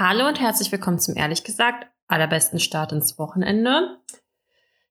Hallo 0.00 0.28
und 0.28 0.38
herzlich 0.38 0.70
willkommen 0.70 1.00
zum 1.00 1.16
ehrlich 1.16 1.42
gesagt 1.42 1.88
allerbesten 2.06 2.60
Start 2.60 2.92
ins 2.92 3.18
Wochenende. 3.18 3.98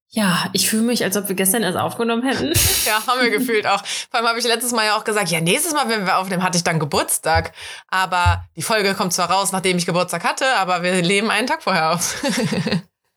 Ja, 0.10 0.50
ich 0.52 0.70
fühle 0.70 0.84
mich, 0.84 1.02
als 1.02 1.16
ob 1.16 1.30
wir 1.30 1.36
gestern 1.36 1.64
erst 1.64 1.78
aufgenommen 1.78 2.24
hätten. 2.24 2.52
Ja, 2.86 3.08
haben 3.08 3.22
wir 3.22 3.30
gefühlt 3.30 3.66
auch. 3.68 3.86
Vor 3.86 4.20
allem 4.20 4.28
habe 4.28 4.40
ich 4.40 4.46
letztes 4.46 4.74
Mal 4.74 4.86
ja 4.86 4.98
auch 4.98 5.06
gesagt, 5.06 5.30
ja, 5.30 5.40
nächstes 5.40 5.74
Mal, 5.74 5.88
wenn 5.88 6.06
wir 6.06 6.18
aufnehmen, 6.18 6.44
hatte 6.44 6.58
ich 6.58 6.66
dann 6.66 6.78
Geburtstag. 6.78 7.54
Aber 7.88 8.44
die 8.58 8.62
Folge 8.62 8.96
kommt 8.96 9.14
zwar 9.14 9.32
raus, 9.32 9.54
nachdem 9.54 9.78
ich 9.78 9.86
Geburtstag 9.86 10.26
hatte, 10.26 10.46
aber 10.58 10.84
wir 10.84 11.02
leben 11.02 11.32
einen 11.32 11.48
Tag 11.48 11.64
vorher 11.64 11.94
auf. 11.94 12.22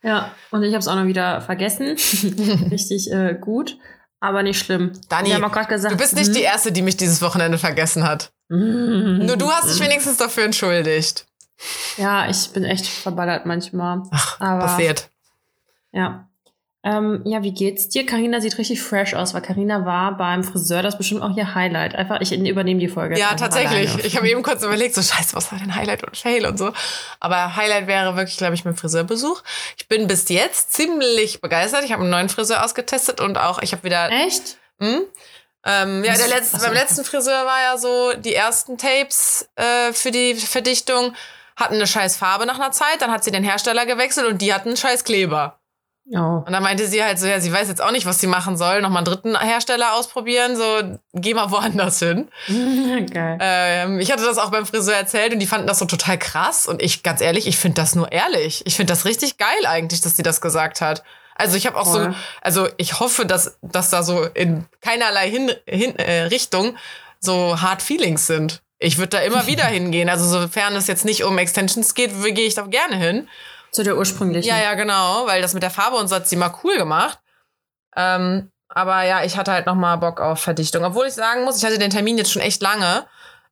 Ja, 0.02 0.32
und 0.50 0.62
ich 0.62 0.72
habe 0.72 0.78
es 0.78 0.88
auch 0.88 0.94
noch 0.94 1.04
wieder 1.04 1.42
vergessen. 1.42 1.88
Richtig 2.70 3.12
äh, 3.12 3.36
gut, 3.38 3.76
aber 4.18 4.42
nicht 4.42 4.58
schlimm. 4.58 4.92
Dani, 5.10 5.28
gesagt, 5.68 5.92
du 5.92 5.98
bist 5.98 6.14
nicht 6.14 6.34
die 6.34 6.40
Erste, 6.40 6.72
die 6.72 6.80
mich 6.80 6.96
dieses 6.96 7.20
Wochenende 7.20 7.58
vergessen 7.58 8.04
hat. 8.04 8.32
Mhm. 8.48 9.26
Nur 9.26 9.36
du 9.36 9.50
hast 9.50 9.68
dich 9.68 9.78
wenigstens 9.78 10.16
dafür 10.16 10.44
entschuldigt. 10.44 11.26
Ja, 11.96 12.28
ich 12.28 12.50
bin 12.52 12.64
echt 12.64 12.86
verballert 12.86 13.46
manchmal. 13.46 14.02
Ach, 14.10 14.40
aber 14.40 14.66
passiert. 14.66 15.10
ja. 15.92 16.26
Ähm, 16.82 17.20
ja, 17.26 17.42
wie 17.42 17.52
geht's 17.52 17.90
dir? 17.90 18.06
Karina 18.06 18.40
sieht 18.40 18.56
richtig 18.56 18.80
fresh 18.80 19.12
aus, 19.12 19.34
weil 19.34 19.42
Karina 19.42 19.84
war 19.84 20.16
beim 20.16 20.42
Friseur, 20.42 20.82
das 20.82 20.94
ist 20.94 20.98
bestimmt 20.98 21.20
auch 21.20 21.36
ihr 21.36 21.54
Highlight. 21.54 21.94
Einfach, 21.94 22.22
ich 22.22 22.32
übernehme 22.32 22.80
die 22.80 22.88
Folge. 22.88 23.18
Ja, 23.18 23.34
tatsächlich. 23.34 23.90
alleine. 23.90 24.06
Ich 24.06 24.16
habe 24.16 24.30
eben 24.30 24.42
kurz 24.42 24.62
überlegt, 24.62 24.94
so 24.94 25.02
scheiße, 25.02 25.36
was 25.36 25.52
war 25.52 25.58
denn 25.58 25.74
Highlight 25.74 26.04
und 26.04 26.16
Fail 26.16 26.46
und 26.46 26.58
so. 26.58 26.72
Aber 27.20 27.54
Highlight 27.56 27.86
wäre 27.86 28.16
wirklich, 28.16 28.38
glaube 28.38 28.54
ich, 28.54 28.64
mein 28.64 28.76
Friseurbesuch. 28.76 29.42
Ich 29.76 29.88
bin 29.88 30.06
bis 30.06 30.30
jetzt 30.30 30.72
ziemlich 30.72 31.42
begeistert. 31.42 31.84
Ich 31.84 31.92
habe 31.92 32.00
einen 32.00 32.10
neuen 32.10 32.30
Friseur 32.30 32.64
ausgetestet 32.64 33.20
und 33.20 33.36
auch, 33.36 33.60
ich 33.60 33.72
habe 33.72 33.82
wieder 33.84 34.10
Echt? 34.10 34.56
Hm? 34.78 35.02
Ähm, 35.66 36.02
ja, 36.02 36.14
der 36.14 36.28
letzte, 36.28 36.60
beim 36.60 36.72
letzten 36.72 37.04
Friseur 37.04 37.44
war 37.44 37.60
ja 37.60 37.76
so, 37.76 38.14
die 38.16 38.34
ersten 38.34 38.78
Tapes 38.78 39.50
äh, 39.56 39.92
für 39.92 40.10
die 40.10 40.34
Verdichtung 40.34 41.14
hatten 41.60 41.74
eine 41.74 41.86
scheiß 41.86 42.16
Farbe 42.16 42.46
nach 42.46 42.58
einer 42.58 42.72
Zeit, 42.72 43.00
dann 43.00 43.10
hat 43.10 43.22
sie 43.22 43.30
den 43.30 43.44
Hersteller 43.44 43.86
gewechselt 43.86 44.26
und 44.26 44.42
die 44.42 44.52
hatten 44.52 44.68
einen 44.68 44.76
scheiß 44.76 45.04
Kleber. 45.04 45.60
Oh. 46.12 46.42
Und 46.44 46.50
dann 46.50 46.62
meinte 46.62 46.88
sie 46.88 47.04
halt 47.04 47.20
so, 47.20 47.26
ja, 47.26 47.38
sie 47.38 47.52
weiß 47.52 47.68
jetzt 47.68 47.80
auch 47.80 47.92
nicht, 47.92 48.04
was 48.04 48.18
sie 48.18 48.26
machen 48.26 48.56
soll, 48.56 48.82
nochmal 48.82 48.98
einen 48.98 49.04
dritten 49.04 49.38
Hersteller 49.38 49.94
ausprobieren, 49.94 50.56
so, 50.56 50.98
geh 51.12 51.34
mal 51.34 51.52
woanders 51.52 52.00
hin. 52.00 52.28
Geil. 53.12 53.38
Ähm, 53.40 54.00
ich 54.00 54.10
hatte 54.10 54.24
das 54.24 54.38
auch 54.38 54.50
beim 54.50 54.66
Friseur 54.66 54.94
erzählt 54.94 55.32
und 55.32 55.38
die 55.38 55.46
fanden 55.46 55.68
das 55.68 55.78
so 55.78 55.84
total 55.84 56.18
krass 56.18 56.66
und 56.66 56.82
ich, 56.82 57.04
ganz 57.04 57.20
ehrlich, 57.20 57.46
ich 57.46 57.58
finde 57.58 57.80
das 57.80 57.94
nur 57.94 58.10
ehrlich. 58.10 58.62
Ich 58.66 58.74
finde 58.74 58.92
das 58.92 59.04
richtig 59.04 59.38
geil 59.38 59.66
eigentlich, 59.66 60.00
dass 60.00 60.16
sie 60.16 60.24
das 60.24 60.40
gesagt 60.40 60.80
hat. 60.80 61.04
Also 61.36 61.56
ich 61.56 61.66
habe 61.66 61.78
auch 61.78 61.86
Voll. 61.86 62.12
so, 62.12 62.18
also 62.42 62.68
ich 62.76 62.98
hoffe, 62.98 63.24
dass, 63.24 63.58
dass 63.62 63.90
da 63.90 64.02
so 64.02 64.24
in 64.24 64.66
keinerlei 64.80 65.30
hin, 65.30 65.52
hin, 65.64 65.96
äh, 65.96 66.24
Richtung 66.24 66.76
so 67.20 67.60
hard 67.60 67.82
Feelings 67.82 68.26
sind. 68.26 68.62
Ich 68.80 68.98
würde 68.98 69.10
da 69.10 69.18
immer 69.20 69.46
wieder 69.46 69.64
hingehen. 69.66 70.08
Also 70.08 70.26
sofern 70.26 70.74
es 70.74 70.88
jetzt 70.88 71.04
nicht 71.04 71.22
um 71.22 71.38
Extensions 71.38 71.94
geht, 71.94 72.10
gehe 72.34 72.46
ich 72.46 72.54
da 72.54 72.62
gerne 72.62 72.96
hin. 72.96 73.28
Zu 73.70 73.84
der 73.84 73.96
ursprünglichen. 73.96 74.48
Ja, 74.48 74.58
ja, 74.60 74.74
genau, 74.74 75.26
weil 75.26 75.42
das 75.42 75.54
mit 75.54 75.62
der 75.62 75.70
Farbe 75.70 75.96
und 75.96 76.08
so 76.08 76.16
hat 76.16 76.26
sie 76.26 76.34
mal 76.34 76.52
cool 76.64 76.76
gemacht. 76.76 77.20
Ähm, 77.96 78.50
aber 78.68 79.04
ja, 79.04 79.22
ich 79.22 79.36
hatte 79.36 79.52
halt 79.52 79.66
noch 79.66 79.74
mal 79.76 79.96
Bock 79.96 80.20
auf 80.20 80.40
Verdichtung. 80.40 80.84
Obwohl 80.84 81.06
ich 81.06 81.14
sagen 81.14 81.44
muss, 81.44 81.58
ich 81.58 81.64
hatte 81.64 81.78
den 81.78 81.90
Termin 81.90 82.18
jetzt 82.18 82.32
schon 82.32 82.42
echt 82.42 82.62
lange. 82.62 83.06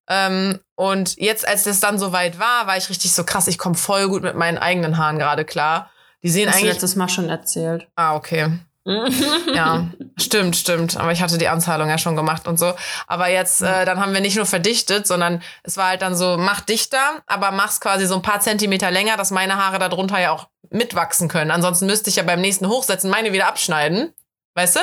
Ähm, 0.09 0.59
und 0.75 1.17
jetzt, 1.19 1.47
als 1.47 1.65
das 1.65 1.81
dann 1.81 1.99
soweit 1.99 2.39
war, 2.39 2.67
war 2.67 2.77
ich 2.77 2.89
richtig 2.89 3.13
so 3.13 3.25
krass, 3.25 3.47
ich 3.47 3.59
komme 3.59 3.75
voll 3.75 4.09
gut 4.09 4.23
mit 4.23 4.35
meinen 4.35 4.59
eigenen 4.59 4.97
Haaren 4.97 5.19
gerade 5.19 5.45
klar. 5.45 5.91
Die 6.23 6.31
sehen 6.31 6.49
Hast 6.49 6.57
du 6.57 6.59
eigentlich. 6.61 6.73
letztes 6.73 6.97
Mal 6.97 7.09
schon 7.09 7.29
erzählt. 7.29 7.87
Ah, 7.95 8.17
okay. 8.17 8.59
Ja, 9.55 9.89
stimmt, 10.19 10.57
stimmt. 10.57 10.97
Aber 10.97 11.13
ich 11.13 11.21
hatte 11.23 11.37
die 11.39 11.49
Anzahlung 11.49 11.89
ja 11.89 11.99
schon 11.99 12.17
gemacht 12.17 12.47
und 12.49 12.59
so. 12.59 12.73
Aber 13.07 13.29
jetzt, 13.29 13.61
äh, 13.63 13.85
dann 13.85 14.01
haben 14.01 14.15
wir 14.15 14.21
nicht 14.21 14.37
nur 14.37 14.47
verdichtet, 14.47 15.07
sondern 15.07 15.43
es 15.63 15.77
war 15.77 15.89
halt 15.89 16.03
dann 16.03 16.17
so, 16.17 16.37
mach 16.39 16.61
dichter, 16.61 17.23
aber 17.27 17.51
mach's 17.51 17.81
quasi 17.81 18.07
so 18.07 18.15
ein 18.15 18.23
paar 18.23 18.41
Zentimeter 18.41 18.91
länger, 18.91 19.17
dass 19.17 19.31
meine 19.31 19.57
Haare 19.57 19.79
darunter 19.79 20.19
ja 20.19 20.31
auch 20.33 20.49
mitwachsen 20.71 21.29
können. 21.29 21.51
Ansonsten 21.51 21.87
müsste 21.87 22.11
ich 22.11 22.17
ja 22.17 22.23
beim 22.23 22.41
nächsten 22.41 22.69
Hochsetzen 22.69 23.11
meine 23.11 23.33
wieder 23.33 23.49
abschneiden. 23.49 24.13
Weißt 24.55 24.77
du? 24.77 24.81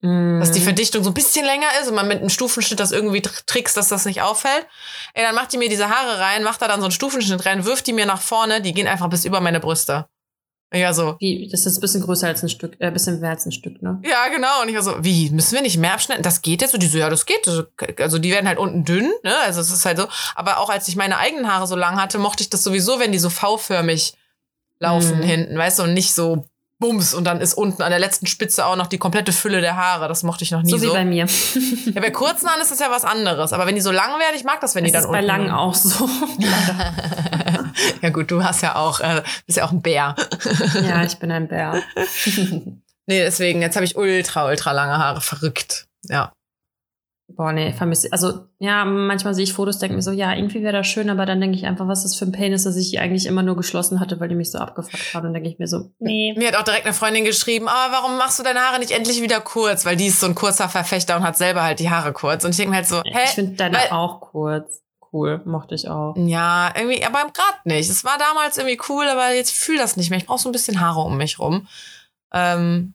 Dass 0.00 0.50
Mhm. 0.50 0.52
die 0.54 0.60
Verdichtung 0.60 1.02
so 1.02 1.10
ein 1.10 1.14
bisschen 1.14 1.44
länger 1.44 1.66
ist 1.80 1.88
und 1.88 1.96
man 1.96 2.06
mit 2.06 2.20
einem 2.20 2.28
Stufenschnitt 2.28 2.78
das 2.78 2.92
irgendwie 2.92 3.18
tr- 3.18 3.44
trickst, 3.46 3.76
dass 3.76 3.88
das 3.88 4.04
nicht 4.04 4.22
auffällt. 4.22 4.64
Ey, 5.14 5.24
dann 5.24 5.34
macht 5.34 5.52
die 5.52 5.58
mir 5.58 5.68
diese 5.68 5.88
Haare 5.88 6.20
rein, 6.20 6.44
macht 6.44 6.62
da 6.62 6.68
dann 6.68 6.78
so 6.80 6.86
einen 6.86 6.92
Stufenschnitt 6.92 7.44
rein, 7.46 7.64
wirft 7.64 7.86
die 7.88 7.92
mir 7.92 8.06
nach 8.06 8.20
vorne, 8.20 8.60
die 8.60 8.72
gehen 8.74 8.86
einfach 8.86 9.08
bis 9.08 9.24
über 9.24 9.40
meine 9.40 9.58
Brüste. 9.58 10.06
Ja, 10.72 10.92
so. 10.92 11.16
Wie, 11.18 11.48
das 11.50 11.64
ist 11.64 11.78
ein 11.78 11.80
bisschen 11.80 12.02
größer 12.02 12.26
als 12.26 12.42
ein 12.42 12.50
Stück, 12.50 12.76
äh, 12.78 12.88
ein 12.88 12.92
bisschen 12.92 13.20
mehr 13.20 13.30
als 13.30 13.46
ein 13.46 13.52
Stück, 13.52 13.80
ne? 13.82 14.00
Ja, 14.04 14.28
genau. 14.28 14.60
Und 14.62 14.68
ich 14.68 14.74
war 14.74 14.82
so, 14.82 14.96
wie, 15.02 15.30
müssen 15.30 15.54
wir 15.54 15.62
nicht 15.62 15.78
mehr 15.78 15.94
abschneiden? 15.94 16.22
Das 16.22 16.42
geht 16.42 16.60
jetzt? 16.60 16.74
Und 16.74 16.82
die 16.82 16.86
so, 16.88 16.98
ja, 16.98 17.08
das 17.08 17.24
geht. 17.24 17.48
Also, 17.48 17.64
Also 17.98 18.18
die 18.18 18.30
werden 18.30 18.46
halt 18.46 18.58
unten 18.58 18.84
dünn, 18.84 19.10
ne? 19.22 19.34
Also 19.44 19.60
es 19.62 19.70
ist 19.72 19.86
halt 19.86 19.96
so. 19.98 20.06
Aber 20.34 20.58
auch 20.58 20.68
als 20.68 20.86
ich 20.88 20.96
meine 20.96 21.16
eigenen 21.18 21.50
Haare 21.50 21.66
so 21.66 21.74
lang 21.74 21.96
hatte, 22.00 22.18
mochte 22.18 22.42
ich 22.42 22.50
das 22.50 22.62
sowieso, 22.64 22.98
wenn 23.00 23.12
die 23.12 23.18
so 23.18 23.30
V-förmig 23.30 24.12
laufen 24.78 25.18
Mhm. 25.18 25.22
hinten, 25.22 25.58
weißt 25.58 25.78
du, 25.78 25.82
und 25.84 25.94
nicht 25.94 26.14
so 26.14 26.44
bums 26.78 27.12
und 27.12 27.24
dann 27.24 27.40
ist 27.40 27.54
unten 27.54 27.82
an 27.82 27.90
der 27.90 27.98
letzten 27.98 28.26
Spitze 28.26 28.64
auch 28.64 28.76
noch 28.76 28.86
die 28.86 28.98
komplette 28.98 29.32
Fülle 29.32 29.60
der 29.60 29.76
Haare. 29.76 30.08
Das 30.08 30.22
mochte 30.22 30.44
ich 30.44 30.50
noch 30.52 30.62
nie 30.62 30.70
So 30.70 30.78
so. 30.78 30.88
wie 30.88 30.92
bei 30.92 31.04
mir. 31.04 31.26
Ja, 31.94 32.00
bei 32.00 32.10
kurzen 32.10 32.48
Haaren 32.48 32.60
ist 32.60 32.70
das 32.70 32.78
ja 32.78 32.90
was 32.90 33.04
anderes. 33.04 33.52
Aber 33.52 33.66
wenn 33.66 33.74
die 33.74 33.80
so 33.80 33.90
lang 33.90 34.18
werden, 34.20 34.34
ich 34.36 34.44
mag 34.44 34.60
das, 34.60 34.74
wenn 34.74 34.84
die 34.84 34.92
Das 34.92 35.02
dann 35.02 35.10
ist 35.10 35.12
bei 35.12 35.18
unten 35.18 35.26
langen 35.26 35.50
auch 35.50 35.74
so. 35.74 36.08
ja 38.02 38.10
gut, 38.10 38.30
du 38.30 38.44
hast 38.44 38.62
ja 38.62 38.76
auch, 38.76 39.00
äh, 39.00 39.22
bist 39.46 39.58
ja 39.58 39.64
auch 39.64 39.72
ein 39.72 39.82
Bär. 39.82 40.14
ja, 40.86 41.02
ich 41.02 41.18
bin 41.18 41.30
ein 41.32 41.48
Bär. 41.48 41.82
nee, 43.06 43.20
deswegen, 43.20 43.62
jetzt 43.62 43.76
habe 43.76 43.84
ich 43.84 43.96
ultra, 43.96 44.46
ultra 44.46 44.72
lange 44.72 44.98
Haare. 44.98 45.20
Verrückt. 45.20 45.86
Ja. 46.04 46.32
Boah, 47.30 47.52
nee, 47.52 47.72
vermisse. 47.72 48.08
Also, 48.10 48.46
ja, 48.58 48.84
manchmal 48.86 49.34
sehe 49.34 49.44
ich 49.44 49.52
Fotos, 49.52 49.78
denke 49.78 49.94
mir 49.94 50.02
so, 50.02 50.12
ja, 50.12 50.34
irgendwie 50.34 50.62
wäre 50.62 50.72
das 50.72 50.86
schön, 50.86 51.10
aber 51.10 51.26
dann 51.26 51.40
denke 51.40 51.56
ich 51.56 51.66
einfach, 51.66 51.86
was 51.86 52.02
das 52.02 52.16
für 52.16 52.24
ein 52.24 52.32
Pain 52.32 52.52
ist, 52.54 52.64
dass 52.64 52.74
ich 52.74 52.90
die 52.90 52.98
eigentlich 52.98 53.26
immer 53.26 53.42
nur 53.42 53.54
geschlossen 53.54 54.00
hatte, 54.00 54.18
weil 54.18 54.28
die 54.28 54.34
mich 54.34 54.50
so 54.50 54.58
abgefuckt 54.58 55.12
haben. 55.14 55.24
Dann 55.24 55.34
denke 55.34 55.48
ich 55.50 55.58
mir 55.58 55.68
so, 55.68 55.90
nee. 55.98 56.34
Mir 56.36 56.48
hat 56.48 56.56
auch 56.56 56.62
direkt 56.64 56.86
eine 56.86 56.94
Freundin 56.94 57.24
geschrieben, 57.24 57.68
aber 57.68 57.92
warum 57.92 58.16
machst 58.16 58.38
du 58.38 58.42
deine 58.42 58.60
Haare 58.60 58.78
nicht 58.80 58.92
endlich 58.92 59.20
wieder 59.22 59.40
kurz? 59.40 59.84
Weil 59.84 59.96
die 59.96 60.06
ist 60.06 60.20
so 60.20 60.26
ein 60.26 60.34
kurzer 60.34 60.68
Verfechter 60.70 61.16
und 61.16 61.22
hat 61.22 61.36
selber 61.36 61.62
halt 61.62 61.80
die 61.80 61.90
Haare 61.90 62.12
kurz. 62.14 62.44
Und 62.44 62.50
ich 62.52 62.56
denke 62.56 62.70
mir 62.70 62.76
halt 62.76 62.88
so, 62.88 63.02
hä? 63.04 63.18
Ich 63.24 63.30
finde 63.30 63.52
deine 63.56 63.76
Weil- 63.76 63.90
auch 63.90 64.20
kurz. 64.20 64.82
Cool, 65.12 65.40
mochte 65.46 65.74
ich 65.74 65.88
auch. 65.88 66.14
Ja, 66.18 66.70
irgendwie, 66.76 67.02
aber 67.04 67.20
gerade 67.32 67.58
nicht. 67.64 67.88
Es 67.88 68.04
war 68.04 68.18
damals 68.18 68.58
irgendwie 68.58 68.78
cool, 68.90 69.06
aber 69.08 69.32
jetzt 69.32 69.52
fühle 69.52 69.78
das 69.78 69.96
nicht 69.96 70.10
mehr. 70.10 70.18
Ich 70.18 70.26
brauche 70.26 70.38
so 70.38 70.48
ein 70.50 70.52
bisschen 70.52 70.80
Haare 70.80 71.00
um 71.00 71.16
mich 71.16 71.38
rum. 71.38 71.66
Ähm, 72.32 72.92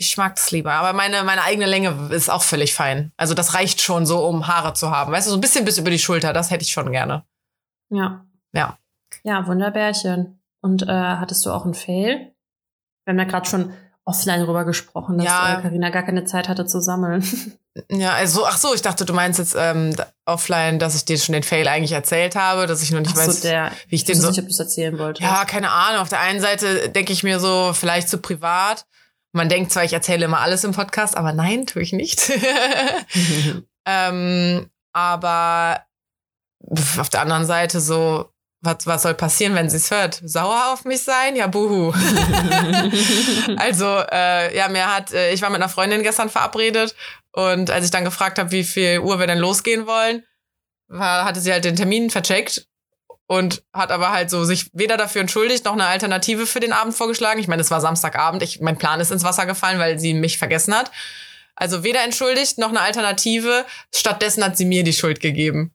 ich 0.00 0.16
mag 0.16 0.34
das 0.36 0.50
lieber. 0.50 0.72
Aber 0.72 0.94
meine, 0.94 1.22
meine 1.24 1.42
eigene 1.42 1.66
Länge 1.66 2.08
ist 2.10 2.30
auch 2.30 2.42
völlig 2.42 2.74
fein. 2.74 3.12
Also 3.18 3.34
das 3.34 3.54
reicht 3.54 3.82
schon 3.82 4.06
so, 4.06 4.26
um 4.26 4.46
Haare 4.46 4.72
zu 4.72 4.90
haben. 4.90 5.12
Weißt 5.12 5.26
du, 5.26 5.30
so 5.30 5.36
ein 5.36 5.42
bisschen 5.42 5.66
bis 5.66 5.76
über 5.76 5.90
die 5.90 5.98
Schulter, 5.98 6.32
das 6.32 6.50
hätte 6.50 6.64
ich 6.64 6.72
schon 6.72 6.90
gerne. 6.90 7.24
Ja. 7.90 8.24
Ja. 8.52 8.78
Ja, 9.24 9.46
Wunderbärchen. 9.46 10.40
Und 10.62 10.82
äh, 10.82 10.86
hattest 10.86 11.44
du 11.44 11.50
auch 11.50 11.64
einen 11.64 11.74
Fail? 11.74 12.32
Wir 13.04 13.12
haben 13.12 13.18
ja 13.18 13.24
gerade 13.24 13.48
schon 13.48 13.74
offline 14.06 14.44
drüber 14.44 14.64
gesprochen, 14.64 15.18
dass 15.18 15.26
Ja. 15.26 15.60
äh, 15.62 15.90
gar 15.90 16.02
keine 16.02 16.24
Zeit 16.24 16.48
hatte 16.48 16.66
zu 16.66 16.80
sammeln. 16.80 17.22
Ja, 17.88 18.14
also, 18.14 18.44
ach 18.44 18.58
so, 18.58 18.74
ich 18.74 18.82
dachte, 18.82 19.04
du 19.04 19.12
meinst 19.14 19.38
jetzt 19.38 19.54
ähm, 19.56 19.94
offline, 20.24 20.80
dass 20.80 20.96
ich 20.96 21.04
dir 21.04 21.16
schon 21.16 21.34
den 21.34 21.44
Fail 21.44 21.68
eigentlich 21.68 21.92
erzählt 21.92 22.34
habe, 22.34 22.66
dass 22.66 22.82
ich 22.82 22.90
nur 22.90 23.00
nicht 23.00 23.12
Ach 23.14 23.18
weiß, 23.18 23.42
so, 23.42 23.48
der, 23.48 23.70
wie 23.86 23.94
ich 23.94 24.00
ich 24.02 24.04
den 24.06 24.20
so. 24.20 24.26
nicht, 24.28 24.40
ob 24.40 24.46
du 24.46 24.50
es 24.50 24.58
erzählen 24.58 24.98
wolltest. 24.98 25.22
Ja, 25.22 25.44
keine 25.44 25.70
Ahnung. 25.70 26.02
Auf 26.02 26.08
der 26.08 26.18
einen 26.18 26.40
Seite 26.40 26.88
denke 26.88 27.12
ich 27.12 27.22
mir 27.22 27.38
so, 27.38 27.70
vielleicht 27.72 28.08
zu 28.08 28.18
privat. 28.18 28.86
Man 29.32 29.48
denkt 29.48 29.72
zwar, 29.72 29.84
ich 29.84 29.92
erzähle 29.92 30.24
immer 30.24 30.40
alles 30.40 30.64
im 30.64 30.72
Podcast, 30.72 31.16
aber 31.16 31.32
nein, 31.32 31.66
tue 31.66 31.82
ich 31.82 31.92
nicht. 31.92 32.32
ähm, 33.86 34.68
aber 34.92 35.84
auf 36.98 37.08
der 37.10 37.20
anderen 37.22 37.46
Seite 37.46 37.80
so, 37.80 38.32
was, 38.60 38.86
was 38.86 39.02
soll 39.02 39.14
passieren, 39.14 39.54
wenn 39.54 39.70
sie 39.70 39.78
es 39.78 39.90
hört? 39.90 40.20
Sauer 40.24 40.72
auf 40.72 40.84
mich 40.84 41.02
sein? 41.02 41.36
Ja, 41.36 41.46
buhu. 41.46 41.92
also, 43.56 44.02
äh, 44.10 44.56
ja, 44.56 44.68
mir 44.68 44.94
hat, 44.94 45.12
äh, 45.12 45.32
ich 45.32 45.42
war 45.42 45.50
mit 45.50 45.62
einer 45.62 45.68
Freundin 45.68 46.02
gestern 46.02 46.28
verabredet 46.28 46.94
und 47.32 47.70
als 47.70 47.84
ich 47.84 47.90
dann 47.90 48.04
gefragt 48.04 48.38
habe, 48.38 48.50
wie 48.50 48.64
viel 48.64 48.98
Uhr 48.98 49.18
wir 49.18 49.26
denn 49.26 49.38
losgehen 49.38 49.86
wollen, 49.86 50.24
war, 50.88 51.24
hatte 51.24 51.40
sie 51.40 51.52
halt 51.52 51.64
den 51.64 51.76
Termin 51.76 52.10
vercheckt 52.10 52.66
und 53.30 53.62
hat 53.72 53.92
aber 53.92 54.10
halt 54.10 54.28
so 54.28 54.42
sich 54.44 54.66
weder 54.72 54.96
dafür 54.96 55.20
entschuldigt 55.20 55.64
noch 55.64 55.74
eine 55.74 55.86
Alternative 55.86 56.46
für 56.48 56.58
den 56.58 56.72
Abend 56.72 56.96
vorgeschlagen. 56.96 57.38
Ich 57.38 57.46
meine, 57.46 57.62
es 57.62 57.70
war 57.70 57.80
Samstagabend, 57.80 58.42
ich, 58.42 58.60
mein 58.60 58.76
Plan 58.76 58.98
ist 58.98 59.12
ins 59.12 59.22
Wasser 59.22 59.46
gefallen, 59.46 59.78
weil 59.78 60.00
sie 60.00 60.14
mich 60.14 60.36
vergessen 60.36 60.74
hat. 60.74 60.90
Also 61.54 61.84
weder 61.84 62.02
entschuldigt 62.02 62.58
noch 62.58 62.70
eine 62.70 62.80
Alternative. 62.80 63.64
Stattdessen 63.94 64.42
hat 64.42 64.56
sie 64.56 64.64
mir 64.64 64.82
die 64.82 64.92
Schuld 64.92 65.20
gegeben. 65.20 65.72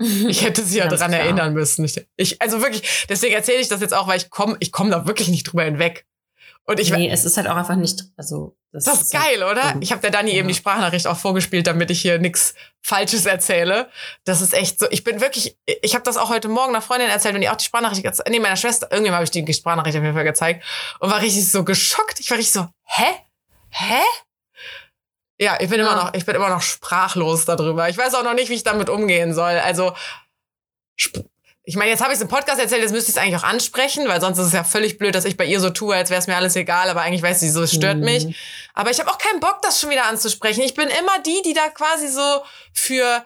Ich 0.28 0.42
hätte 0.44 0.62
sie 0.62 0.78
ja 0.78 0.86
dran 0.86 1.10
klar. 1.10 1.22
erinnern 1.22 1.54
müssen. 1.54 1.84
Ich, 1.86 2.06
ich, 2.16 2.40
also 2.42 2.60
wirklich, 2.60 3.06
deswegen 3.08 3.34
erzähle 3.34 3.58
ich 3.60 3.68
das 3.68 3.80
jetzt 3.80 3.94
auch, 3.94 4.06
weil 4.06 4.18
ich 4.18 4.28
komme 4.30 4.56
ich 4.60 4.70
komm 4.70 4.90
da 4.90 5.06
wirklich 5.06 5.28
nicht 5.28 5.44
drüber 5.44 5.64
hinweg. 5.64 6.04
Und 6.64 6.78
ich, 6.78 6.92
nee, 6.92 7.08
es 7.10 7.24
ist 7.24 7.38
halt 7.38 7.48
auch 7.48 7.56
einfach 7.56 7.74
nicht, 7.76 8.04
also 8.18 8.54
das, 8.70 8.84
das 8.84 9.00
ist 9.02 9.12
geil, 9.12 9.42
oder? 9.42 9.72
dumm. 9.72 9.80
Ich 9.82 9.90
habe 9.92 10.02
der 10.02 10.10
Dani 10.10 10.32
eben 10.32 10.46
Ja. 10.46 10.52
die 10.52 10.58
Sprachnachricht 10.58 11.06
auch 11.06 11.16
vorgespielt, 11.16 11.66
damit 11.66 11.90
ich 11.90 12.02
hier 12.02 12.18
nichts 12.18 12.54
Falsches 12.82 13.26
erzähle. 13.26 13.90
Das 14.24 14.40
ist 14.40 14.54
echt 14.54 14.78
so. 14.80 14.86
Ich 14.90 15.04
bin 15.04 15.20
wirklich, 15.20 15.56
ich 15.66 15.94
habe 15.94 16.04
das 16.04 16.16
auch 16.16 16.30
heute 16.30 16.48
Morgen 16.48 16.70
einer 16.74 16.82
Freundin 16.82 17.08
erzählt 17.10 17.34
und 17.34 17.40
die 17.42 17.48
auch 17.48 17.56
die 17.56 17.64
Sprachnachricht, 17.64 18.04
geze- 18.06 18.28
nee, 18.30 18.38
meiner 18.40 18.56
Schwester, 18.56 18.86
irgendjemand 18.90 19.16
habe 19.16 19.24
ich 19.24 19.30
die 19.44 19.52
Sprachnachricht 19.52 19.96
auf 19.96 20.02
jeden 20.02 20.14
Fall 20.14 20.24
gezeigt 20.24 20.64
und 21.00 21.10
war 21.10 21.20
richtig 21.20 21.50
so 21.50 21.64
geschockt. 21.64 22.20
Ich 22.20 22.30
war 22.30 22.38
richtig 22.38 22.52
so, 22.52 22.68
hä? 22.84 23.06
Hä? 23.70 24.00
Ja, 25.40 25.56
ich 25.60 25.68
bin 25.68 25.78
immer 25.80 25.90
Ja. 25.90 26.04
noch, 26.04 26.14
ich 26.14 26.24
bin 26.24 26.34
immer 26.34 26.48
noch 26.48 26.62
sprachlos 26.62 27.44
darüber. 27.44 27.88
Ich 27.88 27.98
weiß 27.98 28.14
auch 28.14 28.24
noch 28.24 28.34
nicht, 28.34 28.48
wie 28.48 28.54
ich 28.54 28.64
damit 28.64 28.88
umgehen 28.88 29.34
soll. 29.34 29.58
Also, 29.58 29.94
ich 31.68 31.76
meine, 31.76 31.90
jetzt 31.90 32.00
habe 32.00 32.12
ich 32.12 32.16
es 32.16 32.22
im 32.22 32.28
Podcast 32.28 32.58
erzählt, 32.58 32.80
jetzt 32.80 32.92
müsste 32.92 33.10
ich 33.10 33.16
es 33.18 33.22
eigentlich 33.22 33.36
auch 33.36 33.44
ansprechen, 33.46 34.08
weil 34.08 34.22
sonst 34.22 34.38
ist 34.38 34.46
es 34.46 34.52
ja 34.54 34.64
völlig 34.64 34.96
blöd, 34.96 35.14
dass 35.14 35.26
ich 35.26 35.36
bei 35.36 35.44
ihr 35.44 35.60
so 35.60 35.68
tue, 35.68 35.94
als 35.94 36.08
wäre 36.08 36.18
es 36.18 36.26
mir 36.26 36.34
alles 36.36 36.56
egal, 36.56 36.88
aber 36.88 37.02
eigentlich 37.02 37.20
weiß 37.20 37.40
sie 37.40 37.50
so, 37.50 37.62
es 37.62 37.74
stört 37.74 37.98
Mhm. 37.98 38.04
mich. 38.04 38.36
Aber 38.72 38.90
ich 38.90 38.98
habe 39.00 39.10
auch 39.10 39.18
keinen 39.18 39.38
Bock, 39.40 39.60
das 39.60 39.78
schon 39.78 39.90
wieder 39.90 40.06
anzusprechen. 40.06 40.62
Ich 40.62 40.72
bin 40.72 40.88
immer 40.88 41.18
die, 41.26 41.42
die 41.44 41.52
da 41.52 41.68
quasi 41.68 42.08
so 42.08 42.42
für 42.72 43.22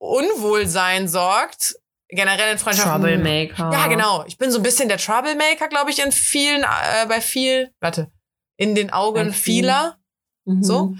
Unwohlsein 0.00 1.06
sorgt. 1.08 1.76
Generell 2.10 2.52
in 2.52 2.58
Freundschaften. 2.58 2.92
Troublemaker. 3.02 3.70
Ja, 3.72 3.86
genau. 3.86 4.24
Ich 4.26 4.38
bin 4.38 4.50
so 4.50 4.58
ein 4.58 4.62
bisschen 4.62 4.88
der 4.88 4.98
Troublemaker, 4.98 5.68
glaube 5.68 5.90
ich, 5.90 6.02
in 6.02 6.10
vielen, 6.10 6.62
äh, 6.64 7.06
bei 7.06 7.20
viel, 7.20 7.70
warte, 7.80 8.10
in 8.56 8.74
den 8.74 8.90
Augen 8.92 9.32
vieler. 9.34 9.98
Mhm. 10.46 10.62
So. 10.62 10.94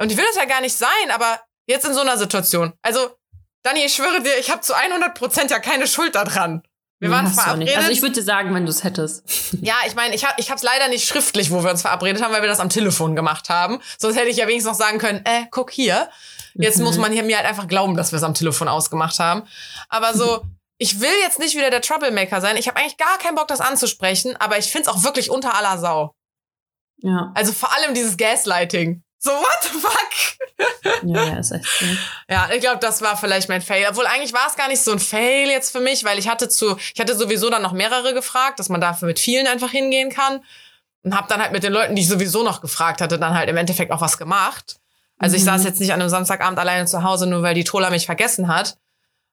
Und 0.00 0.10
ich 0.10 0.16
will 0.16 0.24
das 0.26 0.36
ja 0.36 0.46
gar 0.46 0.62
nicht 0.62 0.74
sein, 0.76 1.10
aber 1.14 1.40
jetzt 1.68 1.84
in 1.84 1.92
so 1.94 2.00
einer 2.00 2.16
Situation. 2.16 2.72
Also, 2.82 3.10
Dani, 3.62 3.84
ich 3.84 3.94
schwöre 3.94 4.22
dir, 4.22 4.38
ich 4.38 4.50
habe 4.50 4.60
zu 4.60 4.74
100 4.74 5.14
Prozent 5.14 5.50
ja 5.50 5.58
keine 5.58 5.86
Schuld 5.86 6.14
daran. 6.14 6.62
Wir 6.98 7.10
waren 7.10 7.26
hast 7.26 7.40
verabredet. 7.40 7.76
Also 7.76 7.90
ich 7.90 8.00
würde 8.00 8.14
dir 8.14 8.22
sagen, 8.22 8.54
wenn 8.54 8.64
du 8.64 8.70
es 8.70 8.84
hättest. 8.84 9.24
ja, 9.60 9.74
ich 9.88 9.96
meine, 9.96 10.14
ich 10.14 10.24
habe 10.24 10.34
ich 10.38 10.50
hab's 10.52 10.62
leider 10.62 10.86
nicht 10.88 11.06
schriftlich, 11.06 11.50
wo 11.50 11.64
wir 11.64 11.70
uns 11.70 11.82
verabredet 11.82 12.22
haben, 12.22 12.32
weil 12.32 12.42
wir 12.42 12.48
das 12.48 12.60
am 12.60 12.68
Telefon 12.68 13.16
gemacht 13.16 13.48
haben. 13.48 13.80
Sonst 13.98 14.16
hätte 14.16 14.28
ich 14.28 14.36
ja 14.36 14.46
wenigstens 14.46 14.72
noch 14.72 14.78
sagen 14.78 14.98
können, 14.98 15.20
äh, 15.24 15.46
guck 15.50 15.72
hier. 15.72 16.08
Jetzt 16.54 16.78
Mhm. 16.78 16.84
muss 16.84 16.98
man 16.98 17.12
hier 17.12 17.24
mir 17.24 17.36
halt 17.38 17.46
einfach 17.46 17.66
glauben, 17.66 17.96
dass 17.96 18.12
wir 18.12 18.18
es 18.18 18.22
am 18.22 18.34
Telefon 18.34 18.68
ausgemacht 18.68 19.18
haben. 19.18 19.42
Aber 19.88 20.14
so, 20.14 20.42
ich 20.78 21.00
will 21.00 21.10
jetzt 21.22 21.40
nicht 21.40 21.56
wieder 21.56 21.70
der 21.70 21.80
Troublemaker 21.80 22.40
sein. 22.40 22.56
Ich 22.56 22.68
habe 22.68 22.78
eigentlich 22.78 22.98
gar 22.98 23.18
keinen 23.18 23.34
Bock, 23.34 23.48
das 23.48 23.60
anzusprechen, 23.60 24.36
aber 24.38 24.58
ich 24.58 24.70
find's 24.70 24.86
auch 24.88 25.02
wirklich 25.02 25.28
unter 25.30 25.54
aller 25.56 25.78
Sau. 25.78 26.14
Ja, 26.98 27.32
Also 27.34 27.52
vor 27.52 27.72
allem 27.76 27.94
dieses 27.94 28.16
Gaslighting. 28.16 29.02
So, 29.24 29.30
what 29.30 29.62
the 29.62 29.78
fuck? 29.78 31.04
ja, 31.04 31.24
ja, 31.28 31.38
ist 31.38 31.52
echt 31.52 31.64
so. 31.64 31.86
Ja, 32.28 32.48
ich 32.52 32.60
glaube, 32.60 32.78
das 32.80 33.00
war 33.02 33.16
vielleicht 33.16 33.48
mein 33.48 33.62
Fail. 33.62 33.86
Obwohl 33.88 34.06
eigentlich 34.06 34.32
war 34.32 34.48
es 34.48 34.56
gar 34.56 34.66
nicht 34.66 34.82
so 34.82 34.90
ein 34.90 34.98
Fail 34.98 35.48
jetzt 35.48 35.70
für 35.70 35.78
mich, 35.80 36.02
weil 36.04 36.18
ich 36.18 36.28
hatte 36.28 36.48
zu, 36.48 36.76
ich 36.92 36.98
hatte 37.00 37.16
sowieso 37.16 37.48
dann 37.48 37.62
noch 37.62 37.72
mehrere 37.72 38.14
gefragt, 38.14 38.58
dass 38.58 38.68
man 38.68 38.80
dafür 38.80 39.06
mit 39.06 39.20
vielen 39.20 39.46
einfach 39.46 39.70
hingehen 39.70 40.10
kann. 40.10 40.42
Und 41.04 41.16
habe 41.16 41.28
dann 41.28 41.40
halt 41.40 41.52
mit 41.52 41.62
den 41.62 41.72
Leuten, 41.72 41.94
die 41.94 42.02
ich 42.02 42.08
sowieso 42.08 42.42
noch 42.42 42.60
gefragt 42.60 43.00
hatte, 43.00 43.16
dann 43.18 43.34
halt 43.36 43.48
im 43.48 43.56
Endeffekt 43.56 43.92
auch 43.92 44.00
was 44.00 44.18
gemacht. 44.18 44.76
Also 45.18 45.36
ich 45.36 45.42
Mhm. 45.42 45.46
saß 45.46 45.64
jetzt 45.64 45.78
nicht 45.80 45.92
an 45.92 46.00
einem 46.00 46.10
Samstagabend 46.10 46.58
alleine 46.58 46.86
zu 46.86 47.04
Hause, 47.04 47.26
nur 47.28 47.42
weil 47.42 47.54
die 47.54 47.64
Trola 47.64 47.90
mich 47.90 48.06
vergessen 48.06 48.48
hat. 48.48 48.76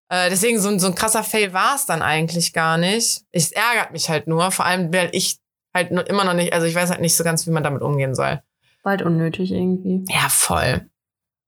Äh, 0.09 0.29
deswegen 0.29 0.59
so, 0.61 0.69
ein- 0.69 0.79
so 0.79 0.85
ein 0.87 0.95
krasser 0.95 1.23
Fail 1.23 1.51
war 1.53 1.75
es 1.75 1.85
dann 1.87 2.01
eigentlich 2.03 2.53
gar 2.53 2.77
nicht. 2.77 3.21
Es 3.31 3.51
ärgert 3.51 3.91
mich 3.91 4.09
halt 4.09 4.27
nur, 4.27 4.51
vor 4.51 4.65
allem, 4.65 4.93
weil 4.93 5.09
ich 5.13 5.37
halt 5.73 5.91
nur 5.91 6.07
immer 6.07 6.23
noch 6.25 6.33
nicht, 6.33 6.53
also 6.53 6.65
ich 6.67 6.75
weiß 6.75 6.89
halt 6.91 7.01
nicht 7.01 7.15
so 7.15 7.23
ganz, 7.23 7.45
wie 7.47 7.51
man 7.51 7.63
damit 7.63 7.81
umgehen 7.81 8.13
soll. 8.15 8.41
Bald 8.83 9.01
unnötig 9.01 9.51
irgendwie. 9.51 10.05
Ja, 10.11 10.29
voll. 10.29 10.89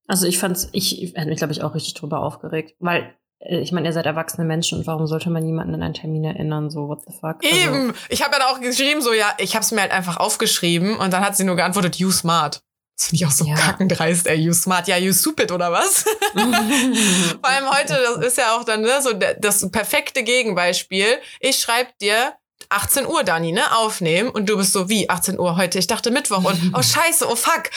Also 0.08 0.26
ich 0.28 0.38
fand's, 0.40 0.68
ich, 0.74 1.14
hätte 1.16 1.30
mich, 1.30 1.38
glaube 1.38 1.54
ich, 1.54 1.64
auch 1.64 1.74
richtig 1.74 1.94
drüber 1.94 2.20
aufgeregt. 2.22 2.76
Weil, 2.80 3.16
äh, 3.40 3.60
ich 3.60 3.72
meine, 3.72 3.88
ihr 3.88 3.94
seid 3.94 4.06
erwachsene 4.06 4.46
Menschen 4.46 4.80
und 4.80 4.88
warum 4.88 5.08
sollte 5.08 5.30
man 5.30 5.46
jemanden 5.46 5.74
an 5.76 5.82
einen 5.84 5.94
Termin 5.94 6.24
erinnern? 6.26 6.70
So, 6.70 6.88
what 6.90 7.02
the 7.08 7.14
fuck? 7.14 7.38
Also, 7.44 7.56
Eben. 7.56 7.94
Ich 8.10 8.24
habe 8.24 8.36
ja 8.38 8.48
auch 8.48 8.60
geschrieben, 8.60 9.02
so, 9.02 9.14
ja, 9.14 9.34
ich 9.38 9.56
habe 9.56 9.64
es 9.64 9.72
mir 9.72 9.82
halt 9.82 9.92
einfach 9.92 10.18
aufgeschrieben 10.18 10.98
und 10.98 11.14
dann 11.14 11.24
hat 11.24 11.38
sie 11.38 11.46
nur 11.46 11.56
geantwortet, 11.56 11.96
you 11.98 12.12
smart. 12.12 12.62
Das 12.98 13.08
finde 13.08 13.24
ich 13.24 13.26
auch 13.26 13.32
so 13.32 13.46
Ja. 13.46 13.56
kackendreist, 13.56 14.28
ey, 14.28 14.38
you 14.38 14.54
smart. 14.54 14.88
Ja, 14.88 14.98
you 14.98 15.14
stupid 15.14 15.52
oder 15.52 15.72
was? 15.72 16.04
Vor 16.34 17.50
allem 17.50 17.70
heute, 17.72 17.98
das 18.18 18.26
ist 18.26 18.38
ja 18.38 18.56
auch 18.56 18.64
dann 18.64 18.82
ne, 18.82 19.02
so 19.02 19.14
das 19.14 19.72
perfekte 19.72 20.24
Gegenbeispiel. 20.24 21.08
Ich 21.40 21.58
schreibe 21.60 21.90
dir 22.02 22.34
18 22.70 23.06
Uhr, 23.06 23.24
Dani, 23.24 23.52
ne, 23.52 23.76
aufnehmen 23.76 24.30
und 24.30 24.48
du 24.48 24.58
bist 24.58 24.74
so, 24.74 24.90
wie 24.90 25.10
18 25.10 25.40
Uhr 25.40 25.58
heute? 25.58 25.80
Ich 25.80 25.88
dachte 25.88 26.12
Mittwoch 26.12 26.44
und, 26.44 26.74
oh 26.76 26.82
scheiße, 26.84 27.28
oh 27.30 27.36
fuck, 27.36 27.70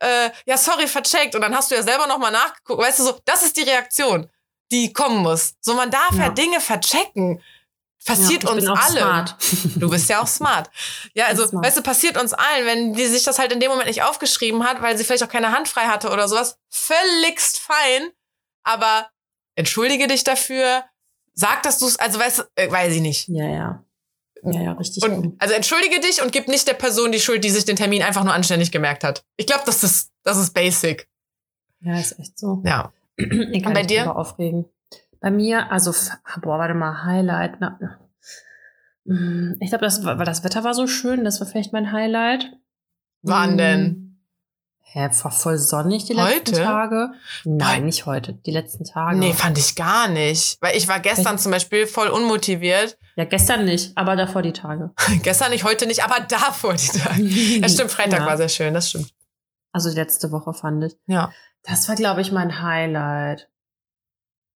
äh, 0.00 0.30
ja, 0.46 0.56
sorry, 0.56 0.86
vercheckt. 0.86 1.34
Und 1.34 1.42
dann 1.42 1.54
hast 1.54 1.70
du 1.70 1.74
ja 1.74 1.82
selber 1.82 2.06
nochmal 2.06 2.32
nachgeguckt. 2.32 2.80
Weißt 2.80 2.98
du, 2.98 3.04
so, 3.04 3.20
das 3.24 3.42
ist 3.42 3.56
die 3.56 3.62
Reaktion, 3.62 4.28
die 4.70 4.92
kommen 4.92 5.18
muss. 5.18 5.54
So, 5.60 5.74
man 5.74 5.90
darf 5.90 6.12
ja, 6.12 6.24
Ja. 6.24 6.28
Dinge 6.30 6.60
verchecken. 6.60 7.42
Passiert 8.04 8.42
ja, 8.42 8.50
uns. 8.50 8.64
Smart. 8.64 9.36
Du 9.76 9.88
bist 9.88 10.08
ja 10.08 10.20
auch 10.20 10.26
smart. 10.26 10.70
Ja, 11.14 11.26
also, 11.26 11.46
Smart. 11.46 11.64
weißt 11.64 11.76
du, 11.78 11.82
passiert 11.82 12.16
uns 12.20 12.32
allen, 12.32 12.66
wenn 12.66 12.94
die 12.94 13.06
sich 13.06 13.22
das 13.22 13.38
halt 13.38 13.52
in 13.52 13.60
dem 13.60 13.70
Moment 13.70 13.86
nicht 13.86 14.02
aufgeschrieben 14.02 14.64
hat, 14.64 14.82
weil 14.82 14.98
sie 14.98 15.04
vielleicht 15.04 15.22
auch 15.22 15.28
keine 15.28 15.52
Hand 15.52 15.68
frei 15.68 15.82
hatte 15.82 16.10
oder 16.10 16.26
sowas. 16.26 16.58
Völligst 16.68 17.60
fein. 17.60 18.10
Aber 18.64 19.08
entschuldige 19.54 20.08
dich 20.08 20.24
dafür. 20.24 20.84
Sag, 21.34 21.62
dass 21.62 21.78
du 21.78 21.86
es, 21.86 21.98
also 21.98 22.18
weißt 22.18 22.38
du, 22.40 22.42
äh, 22.56 22.70
weiß 22.70 22.92
ich 22.94 23.00
nicht. 23.00 23.28
Ja, 23.28 23.46
ja. 23.46 23.84
Ja, 24.44 24.60
ja, 24.60 24.72
richtig. 24.72 25.04
Und, 25.04 25.40
also 25.40 25.54
entschuldige 25.54 26.00
dich 26.00 26.20
und 26.22 26.32
gib 26.32 26.48
nicht 26.48 26.66
der 26.66 26.74
Person 26.74 27.12
die 27.12 27.20
Schuld, 27.20 27.44
die 27.44 27.50
sich 27.50 27.64
den 27.64 27.76
Termin 27.76 28.02
einfach 28.02 28.24
nur 28.24 28.34
anständig 28.34 28.72
gemerkt 28.72 29.04
hat. 29.04 29.24
Ich 29.36 29.46
glaube, 29.46 29.62
das 29.66 29.84
ist, 29.84 30.10
das 30.24 30.36
ist 30.38 30.52
basic. 30.52 31.08
Ja, 31.80 31.98
ist 31.98 32.18
echt 32.18 32.38
so. 32.38 32.62
Ja. 32.64 32.92
Ich 33.16 33.26
kann 33.28 33.70
Und 33.70 33.74
bei 33.74 33.80
mich 33.80 33.86
dir? 33.88 34.16
aufregen. 34.16 34.64
Bei 35.20 35.30
mir, 35.30 35.70
also, 35.70 35.92
boah, 36.40 36.58
warte 36.58 36.74
mal, 36.74 37.04
Highlight. 37.04 37.60
Na, 37.60 37.78
Mm, 39.04 39.54
ich 39.60 39.70
glaube, 39.70 39.84
das 39.84 40.04
weil 40.04 40.16
das 40.18 40.44
Wetter 40.44 40.64
war 40.64 40.74
so 40.74 40.86
schön, 40.86 41.24
das 41.24 41.40
war 41.40 41.46
vielleicht 41.48 41.72
mein 41.72 41.92
Highlight. 41.92 42.52
Wann 43.22 43.58
denn? 43.58 44.11
Hä, 44.94 45.08
war 45.22 45.30
voll 45.30 45.56
sonnig 45.56 46.04
die 46.04 46.14
Heute? 46.16 46.34
letzten 46.52 46.56
Tage. 46.56 47.12
Nein, 47.44 47.86
nicht 47.86 48.04
heute, 48.04 48.34
die 48.34 48.50
letzten 48.50 48.84
Tage. 48.84 49.16
Nee, 49.18 49.32
fand 49.32 49.56
ich 49.56 49.74
gar 49.74 50.08
nicht. 50.08 50.58
Weil 50.60 50.76
ich 50.76 50.86
war 50.86 51.00
gestern 51.00 51.38
zum 51.38 51.50
Beispiel 51.50 51.86
voll 51.86 52.08
unmotiviert. 52.08 52.98
ja, 53.16 53.24
gestern 53.24 53.64
nicht, 53.64 53.96
aber 53.96 54.16
davor 54.16 54.42
die 54.42 54.52
Tage. 54.52 54.90
gestern 55.22 55.50
nicht, 55.50 55.64
heute 55.64 55.86
nicht, 55.86 56.04
aber 56.04 56.20
davor 56.20 56.74
die 56.74 56.88
Tage. 56.98 57.22
Ja, 57.62 57.68
stimmt, 57.70 57.90
Freitag 57.90 58.20
Ja. 58.20 58.26
war 58.26 58.36
sehr 58.36 58.50
schön, 58.50 58.74
das 58.74 58.90
stimmt. 58.90 59.12
Also 59.72 59.88
die 59.88 59.96
letzte 59.96 60.30
Woche 60.30 60.52
fand 60.52 60.84
ich. 60.84 60.94
Ja. 61.06 61.32
Das 61.62 61.88
war, 61.88 61.94
glaube 61.96 62.20
ich, 62.20 62.30
mein 62.30 62.60
Highlight. 62.62 63.48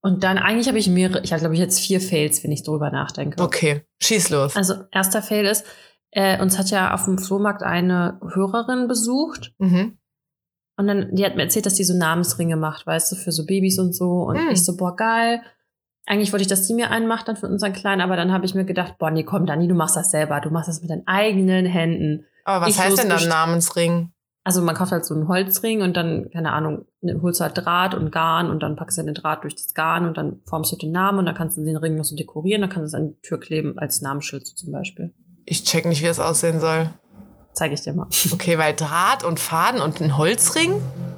Und 0.02 0.22
dann, 0.22 0.36
eigentlich 0.36 0.68
habe 0.68 0.78
ich 0.78 0.88
mehrere, 0.88 1.22
ich 1.22 1.32
habe, 1.32 1.40
glaube 1.40 1.54
ich, 1.54 1.60
jetzt 1.60 1.80
vier 1.80 2.00
Fails, 2.00 2.44
wenn 2.44 2.52
ich 2.52 2.62
drüber 2.62 2.90
nachdenke. 2.90 3.42
Okay, 3.42 3.86
schieß 4.02 4.28
los. 4.30 4.54
Also, 4.54 4.74
erster 4.92 5.22
Fail 5.22 5.46
ist, 5.46 5.64
äh, 6.10 6.38
uns 6.42 6.58
hat 6.58 6.70
ja 6.70 6.92
auf 6.92 7.04
dem 7.06 7.18
Flohmarkt 7.18 7.62
eine 7.62 8.20
Hörerin 8.34 8.86
besucht 8.86 9.54
Mhm. 9.58 9.96
Und 10.76 10.86
dann, 10.86 11.14
die 11.14 11.24
hat 11.24 11.36
mir 11.36 11.42
erzählt, 11.42 11.66
dass 11.66 11.74
die 11.74 11.84
so 11.84 11.96
Namensringe 11.96 12.56
macht, 12.56 12.86
weißt 12.86 13.12
du, 13.12 13.16
für 13.16 13.32
so 13.32 13.46
Babys 13.46 13.78
und 13.78 13.94
so. 13.94 14.22
Und 14.24 14.36
Hm. 14.36 14.48
ich 14.50 14.64
so, 14.64 14.76
boah, 14.76 14.94
geil. 14.94 15.40
Eigentlich 16.06 16.32
wollte 16.32 16.42
ich, 16.42 16.48
dass 16.48 16.66
die 16.66 16.74
mir 16.74 16.90
einen 16.90 17.06
macht, 17.08 17.28
dann 17.28 17.36
für 17.36 17.48
unseren 17.48 17.72
Kleinen, 17.72 18.00
aber 18.00 18.16
dann 18.16 18.32
habe 18.32 18.44
ich 18.46 18.54
mir 18.54 18.64
gedacht, 18.64 18.98
boah, 18.98 19.10
nee, 19.10 19.24
komm, 19.24 19.46
Dani, 19.46 19.66
du 19.66 19.74
machst 19.74 19.96
das 19.96 20.10
selber. 20.10 20.40
Du 20.40 20.50
machst 20.50 20.68
das 20.68 20.80
mit 20.80 20.90
deinen 20.90 21.06
eigenen 21.06 21.66
Händen. 21.66 22.26
Aber 22.44 22.64
was 22.66 22.70
Ich 22.72 22.78
heißt 22.80 22.98
denn 22.98 23.08
dann 23.08 23.26
Namensring? 23.28 24.12
Also 24.44 24.62
man 24.62 24.76
kauft 24.76 24.92
halt 24.92 25.04
so 25.04 25.12
einen 25.14 25.26
Holzring 25.26 25.82
und 25.82 25.96
dann, 25.96 26.30
keine 26.30 26.52
Ahnung, 26.52 26.84
ne, 27.00 27.18
holst 27.20 27.40
du 27.40 27.44
halt 27.44 27.58
Draht 27.58 27.96
und 27.96 28.12
Garn 28.12 28.48
und 28.48 28.62
dann 28.62 28.76
packst 28.76 28.96
du 28.96 29.02
den 29.02 29.14
Draht 29.14 29.42
durch 29.42 29.56
das 29.56 29.74
Garn 29.74 30.06
und 30.06 30.16
dann 30.16 30.40
formst 30.46 30.70
du 30.70 30.76
den 30.76 30.92
Namen 30.92 31.18
und 31.18 31.26
dann 31.26 31.34
kannst 31.34 31.56
du 31.58 31.64
den 31.64 31.76
Ring 31.76 31.96
noch 31.96 32.04
so 32.04 32.14
dekorieren, 32.14 32.60
dann 32.60 32.70
kannst 32.70 32.94
du 32.94 32.96
es 32.96 33.02
an 33.02 33.08
die 33.08 33.20
Tür 33.22 33.40
kleben 33.40 33.76
als 33.76 34.02
Namensschild 34.02 34.46
so 34.46 34.54
zum 34.54 34.70
Beispiel. 34.70 35.12
Ich 35.46 35.64
check 35.64 35.84
nicht, 35.86 36.00
wie 36.00 36.06
das 36.06 36.20
aussehen 36.20 36.60
soll. 36.60 36.90
Zeige 37.56 37.74
ich 37.74 37.80
dir 37.80 37.94
mal. 37.94 38.06
Okay, 38.32 38.58
weil 38.58 38.74
Draht 38.74 39.24
und 39.24 39.40
Faden 39.40 39.80
und 39.80 40.00
ein 40.00 40.16
Holzring? 40.18 40.74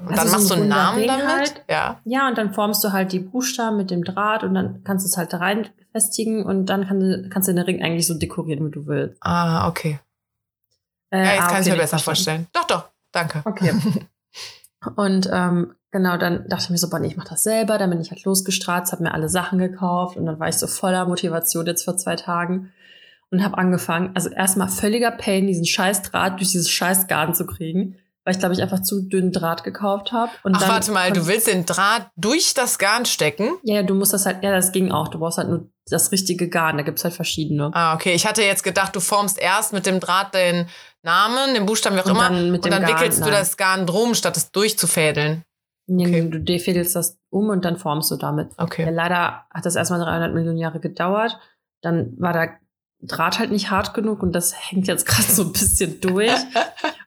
Und 0.07 0.17
Also 0.19 0.23
dann 0.23 0.29
so 0.29 0.33
machst 0.37 0.51
du 0.51 0.55
ein 0.55 0.61
einen 0.61 0.69
Namen 0.71 0.99
runder 1.01 1.19
damit? 1.19 1.27
Ring 1.29 1.37
halt. 1.37 1.65
Ja. 1.69 2.01
Ja, 2.05 2.29
und 2.29 2.39
dann 2.39 2.55
formst 2.55 2.83
du 2.85 2.93
halt 2.93 3.13
die 3.13 3.19
Buchstaben 3.19 3.77
mit 3.77 3.91
dem 3.91 4.05
Draht 4.05 4.45
und 4.45 4.55
dann 4.55 4.83
kannst 4.85 5.05
du 5.05 5.09
es 5.11 5.17
halt 5.17 5.33
da 5.33 5.39
rein 5.39 5.69
festigen 5.93 6.45
und 6.47 6.67
dann 6.67 6.87
kann 6.87 7.01
du, 7.01 7.29
kannst 7.29 7.49
du 7.49 7.53
den 7.55 7.65
Ring 7.65 7.83
eigentlich 7.83 8.07
so 8.07 8.15
dekorieren, 8.15 8.67
wie 8.67 8.71
du 8.71 8.87
willst. 8.87 9.19
Ah, 9.21 9.69
okay. 9.69 9.99
Äh, 11.11 11.19
Ja, 11.25 11.33
jetzt 11.33 11.43
ah, 11.43 11.47
kann 11.49 11.55
ich 11.63 11.67
okay, 11.67 11.71
mir 11.71 11.83
nicht 11.83 11.91
besser 11.91 11.99
verstanden. 11.99 12.47
vorstellen. 12.47 12.47
Doch, 12.53 12.65
doch. 12.67 12.89
Danke. 13.13 13.43
Okay. 13.45 13.75
Und 14.97 15.29
ähm, 15.33 15.75
genau, 15.91 16.17
dann 16.19 16.47
dachte 16.49 16.65
ich 16.65 16.71
mir 16.71 16.79
so, 16.79 16.89
boah, 16.89 17.01
nee, 17.01 17.09
ich 17.09 17.17
mach 17.17 17.25
das 17.29 17.43
selber. 17.43 17.79
Dann 17.79 17.91
bin 17.91 18.01
ich 18.01 18.11
halt 18.13 18.23
losgestratzt, 18.25 18.93
habe 18.93 19.03
mir 19.03 19.13
alle 19.13 19.29
Sachen 19.29 19.59
gekauft 19.59 20.17
und 20.17 20.25
dann 20.27 20.39
war 20.39 20.49
ich 20.49 20.57
so 20.57 20.67
voller 20.69 21.05
Motivation 21.07 21.67
jetzt 21.67 21.85
vor 21.85 21.97
zwei 21.97 22.15
Tagen 22.15 22.73
und 23.31 23.45
habe 23.45 23.59
angefangen, 23.59 24.11
also 24.15 24.31
erstmal 24.31 24.69
völliger 24.69 25.11
Pain, 25.11 25.47
diesen 25.47 25.67
scheiß 25.67 26.03
Draht 26.03 26.39
durch 26.41 26.51
dieses 26.51 26.71
scheiß 26.71 27.07
Garn 27.09 27.35
zu 27.35 27.47
kriegen, 27.47 27.97
weil 28.25 28.33
ich 28.35 28.39
glaube 28.41 28.55
ich 28.55 28.63
einfach 28.63 28.81
zu 28.83 29.03
dünnen 29.03 29.33
Draht 29.33 29.65
gekauft 29.65 30.13
habe. 30.13 30.31
Ach, 30.53 30.69
warte 30.69 30.93
mal, 30.93 31.13
du 31.13 31.27
willst 31.27 31.47
den 31.47 31.67
Draht 31.67 32.09
durch 32.17 32.55
das 32.55 32.79
Garn 32.79 33.05
stecken? 33.07 33.51
Ja, 33.63 33.77
ja, 33.77 33.83
du 33.83 33.95
musst 33.95 34.13
das 34.13 34.27
halt, 34.27 34.43
ja, 34.43 34.53
das 34.53 34.73
ging 34.73 34.91
auch. 34.93 35.09
Du 35.09 35.19
brauchst 35.19 35.39
halt 35.39 35.49
nur 35.49 35.69
das 35.91 36.13
richtige 36.13 36.49
Garn. 36.49 36.77
Da 36.77 36.83
gibt's 36.83 37.05
halt 37.05 37.15
verschiedene. 37.15 37.71
Ah, 37.73 37.95
okay. 37.95 38.13
Ich 38.15 38.27
hatte 38.27 38.43
jetzt 38.43 38.65
gedacht, 38.65 38.95
du 38.95 39.01
formst 39.01 39.39
erst 39.39 39.73
mit 39.73 39.87
dem 39.87 40.01
Draht 40.01 40.35
den 40.35 40.67
Namen, 41.03 41.55
den 41.55 41.65
Buchstaben, 41.65 41.97
wie 41.97 42.01
auch 42.01 42.07
Und 42.07 42.11
immer. 42.13 42.29
dann 42.29 42.51
und 42.55 42.65
dann 42.67 42.83
Garn, 42.83 42.93
wickelst 43.01 43.21
du 43.21 43.25
nein. 43.25 43.33
das 43.33 43.57
Garn 43.57 43.87
drum, 43.87 44.15
statt 44.15 44.37
es 44.37 44.51
durchzufädeln. 44.53 45.45
Nee, 45.87 46.07
okay. 46.07 46.29
Du 46.29 46.41
defädelst 46.41 46.95
das 46.97 47.19
um 47.31 47.49
und 47.49 47.65
dann 47.65 47.79
formst 47.79 48.11
du 48.11 48.17
damit. 48.17 48.51
Ja, 48.59 48.65
Okay. 48.65 48.91
leider 48.91 49.47
hat 49.51 49.65
das 49.65 49.75
erstmal 49.77 50.01
300 50.01 50.35
Millionen 50.35 50.59
Jahre 50.59 50.81
gedauert. 50.81 51.39
Dann 51.81 52.13
war 52.19 52.35
der 52.35 52.59
Draht 53.01 53.39
halt 53.39 53.53
nicht 53.53 53.71
hart 53.71 53.95
genug 53.95 54.23
und 54.23 54.33
das 54.33 54.53
hängt 54.71 54.89
jetzt 54.89 55.07
gerade 55.07 55.31
so 55.31 55.43
ein 55.45 55.53
bisschen 55.53 56.01
durch. 56.01 56.33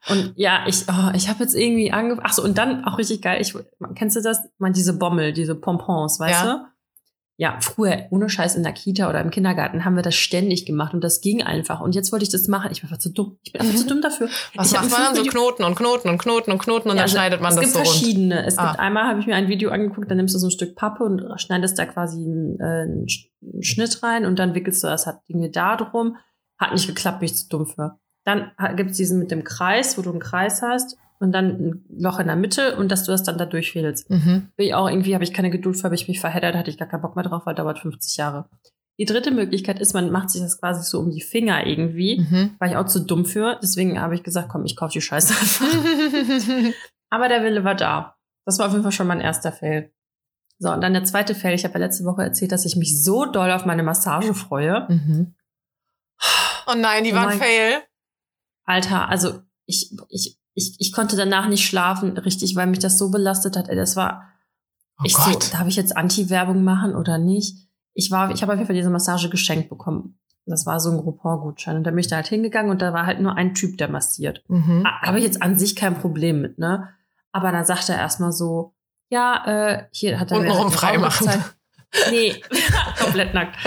Und 0.10 0.34
ja, 0.36 0.64
ich, 0.68 0.86
oh, 0.88 1.12
ich 1.14 1.28
habe 1.30 1.44
jetzt 1.44 1.54
irgendwie 1.54 1.92
angefangen. 1.92 2.26
Ach 2.28 2.34
so, 2.34 2.44
und 2.44 2.58
dann 2.58 2.86
auch 2.86 2.98
richtig 2.98 3.22
geil. 3.22 3.42
Ich, 3.42 3.54
kennst 3.96 4.16
du 4.16 4.22
das? 4.22 4.40
Man, 4.58 4.74
diese 4.74 4.94
Bommel, 4.98 5.34
diese 5.34 5.56
Pompons, 5.56 6.20
weißt 6.20 6.44
Ja. 6.46 6.54
du? 6.56 6.66
Ja, 7.42 7.58
früher, 7.60 8.06
ohne 8.12 8.30
Scheiß 8.30 8.56
in 8.56 8.62
der 8.62 8.72
Kita 8.72 9.10
oder 9.10 9.20
im 9.20 9.32
Kindergarten, 9.32 9.84
haben 9.84 9.96
wir 9.96 10.04
das 10.04 10.14
ständig 10.14 10.68
gemacht 10.68 10.94
und 10.94 11.04
das 11.04 11.22
ging 11.22 11.42
einfach. 11.42 11.82
Und 11.82 11.96
jetzt 11.96 12.12
wollte 12.12 12.22
ich 12.22 12.30
das 12.30 12.48
machen. 12.48 12.70
Ich 12.72 12.82
bin 12.82 12.88
einfach 12.92 13.00
zu 13.02 13.10
dumm. 13.12 13.40
Ich 13.42 13.52
bin 13.52 13.62
einfach 13.62 13.76
zu 13.80 13.88
dumm 13.88 14.00
dafür. 14.00 14.30
Was 14.54 14.68
ich 14.68 14.74
macht 14.78 14.92
man 14.92 15.02
dann? 15.06 15.16
So 15.16 15.24
Knoten 15.24 15.64
und 15.64 15.74
Knoten 15.76 16.10
und 16.10 16.20
Knoten 16.20 16.52
und 16.52 16.60
Knoten 16.60 16.90
und 16.92 16.98
Ja, 16.98 17.02
dann 17.02 17.02
also 17.02 17.16
schneidet 17.16 17.42
man 17.42 17.50
es 17.50 17.56
das 17.56 17.64
gibt 17.64 17.74
so 17.74 17.80
rund. 17.80 17.88
verschiedene. 17.90 18.46
Es 18.46 18.60
Ah. 18.60 18.68
gibt 18.68 18.80
einmal, 18.80 19.08
habe 19.08 19.20
ich 19.22 19.26
mir 19.26 19.34
ein 19.36 19.48
Video 19.48 19.72
angeguckt, 19.72 20.08
dann 20.12 20.18
nimmst 20.18 20.36
du 20.36 20.38
so 20.40 20.48
ein 20.48 20.52
Stück 20.52 20.76
Pappe 20.76 21.04
und 21.04 21.24
schneidest 21.42 21.80
da 21.80 21.88
quasi 21.88 22.18
einen, 22.24 22.60
äh, 22.60 22.64
einen 22.84 23.06
Sch- 23.08 23.26
einen 23.42 23.64
Schnitt 23.64 24.04
rein 24.04 24.26
und 24.28 24.38
dann 24.38 24.54
wickelst 24.54 24.84
du 24.84 24.88
das 24.88 25.08
halt 25.08 25.18
irgendwie 25.28 25.50
da 25.50 25.78
drum. 25.78 26.18
Hat 26.60 26.74
nicht 26.74 26.86
geklappt, 26.86 27.22
bin 27.22 27.26
ich 27.26 27.36
zu 27.36 27.50
dumm 27.50 27.66
für. 27.66 27.98
Dann 28.24 28.52
gibt 28.76 28.92
es 28.92 28.98
diesen 28.98 29.18
mit 29.18 29.32
dem 29.32 29.44
Kreis, 29.44 29.98
wo 29.98 30.04
du 30.04 30.12
einen 30.12 30.20
Kreis 30.20 30.62
hast 30.62 30.96
und 31.22 31.32
dann 31.32 31.46
ein 31.46 31.86
Loch 31.90 32.20
in 32.20 32.28
der 32.28 32.36
Mitte 32.36 32.76
und 32.76 32.92
dass 32.92 33.04
du 33.04 33.12
das 33.12 33.24
dann 33.24 33.38
da 33.38 33.46
durchfädelst. 33.46 34.10
Mhm. 34.10 34.50
Bin 34.56 34.68
ich 34.68 34.74
auch 34.74 34.90
irgendwie, 34.90 35.14
habe 35.14 35.24
ich 35.24 35.34
keine 35.34 35.52
Geduld 35.52 35.78
für, 35.78 35.84
habe 35.84 35.96
ich 35.96 36.08
mich 36.08 36.20
verheddert, 36.20 36.56
hatte 36.56 36.70
ich 36.70 36.78
gar 36.78 36.88
keinen 36.88 37.02
Bock 37.02 37.16
mehr 37.16 37.24
drauf, 37.24 37.46
weil 37.46 37.56
dauert 37.56 37.80
50 37.80 38.18
Jahre. 38.18 38.50
Die 39.00 39.06
dritte 39.06 39.32
Möglichkeit 39.32 39.80
ist, 39.80 39.94
man 39.94 40.12
macht 40.12 40.30
sich 40.30 40.42
das 40.42 40.60
quasi 40.60 40.84
so 40.84 41.00
um 41.00 41.12
die 41.12 41.22
Finger 41.22 41.66
irgendwie. 41.66 42.20
Mhm. 42.20 42.56
War 42.60 42.68
ich 42.68 42.76
auch 42.76 42.86
zu 42.86 43.00
dumm 43.06 43.26
für. 43.26 43.60
Deswegen 43.62 44.00
habe 44.00 44.16
ich 44.16 44.24
gesagt, 44.24 44.50
komm, 44.50 44.66
ich 44.66 44.76
kaufe 44.76 44.94
die 44.94 45.02
Scheiße 45.02 45.34
einfach. 45.34 46.74
Aber 47.10 47.28
der 47.28 47.44
Wille 47.44 47.64
war 47.64 47.76
da. 47.76 48.16
Das 48.46 48.60
war 48.60 48.68
auf 48.68 48.72
jeden 48.72 48.84
Fall 48.84 48.92
schon 48.92 49.08
mein 49.08 49.22
erster 49.22 49.52
Fail. 49.52 49.92
So, 50.60 50.72
und 50.72 50.82
dann 50.82 50.94
der 50.94 51.04
zweite 51.04 51.36
Fail. 51.36 51.54
Ich 51.54 51.64
habe 51.64 51.76
ja 51.76 51.86
letzte 51.86 52.06
Woche 52.06 52.24
erzählt, 52.24 52.52
dass 52.52 52.66
ich 52.66 52.76
mich 52.76 53.04
so 53.04 53.26
doll 53.26 53.52
auf 53.52 53.66
meine 53.66 53.84
Massage 53.84 54.34
freue. 54.34 54.88
Mhm. 54.90 55.36
Oh 56.68 56.76
nein, 56.76 57.04
die 57.04 57.14
Oh 57.14 57.16
waren 57.16 57.38
fail. 57.38 57.82
Alter, 58.66 59.10
also 59.10 59.42
ich, 59.66 59.96
ich, 60.10 60.41
ich, 60.62 60.76
ich 60.80 60.92
konnte 60.94 61.16
danach 61.16 61.48
nicht 61.48 61.66
schlafen, 61.66 62.18
richtig, 62.18 62.56
weil 62.56 62.68
mich 62.68 62.80
das 62.80 62.98
so 62.98 63.10
belastet 63.12 63.56
hat. 63.58 63.70
Ey, 63.70 63.76
das 63.76 63.96
war, 63.96 64.28
Oh 65.00 65.04
ich 65.06 65.16
so, 65.16 65.32
Gott. 65.32 65.54
darf 65.54 65.68
ich 65.68 65.76
jetzt 65.76 65.98
Anti-Werbung 65.98 66.64
machen 66.64 66.96
oder 66.96 67.18
nicht? 67.18 67.58
Ich 67.94 68.12
war, 68.12 68.32
ich 68.32 68.42
habe 68.42 68.54
auf 68.54 68.58
jeden 68.60 68.68
Fall 68.68 68.76
diese 68.76 68.90
Massage 68.90 69.30
geschenkt 69.30 69.70
bekommen. 69.70 70.18
Das 70.46 70.66
war 70.66 70.80
so 70.80 70.92
ein 70.92 70.98
Groupon-Gutschein. 70.98 71.78
Und 71.78 71.84
da 71.84 71.92
bin 71.92 72.00
ich 72.00 72.08
da 72.08 72.18
halt 72.18 72.28
hingegangen 72.28 72.72
und 72.72 72.82
da 72.82 72.94
war 72.94 73.06
halt 73.06 73.20
nur 73.20 73.36
ein 73.36 73.54
Typ, 73.54 73.78
der 73.78 73.90
massiert. 73.90 74.44
Mhm. 74.48 74.84
Ha- 74.86 75.02
Habe 75.08 75.18
ich 75.20 75.24
jetzt 75.24 75.42
an 75.42 75.58
sich 75.58 75.76
kein 75.76 76.00
Problem 76.00 76.42
mit, 76.42 76.58
ne? 76.60 76.90
Aber 77.32 77.52
dann 77.52 77.66
sagt 77.66 77.90
er 77.90 77.98
erstmal 77.98 78.32
so, 78.32 78.74
ja, 79.10 79.44
äh, 79.46 79.84
hier 79.92 80.20
hat 80.20 80.32
er 80.32 80.38
Untenrum 80.40 80.64
halt 80.66 80.74
frei 80.74 80.98
machen. 80.98 81.30
Nee, 82.10 82.36
komplett 83.00 83.34
nackt. 83.34 83.58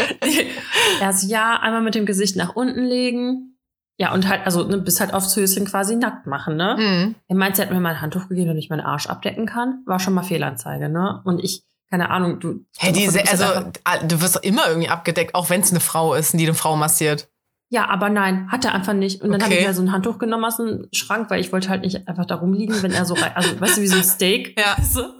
er 1.00 1.12
so, 1.12 1.26
ja, 1.28 1.58
einmal 1.60 1.82
mit 1.82 1.94
dem 1.94 2.06
Gesicht 2.06 2.36
nach 2.36 2.54
unten 2.56 2.82
legen. 2.84 3.53
Ja, 3.96 4.12
und 4.12 4.28
halt, 4.28 4.44
also 4.44 4.64
ne, 4.64 4.78
bis 4.78 4.98
halt 5.00 5.14
aufs 5.14 5.36
Höschen 5.36 5.66
quasi 5.66 5.94
nackt 5.94 6.26
machen, 6.26 6.56
ne? 6.56 6.76
Mhm. 6.78 7.14
Er 7.28 7.36
meinte, 7.36 7.62
er 7.62 7.66
hat 7.68 7.74
mir 7.74 7.80
mal 7.80 7.90
ein 7.90 8.00
Handtuch 8.00 8.28
gegeben, 8.28 8.48
damit 8.48 8.64
ich 8.64 8.70
meinen 8.70 8.80
Arsch 8.80 9.06
abdecken 9.06 9.46
kann. 9.46 9.82
War 9.86 10.00
schon 10.00 10.14
mal 10.14 10.24
Fehlanzeige, 10.24 10.88
ne? 10.88 11.20
Und 11.24 11.38
ich, 11.42 11.62
keine 11.90 12.10
Ahnung, 12.10 12.40
du. 12.40 12.64
Hey, 12.76 12.92
diese, 12.92 13.18
du 13.18 13.30
also 13.30 13.44
einfach- 13.44 14.08
du 14.08 14.20
wirst 14.20 14.34
doch 14.36 14.42
immer 14.42 14.66
irgendwie 14.68 14.88
abgedeckt, 14.88 15.34
auch 15.36 15.48
wenn 15.48 15.60
es 15.60 15.70
eine 15.70 15.78
Frau 15.80 16.14
ist, 16.14 16.32
die 16.32 16.44
eine 16.44 16.54
Frau 16.54 16.74
massiert. 16.74 17.28
Ja, 17.70 17.88
aber 17.88 18.08
nein, 18.10 18.50
hat 18.50 18.64
er 18.64 18.74
einfach 18.74 18.92
nicht. 18.94 19.22
Und 19.22 19.30
dann 19.32 19.40
habe 19.42 19.52
Okay. 19.52 19.62
ich 19.62 19.66
mir 19.68 19.74
so 19.74 19.82
ein 19.82 19.92
Handtuch 19.92 20.18
genommen 20.18 20.44
aus 20.44 20.56
dem 20.58 20.86
Schrank, 20.92 21.30
weil 21.30 21.40
ich 21.40 21.52
wollte 21.52 21.68
halt 21.68 21.82
nicht 21.82 22.06
einfach 22.08 22.26
da 22.26 22.34
rumliegen, 22.36 22.82
wenn 22.82 22.92
er 22.92 23.04
so 23.04 23.14
rein, 23.14 23.32
also 23.34 23.60
weißt 23.60 23.76
du, 23.78 23.80
wie 23.82 23.86
so 23.86 23.96
ein 23.96 24.04
Steak. 24.04 24.58
Ja. 24.58 24.76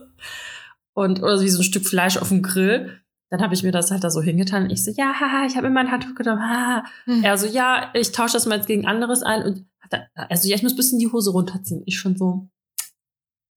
Und, 0.95 1.23
oder 1.23 1.41
wie 1.41 1.49
so 1.49 1.61
ein 1.61 1.65
Stück 1.65 1.87
Fleisch 1.87 2.17
auf 2.17 2.29
dem 2.29 2.43
Grill. 2.43 3.01
Dann 3.35 3.43
habe 3.43 3.55
ich 3.55 3.65
mir 3.65 3.73
das 3.73 3.91
halt 3.91 4.05
da 4.05 4.11
so 4.11 4.23
hingetan 4.23 4.63
und 4.63 4.71
ich 4.71 4.85
so, 4.85 4.93
ja, 4.93 5.13
haha, 5.19 5.45
ich 5.45 5.57
habe 5.57 5.67
mir 5.69 5.75
mein 5.75 5.91
Handtuch 5.91 6.15
genommen. 6.15 6.41
Haha. 6.41 6.85
Hm. 7.07 7.25
Er 7.25 7.37
so, 7.37 7.49
ja, 7.49 7.91
ich 7.93 8.13
tausche 8.13 8.35
das 8.35 8.47
mal 8.47 8.59
jetzt 8.59 8.69
gegen 8.69 8.87
anderes 8.87 9.25
ein. 9.25 9.43
Und 9.43 9.65
er, 9.91 10.07
also, 10.15 10.49
ja, 10.49 10.55
ich 10.55 10.63
muss 10.63 10.75
ein 10.75 10.77
bisschen 10.77 11.01
die 11.01 11.11
Hose 11.11 11.33
runterziehen. 11.33 11.83
Ich 11.85 11.99
schon 11.99 12.17
so, 12.17 12.49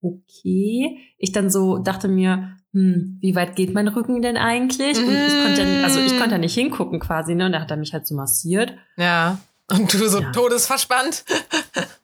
okay. 0.02 0.98
Ich 1.20 1.32
dann 1.32 1.52
so 1.52 1.78
dachte 1.78 2.08
mir, 2.08 2.58
hm, 2.74 3.18
wie 3.22 3.36
weit 3.36 3.56
geht 3.56 3.72
mein 3.76 3.88
Rücken 3.88 4.24
denn 4.24 4.36
eigentlich? 4.36 4.98
Und 4.98 5.14
ich 5.14 5.44
konnte, 5.44 5.62
ja- 5.64 5.84
also 5.84 6.00
ich 6.00 6.18
konnte 6.18 6.32
ja 6.32 6.38
nicht 6.40 6.56
hingucken 6.56 7.00
quasi, 7.00 7.36
ne? 7.36 7.46
Und 7.46 7.52
da 7.52 7.62
hat 7.62 7.70
er 7.70 7.78
mich 7.78 7.94
halt 7.94 8.08
so 8.08 8.16
massiert. 8.16 8.74
Ja. 8.98 9.38
Und 9.70 9.94
du 9.94 10.08
so 10.10 10.22
Ja. 10.22 10.32
todesverspannt. 10.32 11.24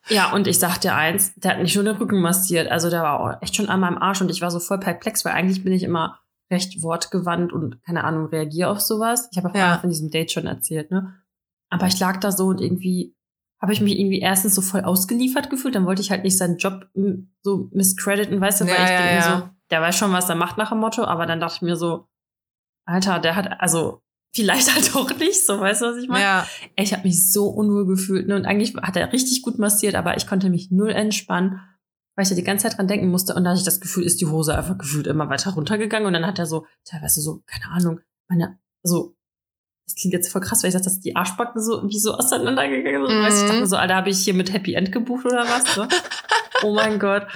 Ja, 0.09 0.31
und 0.33 0.47
ich 0.47 0.59
sag 0.59 0.79
dir 0.79 0.95
eins, 0.95 1.33
der 1.35 1.51
hat 1.51 1.61
nicht 1.61 1.75
nur 1.75 1.85
den 1.85 1.95
Rücken 1.95 2.19
massiert, 2.21 2.69
also 2.69 2.89
der 2.89 3.01
war 3.03 3.19
auch 3.21 3.41
echt 3.41 3.55
schon 3.55 3.69
an 3.69 3.79
meinem 3.79 3.97
Arsch 3.97 4.19
und 4.21 4.29
ich 4.29 4.41
war 4.41 4.51
so 4.51 4.59
voll 4.59 4.79
perplex, 4.79 5.23
weil 5.23 5.31
eigentlich 5.31 5.63
bin 5.63 5.71
ich 5.71 5.81
immer 5.83 6.19
recht 6.53 6.81
wortgewandt 6.81 7.51
und 7.51 7.83
keine 7.83 8.03
Ahnung, 8.03 8.27
reagiere 8.27 8.69
auf 8.69 8.79
sowas. 8.79 9.27
Ich 9.31 9.37
habe 9.43 9.57
ja 9.57 9.73
Ja. 9.73 9.77
von 9.79 9.89
diesem 9.89 10.09
Date 10.09 10.31
schon 10.31 10.45
erzählt, 10.45 10.91
ne? 10.91 11.15
Aber 11.69 11.87
ich 11.87 11.99
lag 11.99 12.19
da 12.19 12.31
so 12.31 12.45
und 12.47 12.61
irgendwie 12.61 13.15
habe 13.61 13.73
ich 13.73 13.81
mich 13.81 13.97
irgendwie 13.97 14.19
erstens 14.19 14.55
so 14.55 14.61
voll 14.61 14.81
ausgeliefert 14.81 15.49
gefühlt, 15.49 15.73
dann 15.75 15.85
wollte 15.85 16.01
ich 16.01 16.11
halt 16.11 16.23
nicht 16.23 16.37
seinen 16.37 16.57
Job 16.57 16.87
so 17.41 17.69
miscrediten, 17.71 18.39
weißt 18.41 18.61
du, 18.61 18.65
weil 18.65 18.73
Ja, 18.75 18.83
ich 18.83 18.89
ja, 18.89 19.13
ja. 19.13 19.37
so, 19.39 19.49
der 19.71 19.81
weiß 19.81 19.95
schon, 19.97 20.11
was 20.11 20.29
er 20.29 20.35
macht 20.35 20.57
nach 20.57 20.69
dem 20.69 20.79
Motto, 20.79 21.03
aber 21.05 21.25
dann 21.25 21.39
dachte 21.39 21.55
ich 21.57 21.61
mir 21.61 21.75
so, 21.77 22.07
Alter, 22.85 23.19
der 23.19 23.35
hat, 23.37 23.61
also 23.61 24.01
vielleicht 24.35 24.67
halt 24.75 24.95
auch 24.95 25.09
nicht, 25.17 25.45
so 25.45 25.59
weißt 25.59 25.81
du, 25.81 25.85
was 25.85 25.97
ich 25.97 26.09
meine? 26.09 26.23
Ja. 26.23 26.47
Ich 26.75 26.91
habe 26.93 27.03
mich 27.03 27.31
so 27.31 27.47
unwohl 27.47 27.85
gefühlt. 27.87 28.27
Ne? 28.27 28.35
Und 28.35 28.45
eigentlich 28.45 28.75
hat 28.75 28.97
er 28.97 29.13
richtig 29.13 29.41
gut 29.41 29.57
massiert, 29.59 29.95
aber 29.95 30.17
ich 30.17 30.27
konnte 30.27 30.49
mich 30.49 30.69
null 30.69 30.89
entspannen, 30.91 31.61
weil 32.15 32.23
ich 32.23 32.29
da 32.29 32.35
die 32.35 32.43
ganze 32.43 32.67
Zeit 32.67 32.77
dran 32.77 32.87
denken 32.87 33.09
musste. 33.09 33.33
Und 33.33 33.43
da 33.43 33.51
hatte 33.51 33.59
ich 33.59 33.65
das 33.65 33.81
Gefühl, 33.81 34.03
ist 34.03 34.21
die 34.21 34.27
Hose 34.27 34.57
einfach 34.57 34.77
gefühlt 34.77 35.07
immer 35.07 35.29
weiter 35.29 35.51
runtergegangen. 35.51 36.07
Und 36.07 36.13
dann 36.13 36.25
hat 36.25 36.39
er 36.39 36.45
so, 36.45 36.65
teilweise 36.85 37.21
so, 37.21 37.43
keine 37.45 37.69
Ahnung, 37.71 37.99
meine, 38.29 38.59
so, 38.83 39.15
das 39.85 39.95
klingt 39.95 40.13
jetzt 40.13 40.31
voll 40.31 40.41
krass, 40.41 40.63
weil 40.63 40.69
ich 40.69 40.73
sag, 40.73 40.83
dass 40.83 40.99
die 40.99 41.15
Arschbacken 41.15 41.61
so 41.61 41.87
wie 41.89 41.99
so 41.99 42.13
auseinandergegangen 42.13 43.07
sind. 43.07 43.17
Mhm. 43.17 43.23
Weißt 43.23 43.37
du, 43.37 43.41
ich 43.41 43.47
dachte 43.47 43.61
mir 43.61 43.67
so, 43.67 43.75
Alter, 43.77 43.95
habe 43.95 44.09
ich 44.09 44.19
hier 44.19 44.33
mit 44.33 44.53
Happy 44.53 44.73
End 44.75 44.91
gebucht 44.91 45.25
oder 45.25 45.43
was? 45.43 45.75
Ne? 45.77 45.87
oh 46.63 46.73
mein 46.73 46.99
Gott. 46.99 47.27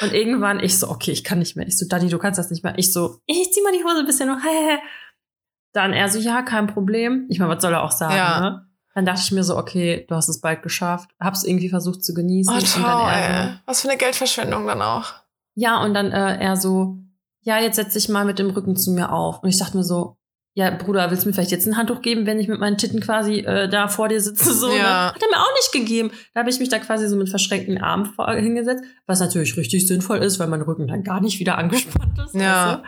Und 0.00 0.12
irgendwann, 0.12 0.60
ich 0.60 0.78
so, 0.78 0.90
okay, 0.90 1.10
ich 1.10 1.24
kann 1.24 1.38
nicht 1.38 1.56
mehr. 1.56 1.66
Ich 1.66 1.78
so, 1.78 1.86
Dani, 1.88 2.08
du 2.08 2.18
kannst 2.18 2.38
das 2.38 2.50
nicht 2.50 2.62
mehr. 2.62 2.74
Ich 2.76 2.92
so, 2.92 3.18
ich 3.26 3.50
zieh 3.52 3.62
mal 3.62 3.72
die 3.72 3.82
Hose 3.82 4.00
ein 4.00 4.06
bisschen 4.06 4.28
noch. 4.28 4.38
Dann 5.72 5.92
er 5.92 6.08
so, 6.08 6.18
ja, 6.18 6.42
kein 6.42 6.66
Problem. 6.66 7.26
Ich 7.28 7.38
meine, 7.38 7.54
was 7.54 7.62
soll 7.62 7.72
er 7.72 7.82
auch 7.82 7.90
sagen, 7.90 8.14
Ja. 8.14 8.40
ne? 8.40 8.65
Dann 8.96 9.04
dachte 9.04 9.20
ich 9.22 9.30
mir 9.30 9.44
so, 9.44 9.58
okay, 9.58 10.06
du 10.08 10.14
hast 10.14 10.30
es 10.30 10.40
bald 10.40 10.62
geschafft. 10.62 11.10
Hab's 11.20 11.44
irgendwie 11.44 11.68
versucht 11.68 12.02
zu 12.02 12.14
genießen. 12.14 12.54
Oh, 12.56 12.60
toll, 12.60 12.82
dann. 12.82 13.60
Was 13.66 13.82
für 13.82 13.90
eine 13.90 13.98
Geldverschwendung 13.98 14.66
dann 14.66 14.80
auch. 14.80 15.12
ja, 15.54 15.84
und 15.84 15.92
dann 15.92 16.12
äh, 16.12 16.38
er 16.38 16.56
so, 16.56 16.96
ja, 17.42 17.60
jetzt 17.60 17.76
setz 17.76 17.92
dich 17.92 18.08
mal 18.08 18.24
mit 18.24 18.38
dem 18.38 18.48
Rücken 18.48 18.74
zu 18.74 18.92
mir 18.92 19.12
auf. 19.12 19.42
Und 19.42 19.50
ich 19.50 19.58
dachte 19.58 19.76
mir 19.76 19.84
so, 19.84 20.16
ja, 20.54 20.70
Bruder, 20.70 21.10
willst 21.10 21.24
du 21.24 21.28
mir 21.28 21.34
vielleicht 21.34 21.50
jetzt 21.50 21.66
ein 21.66 21.76
Handtuch 21.76 22.00
geben, 22.00 22.24
wenn 22.24 22.40
ich 22.40 22.48
mit 22.48 22.58
meinen 22.58 22.78
Titten 22.78 23.00
quasi 23.00 23.40
äh, 23.40 23.68
da 23.68 23.88
vor 23.88 24.08
dir 24.08 24.22
sitze? 24.22 24.54
So, 24.54 24.68
ne? 24.68 24.78
Ja. 24.78 25.12
Hat 25.14 25.22
er 25.22 25.28
mir 25.28 25.42
auch 25.42 25.52
nicht 25.56 25.72
gegeben. 25.72 26.10
Da 26.32 26.40
habe 26.40 26.48
ich 26.48 26.58
mich 26.58 26.70
da 26.70 26.78
quasi 26.78 27.06
so 27.06 27.16
mit 27.16 27.28
verschränkten 27.28 27.76
Armen 27.76 28.06
vor, 28.06 28.32
hingesetzt, 28.32 28.82
was 29.06 29.20
natürlich 29.20 29.54
richtig 29.58 29.86
sinnvoll 29.86 30.18
ist, 30.18 30.38
weil 30.38 30.46
mein 30.48 30.62
Rücken 30.62 30.88
dann 30.88 31.02
gar 31.04 31.20
nicht 31.20 31.38
wieder 31.38 31.58
angespannt 31.58 32.18
ist. 32.24 32.34
Ja. 32.34 32.76
Du? 32.76 32.82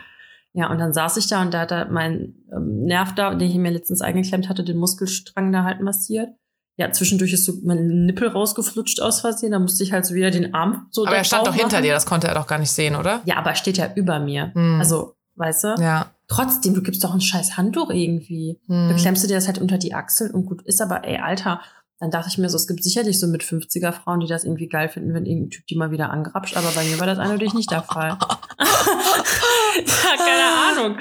Ja, 0.59 0.73
und 0.73 0.79
dann 0.79 0.93
saß 0.93 1.17
ich 1.19 1.29
da 1.29 1.41
und 1.41 1.55
da 1.55 1.61
hat 1.61 1.71
er 1.71 1.89
meinen 1.89 2.35
ähm, 2.53 2.83
Nerv 2.83 3.15
da, 3.15 3.33
den 3.33 3.49
ich 3.49 3.55
mir 3.55 3.71
letztens 3.71 4.01
eingeklemmt 4.01 4.49
hatte, 4.49 4.65
den 4.65 4.77
Muskelstrang 4.77 5.53
da 5.53 5.63
halt 5.63 5.81
massiert. 5.81 6.31
Ja, 6.77 6.91
zwischendurch 6.91 7.33
ist 7.33 7.45
so 7.45 7.53
mein 7.63 8.07
Nippel 8.07 8.27
rausgeflutscht 8.27 9.01
aus 9.01 9.21
Versehen. 9.21 9.53
Da 9.53 9.61
musste 9.61 9.85
ich 9.85 9.93
halt 9.93 10.05
so 10.05 10.17
wieder 10.17 10.33
den 10.33 10.55
Arm 10.55 10.89
so 10.91 11.07
Aber 11.07 11.17
er 11.17 11.23
stand 11.23 11.47
doch 11.47 11.55
hinter 11.55 11.77
machen. 11.77 11.85
dir, 11.85 11.93
das 11.93 12.07
konnte 12.07 12.27
er 12.27 12.35
doch 12.35 12.49
gar 12.49 12.59
nicht 12.59 12.73
sehen, 12.73 12.97
oder? 12.97 13.21
Ja, 13.25 13.37
aber 13.37 13.51
er 13.51 13.57
steht 13.57 13.79
ja 13.79 13.89
über 13.95 14.19
mir. 14.19 14.51
Hm. 14.53 14.81
Also, 14.81 15.15
weißt 15.37 15.63
du? 15.63 15.75
Ja. 15.79 16.11
Trotzdem, 16.27 16.75
du 16.75 16.83
gibst 16.83 17.05
doch 17.05 17.15
ein 17.15 17.21
scheiß 17.21 17.57
Handtuch 17.57 17.91
irgendwie. 17.91 18.59
Hm. 18.67 18.89
Da 18.89 18.97
klemmst 18.97 19.23
du 19.23 19.29
dir 19.29 19.37
das 19.37 19.47
halt 19.47 19.59
unter 19.59 19.79
die 19.79 19.95
Achseln 19.95 20.33
und 20.33 20.45
gut 20.45 20.63
ist, 20.63 20.83
aber 20.83 21.05
ey, 21.05 21.19
Alter, 21.19 21.61
dann 22.01 22.11
dachte 22.11 22.29
ich 22.31 22.39
mir 22.39 22.49
so, 22.49 22.57
es 22.57 22.67
gibt 22.69 22.83
sicherlich 22.85 23.19
so 23.19 23.27
mit 23.27 23.43
50er 23.43 23.93
Frauen, 23.93 24.21
die 24.21 24.27
das 24.29 24.45
irgendwie 24.45 24.69
geil 24.69 24.89
finden, 24.89 25.15
wenn 25.15 25.27
irgendein 25.27 25.51
Typ 25.51 25.67
die 25.67 25.77
mal 25.77 25.91
wieder 25.91 26.11
angrapscht, 26.11 26.57
aber 26.57 26.71
bei 26.71 26.85
mir 26.85 26.99
war 27.01 27.07
das 27.07 27.19
eindeutig 27.19 27.55
nicht 27.55 27.71
der 27.71 27.83
Fall. 27.83 28.17
ja, 28.59 30.17
keine 30.17 30.45
Ahnung. 30.85 30.99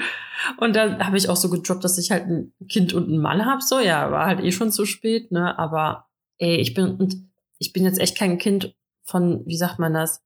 Und 0.58 0.74
dann 0.76 1.04
habe 1.04 1.16
ich 1.16 1.28
auch 1.28 1.36
so 1.36 1.50
gedroppt, 1.50 1.84
dass 1.84 1.98
ich 1.98 2.10
halt 2.10 2.26
ein 2.26 2.52
Kind 2.68 2.92
und 2.94 3.04
einen 3.08 3.18
Mann 3.20 3.44
hab. 3.44 3.62
So, 3.62 3.78
ja, 3.80 4.10
war 4.10 4.26
halt 4.26 4.40
eh 4.40 4.52
schon 4.52 4.72
zu 4.72 4.86
spät, 4.86 5.30
ne? 5.32 5.58
Aber 5.58 6.06
ey, 6.38 6.56
ich 6.56 6.74
bin 6.74 6.96
und 6.96 7.14
ich 7.58 7.72
bin 7.72 7.84
jetzt 7.84 7.98
echt 7.98 8.16
kein 8.16 8.38
Kind 8.38 8.74
von, 9.04 9.44
wie 9.46 9.56
sagt 9.56 9.78
man 9.78 9.94
das? 9.94 10.20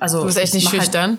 Also 0.00 0.20
Du 0.20 0.26
bist 0.26 0.38
echt 0.38 0.54
ich 0.54 0.62
nicht 0.64 0.72
halt- 0.72 0.82
schüchtern. 0.82 1.18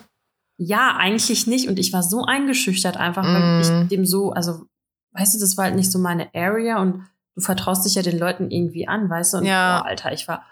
ja, 0.58 0.96
eigentlich 0.98 1.48
nicht. 1.48 1.68
Und 1.70 1.80
ich 1.80 1.94
war 1.94 2.04
so 2.04 2.26
eingeschüchtert 2.26 2.98
einfach, 2.98 3.24
weil 3.24 3.60
Mm. 3.60 3.62
ich 3.84 3.88
dem 3.90 4.06
so, 4.06 4.32
also, 4.32 4.66
weißt 5.14 5.36
du, 5.36 5.40
das 5.40 5.58
war 5.58 5.66
halt 5.66 5.76
nicht 5.76 5.92
so 5.92 6.00
meine 6.00 6.34
Area 6.34 6.82
und 6.82 7.06
du 7.36 7.42
vertraust 7.42 7.86
dich 7.86 7.96
ja 7.96 8.02
den 8.02 8.18
Leuten 8.20 8.52
irgendwie 8.52 8.88
an, 8.88 9.10
weißt 9.10 9.34
du? 9.34 9.38
Und 9.40 9.46
Ja. 9.46 9.80
boah, 9.80 9.86
Alter, 9.88 10.12
ich 10.14 10.28
war, 10.28 10.44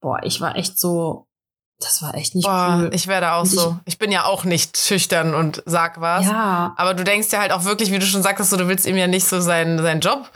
boah, 0.00 0.20
ich 0.22 0.40
war 0.40 0.56
echt 0.56 0.78
so, 0.78 1.26
das 1.80 2.02
war 2.02 2.14
echt 2.14 2.34
nicht 2.34 2.44
Boah, 2.46 2.78
cool. 2.82 2.90
ich 2.92 3.06
werde 3.08 3.32
auch 3.32 3.42
Und 3.42 3.52
ich- 3.52 3.58
so. 3.58 3.76
Ich 3.84 3.98
bin 3.98 4.10
ja 4.12 4.24
auch 4.24 4.44
nicht 4.44 4.76
schüchtern 4.76 5.34
und 5.34 5.62
sag 5.66 6.00
was. 6.00 6.24
ja, 6.26 6.72
Aber 6.76 6.94
du 6.94 7.04
denkst 7.04 7.30
ja 7.32 7.40
halt 7.40 7.52
auch 7.52 7.64
wirklich, 7.64 7.90
wie 7.92 7.98
du 7.98 8.06
schon 8.06 8.22
sagtest, 8.22 8.50
so, 8.50 8.56
du 8.56 8.68
willst 8.68 8.86
ihm 8.86 8.96
ja 8.96 9.06
nicht 9.06 9.24
so 9.26 9.40
seinen, 9.40 9.80
seinen 9.82 10.00
Job. 10.00 10.30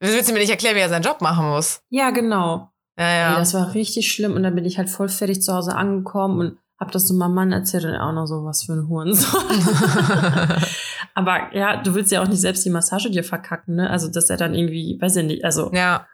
Du 0.00 0.08
willst 0.08 0.28
ihm 0.28 0.34
nicht 0.34 0.50
erklären, 0.50 0.74
wie 0.76 0.80
er 0.80 0.88
seinen 0.88 1.02
Job 1.04 1.20
machen 1.20 1.48
muss. 1.48 1.80
ja, 1.90 2.10
genau. 2.10 2.68
Ja, 2.98 3.08
ja. 3.10 3.38
das 3.38 3.54
war 3.54 3.72
richtig 3.72 4.12
schlimm 4.12 4.34
und 4.34 4.42
dann 4.42 4.54
bin 4.54 4.66
ich 4.66 4.76
halt 4.76 4.90
voll 4.90 5.08
fertig 5.08 5.40
zu 5.42 5.54
Hause 5.54 5.74
angekommen 5.74 6.38
und 6.40 6.58
hab 6.82 6.90
das 6.90 7.06
so 7.06 7.14
meinem 7.14 7.34
Mann 7.34 7.52
erzählt 7.52 7.84
und 7.84 7.92
er 7.92 8.04
auch 8.04 8.12
noch 8.12 8.26
so, 8.26 8.44
was 8.44 8.64
für 8.64 8.72
ein 8.72 8.88
Hurensohn. 8.88 9.40
Aber 11.14 11.54
ja, 11.54 11.76
du 11.76 11.94
willst 11.94 12.10
ja 12.10 12.20
auch 12.22 12.26
nicht 12.26 12.40
selbst 12.40 12.64
die 12.64 12.70
Massage 12.70 13.08
dir 13.08 13.22
verkacken, 13.22 13.76
ne? 13.76 13.88
Also, 13.88 14.08
dass 14.08 14.28
er 14.30 14.36
dann 14.36 14.52
irgendwie, 14.52 14.98
weiß 15.00 15.16
ich 15.16 15.24
nicht, 15.24 15.44
also. 15.44 15.70
Ja. 15.72 16.08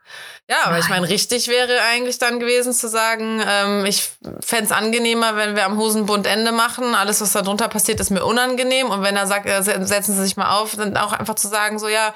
Ja, 0.50 0.56
aber 0.64 0.78
ich 0.78 0.88
meine, 0.88 1.06
richtig 1.06 1.48
wäre 1.48 1.82
eigentlich 1.92 2.18
dann 2.18 2.40
gewesen 2.40 2.72
zu 2.72 2.88
sagen, 2.88 3.42
ähm, 3.46 3.84
ich 3.84 4.10
fände 4.40 4.64
es 4.64 4.72
angenehmer, 4.72 5.36
wenn 5.36 5.54
wir 5.56 5.66
am 5.66 5.76
Hosenbund 5.76 6.26
Ende 6.26 6.52
machen. 6.52 6.94
Alles, 6.94 7.20
was 7.20 7.32
da 7.32 7.42
drunter 7.42 7.68
passiert, 7.68 8.00
ist 8.00 8.10
mir 8.10 8.24
unangenehm. 8.24 8.88
Und 8.88 9.02
wenn 9.02 9.14
er 9.14 9.26
sagt, 9.26 9.46
äh, 9.46 9.62
setzen 9.62 10.14
Sie 10.14 10.22
sich 10.22 10.38
mal 10.38 10.58
auf, 10.58 10.74
dann 10.74 10.96
auch 10.96 11.12
einfach 11.12 11.34
zu 11.34 11.48
sagen, 11.48 11.78
so 11.78 11.88
ja, 11.88 12.14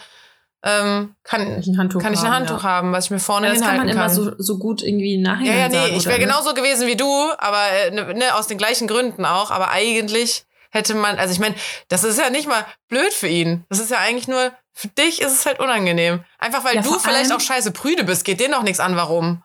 ähm, 0.64 1.16
kann, 1.24 1.58
ich 1.58 1.66
ein 1.66 1.76
Handtuch, 1.76 2.00
kann 2.00 2.12
ich 2.12 2.20
ein 2.20 2.30
Handtuch 2.30 2.62
haben, 2.62 2.64
ja. 2.64 2.70
haben, 2.70 2.92
was 2.92 3.06
ich 3.06 3.10
mir 3.10 3.18
vorne 3.18 3.48
ja, 3.48 3.52
das 3.52 3.62
hinhalten 3.62 3.88
kann. 3.88 3.96
Das 3.96 4.14
kann 4.14 4.24
man 4.24 4.26
immer 4.26 4.36
so, 4.36 4.42
so 4.42 4.58
gut 4.58 4.82
irgendwie 4.82 5.18
nachher 5.18 5.46
Ja, 5.46 5.54
ja, 5.54 5.68
nee, 5.68 5.74
sagen, 5.74 5.94
ich 5.96 6.06
wäre 6.06 6.20
genauso 6.20 6.54
gewesen 6.54 6.86
wie 6.86 6.96
du, 6.96 7.06
aber 7.38 7.68
äh, 7.70 7.90
ne, 7.90 8.14
ne, 8.14 8.34
aus 8.34 8.46
den 8.46 8.58
gleichen 8.58 8.86
Gründen 8.86 9.24
auch. 9.24 9.50
Aber 9.50 9.70
eigentlich 9.70 10.44
hätte 10.70 10.94
man, 10.94 11.18
also 11.18 11.32
ich 11.32 11.40
meine, 11.40 11.56
das 11.88 12.04
ist 12.04 12.18
ja 12.18 12.30
nicht 12.30 12.48
mal 12.48 12.64
blöd 12.88 13.12
für 13.12 13.26
ihn. 13.26 13.64
Das 13.70 13.80
ist 13.80 13.90
ja 13.90 13.98
eigentlich 13.98 14.28
nur, 14.28 14.52
für 14.72 14.88
dich 14.88 15.20
ist 15.20 15.32
es 15.32 15.46
halt 15.46 15.58
unangenehm. 15.58 16.24
Einfach 16.38 16.64
weil 16.64 16.76
ja, 16.76 16.82
du 16.82 16.96
vielleicht 16.98 17.32
auch 17.32 17.40
scheiße 17.40 17.72
prüde 17.72 18.04
bist, 18.04 18.24
geht 18.24 18.38
dir 18.38 18.48
noch 18.48 18.62
nichts 18.62 18.78
an, 18.78 18.94
warum. 18.94 19.42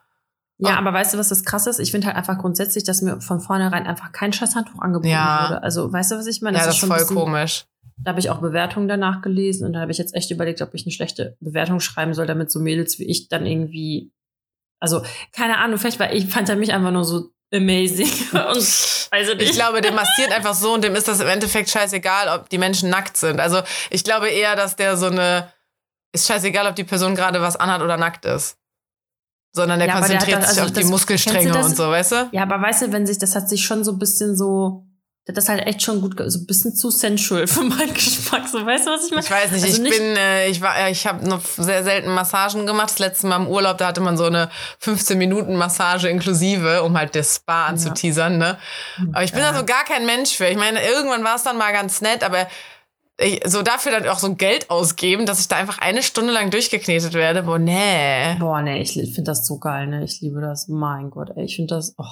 Ja, 0.58 0.76
aber 0.76 0.92
weißt 0.92 1.14
du, 1.14 1.18
was 1.18 1.28
das 1.28 1.44
krass 1.44 1.66
ist? 1.68 1.78
Ich 1.78 1.92
finde 1.92 2.08
halt 2.08 2.16
einfach 2.16 2.36
grundsätzlich, 2.38 2.82
dass 2.82 3.00
mir 3.00 3.20
von 3.20 3.40
vornherein 3.40 3.86
einfach 3.86 4.10
kein 4.10 4.32
scheiß 4.32 4.56
Handtuch 4.56 4.80
angeboten 4.80 5.08
ja. 5.08 5.48
wurde. 5.48 5.62
Also, 5.62 5.92
weißt 5.92 6.10
du, 6.10 6.16
was 6.16 6.26
ich 6.26 6.42
meine? 6.42 6.56
Das 6.56 6.66
ja, 6.66 6.72
das 6.72 6.82
ist, 6.82 6.88
voll 6.88 7.16
komisch. 7.16 7.64
Da 8.04 8.10
habe 8.10 8.20
ich 8.20 8.30
auch 8.30 8.40
Bewertungen 8.40 8.88
danach 8.88 9.22
gelesen 9.22 9.66
und 9.66 9.72
da 9.72 9.80
habe 9.80 9.90
ich 9.90 9.98
jetzt 9.98 10.14
echt 10.14 10.30
überlegt, 10.30 10.62
ob 10.62 10.74
ich 10.74 10.84
eine 10.84 10.92
schlechte 10.92 11.36
Bewertung 11.40 11.80
schreiben 11.80 12.14
soll, 12.14 12.26
damit 12.26 12.50
so 12.50 12.60
Mädels 12.60 12.98
wie 12.98 13.04
ich 13.04 13.28
dann 13.28 13.44
irgendwie, 13.44 14.12
also 14.80 15.02
keine 15.32 15.58
Ahnung, 15.58 15.78
vielleicht 15.78 15.98
weil 15.98 16.16
ich 16.16 16.26
fand 16.26 16.48
er 16.48 16.56
mich 16.56 16.72
einfach 16.72 16.92
nur 16.92 17.04
so 17.04 17.30
amazing 17.52 18.10
und 18.32 19.08
also 19.10 19.32
ich 19.32 19.52
glaube, 19.52 19.80
der 19.80 19.92
massiert 19.92 20.32
einfach 20.32 20.54
so 20.54 20.74
und 20.74 20.84
dem 20.84 20.94
ist 20.94 21.08
das 21.08 21.20
im 21.20 21.28
Endeffekt 21.28 21.70
scheißegal, 21.70 22.38
ob 22.38 22.48
die 22.48 22.58
Menschen 22.58 22.90
nackt 22.90 23.16
sind. 23.16 23.40
Also 23.40 23.62
ich 23.90 24.04
glaube 24.04 24.28
eher, 24.28 24.54
dass 24.54 24.76
der 24.76 24.96
so 24.96 25.06
eine 25.06 25.50
ist 26.12 26.26
scheißegal, 26.26 26.66
ob 26.66 26.76
die 26.76 26.84
Person 26.84 27.14
gerade 27.14 27.40
was 27.40 27.56
anhat 27.56 27.82
oder 27.82 27.96
nackt 27.96 28.24
ist. 28.24 28.56
Sondern 29.54 29.78
der 29.78 29.88
ja, 29.88 29.94
konzentriert 29.94 30.28
der 30.28 30.34
dann, 30.40 30.44
also 30.44 30.62
sich 30.62 30.70
auf 30.70 30.78
die 30.78 30.84
Muskelstränge 30.84 31.64
und 31.64 31.76
so, 31.76 31.88
weißt 31.88 32.12
du? 32.12 32.28
Ja, 32.32 32.42
aber 32.42 32.60
weißt 32.60 32.82
du, 32.82 32.92
wenn 32.92 33.06
sich, 33.06 33.18
das 33.18 33.34
hat 33.34 33.48
sich 33.48 33.64
schon 33.64 33.82
so 33.82 33.92
ein 33.92 33.98
bisschen 33.98 34.36
so 34.36 34.86
das 35.34 35.44
ist 35.44 35.50
halt 35.50 35.66
echt 35.66 35.82
schon 35.82 36.00
gut, 36.00 36.14
so 36.26 36.38
ein 36.38 36.46
bisschen 36.46 36.74
zu 36.74 36.90
sensual 36.90 37.46
für 37.46 37.62
meinen 37.62 37.92
Geschmack. 37.92 38.48
So, 38.48 38.64
weißt 38.64 38.86
du, 38.86 38.90
was 38.90 39.04
ich 39.04 39.10
meine? 39.10 39.22
Ich 39.22 39.30
weiß 39.30 39.50
nicht, 39.52 39.62
also 39.62 39.76
ich 39.76 39.82
nicht 39.82 39.98
bin, 39.98 40.16
äh, 40.16 40.48
ich 40.48 40.62
war, 40.62 40.78
äh, 40.78 40.90
ich 40.90 41.06
habe 41.06 41.28
noch 41.28 41.42
sehr 41.44 41.84
selten 41.84 42.12
Massagen 42.12 42.64
gemacht. 42.66 42.90
Das 42.90 42.98
letzte 42.98 43.26
Mal 43.26 43.36
im 43.36 43.46
Urlaub, 43.46 43.76
da 43.76 43.88
hatte 43.88 44.00
man 44.00 44.16
so 44.16 44.24
eine 44.24 44.48
15 44.78 45.18
Minuten 45.18 45.56
Massage 45.56 46.08
inklusive, 46.08 46.82
um 46.82 46.96
halt 46.96 47.14
das 47.14 47.36
Spa 47.36 47.66
anzuteasern, 47.66 48.38
ne? 48.38 48.56
Aber 49.12 49.22
ich 49.22 49.32
bin 49.32 49.40
ja. 49.40 49.52
da 49.52 49.58
so 49.58 49.66
gar 49.66 49.84
kein 49.84 50.06
Mensch 50.06 50.34
für. 50.34 50.46
Ich 50.46 50.56
meine, 50.56 50.82
irgendwann 50.82 51.22
war 51.22 51.36
es 51.36 51.42
dann 51.42 51.58
mal 51.58 51.72
ganz 51.72 52.00
nett, 52.00 52.24
aber 52.24 52.46
ich, 53.20 53.42
so 53.44 53.62
dafür 53.62 53.92
dann 53.92 54.08
auch 54.08 54.20
so 54.20 54.34
Geld 54.34 54.70
ausgeben, 54.70 55.26
dass 55.26 55.40
ich 55.40 55.48
da 55.48 55.56
einfach 55.56 55.78
eine 55.78 56.02
Stunde 56.02 56.32
lang 56.32 56.50
durchgeknetet 56.50 57.12
werde. 57.12 57.42
Boah, 57.42 57.58
nee. 57.58 58.34
Boah, 58.38 58.62
nee, 58.62 58.80
ich 58.80 58.92
finde 58.92 59.24
das 59.24 59.46
so 59.46 59.58
geil, 59.58 59.88
ne? 59.88 60.04
Ich 60.04 60.20
liebe 60.22 60.40
das. 60.40 60.68
Mein 60.68 61.10
Gott, 61.10 61.30
ey, 61.36 61.44
ich 61.44 61.56
finde 61.56 61.74
das, 61.74 61.94
oh. 61.98 62.04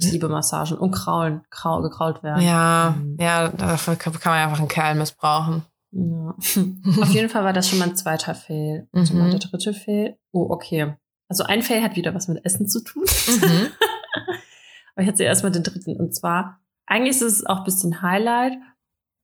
Liebe 0.00 0.28
Massagen 0.28 0.78
und 0.78 0.92
kraulen, 0.92 1.42
krau, 1.50 1.82
gekrault 1.82 2.22
werden. 2.22 2.42
Ja, 2.42 2.96
mhm. 2.98 3.16
ja, 3.18 3.48
dafür 3.48 3.96
kann 3.96 4.14
man 4.24 4.32
einfach 4.32 4.58
einen 4.58 4.68
Kerl 4.68 4.94
missbrauchen. 4.94 5.62
Ja. 5.92 6.34
Auf 7.02 7.10
jeden 7.10 7.28
Fall 7.28 7.44
war 7.44 7.52
das 7.52 7.68
schon 7.68 7.78
mein 7.78 7.96
zweiter 7.96 8.34
Fail. 8.34 8.88
Also 8.92 9.14
mhm. 9.14 9.30
der 9.30 9.40
dritte 9.40 9.74
Fail. 9.74 10.16
Oh, 10.32 10.46
okay. 10.50 10.94
Also 11.28 11.44
ein 11.44 11.62
Fail 11.62 11.82
hat 11.82 11.96
wieder 11.96 12.14
was 12.14 12.28
mit 12.28 12.44
Essen 12.44 12.68
zu 12.68 12.82
tun. 12.82 13.04
Mhm. 13.04 13.68
Aber 14.94 15.02
ich 15.02 15.08
hatte 15.08 15.24
erstmal 15.24 15.52
den 15.52 15.62
dritten. 15.62 15.96
Und 15.96 16.14
zwar, 16.14 16.60
eigentlich 16.86 17.16
ist 17.16 17.22
es 17.22 17.46
auch 17.46 17.58
ein 17.58 17.64
bisschen 17.64 18.02
Highlight. 18.02 18.54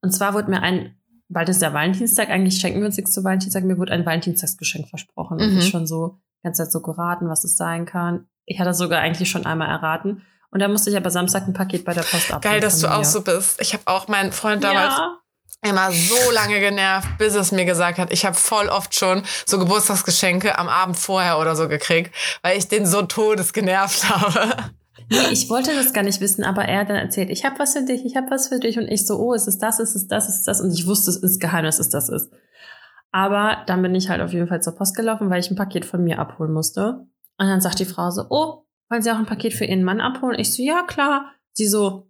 Und 0.02 0.12
zwar 0.12 0.34
wurde 0.34 0.50
mir 0.50 0.62
ein, 0.62 0.96
bald 1.28 1.48
ist 1.48 1.62
der 1.62 1.74
Valentinstag, 1.74 2.30
eigentlich 2.30 2.60
schenken 2.60 2.80
wir 2.80 2.86
uns 2.86 2.96
nichts 2.96 3.12
zu 3.12 3.24
Valentinstag, 3.24 3.64
mir 3.64 3.78
wurde 3.78 3.92
ein 3.92 4.06
Valentinstagsgeschenk 4.06 4.88
versprochen. 4.88 5.40
Und 5.40 5.58
ich 5.58 5.66
mhm. 5.66 5.70
schon 5.70 5.86
so, 5.86 6.20
ganz 6.46 6.58
Zeit 6.58 6.70
so 6.70 6.80
geraten, 6.80 7.28
was 7.28 7.44
es 7.44 7.56
sein 7.56 7.86
kann. 7.86 8.26
Ich 8.44 8.60
hatte 8.60 8.72
sogar 8.72 9.00
eigentlich 9.00 9.28
schon 9.28 9.46
einmal 9.46 9.68
erraten. 9.68 10.22
Und 10.50 10.60
da 10.60 10.68
musste 10.68 10.90
ich 10.90 10.96
aber 10.96 11.10
Samstag 11.10 11.46
ein 11.46 11.52
Paket 11.52 11.84
bei 11.84 11.94
der 11.94 12.02
Post 12.02 12.32
abholen. 12.32 12.40
Geil, 12.40 12.60
dass 12.60 12.80
du 12.80 12.88
auch 12.88 13.04
so 13.04 13.22
bist. 13.22 13.60
Ich 13.60 13.72
habe 13.72 13.82
auch 13.86 14.08
meinen 14.08 14.32
Freund 14.32 14.64
damals 14.64 14.94
ja. 14.96 15.18
immer 15.62 15.90
so 15.92 16.30
lange 16.32 16.60
genervt, 16.60 17.08
bis 17.18 17.34
es 17.34 17.52
mir 17.52 17.64
gesagt 17.64 17.98
hat, 17.98 18.12
ich 18.12 18.24
habe 18.24 18.36
voll 18.36 18.68
oft 18.68 18.94
schon 18.94 19.22
so 19.44 19.58
Geburtstagsgeschenke 19.58 20.58
am 20.58 20.68
Abend 20.68 20.96
vorher 20.96 21.38
oder 21.38 21.56
so 21.56 21.68
gekriegt, 21.68 22.14
weil 22.42 22.56
ich 22.56 22.68
den 22.68 22.86
so 22.86 23.02
todes 23.02 23.52
genervt 23.52 24.08
habe. 24.08 24.54
Nee, 25.08 25.28
ich 25.30 25.48
wollte 25.48 25.74
das 25.74 25.92
gar 25.92 26.02
nicht 26.02 26.20
wissen, 26.20 26.42
aber 26.42 26.64
er 26.64 26.80
hat 26.80 26.90
dann 26.90 26.96
erzählt, 26.96 27.30
ich 27.30 27.44
habe 27.44 27.58
was 27.58 27.74
für 27.74 27.84
dich, 27.84 28.04
ich 28.04 28.16
habe 28.16 28.30
was 28.30 28.48
für 28.48 28.58
dich 28.58 28.78
und 28.78 28.88
ich 28.88 29.06
so, 29.06 29.18
oh, 29.18 29.34
ist 29.34 29.46
es 29.46 29.58
das, 29.58 29.78
ist 29.78 29.94
es 29.94 30.08
das, 30.08 30.28
ist 30.28 30.40
es 30.40 30.44
das 30.44 30.60
und 30.60 30.72
ich 30.72 30.86
wusste, 30.86 31.10
es 31.10 31.16
ist 31.16 31.40
Geheimnis, 31.40 31.76
dass 31.76 31.86
es 31.86 31.92
das 31.92 32.08
ist. 32.08 32.32
Aber 33.12 33.62
dann 33.66 33.80
bin 33.82 33.94
ich 33.94 34.08
halt 34.08 34.20
auf 34.20 34.32
jeden 34.32 34.48
Fall 34.48 34.60
zur 34.60 34.74
Post 34.74 34.96
gelaufen, 34.96 35.30
weil 35.30 35.40
ich 35.40 35.50
ein 35.50 35.56
Paket 35.56 35.84
von 35.84 36.02
mir 36.02 36.18
abholen 36.18 36.52
musste. 36.52 37.06
Und 37.38 37.46
dann 37.46 37.60
sagt 37.60 37.78
die 37.78 37.84
Frau 37.84 38.10
so, 38.10 38.26
oh, 38.30 38.65
wollen 38.88 39.02
Sie 39.02 39.10
auch 39.10 39.18
ein 39.18 39.26
Paket 39.26 39.54
für 39.54 39.64
Ihren 39.64 39.84
Mann 39.84 40.00
abholen? 40.00 40.38
Ich 40.38 40.52
so, 40.52 40.62
ja, 40.62 40.82
klar. 40.82 41.32
Sie 41.52 41.66
so, 41.66 42.08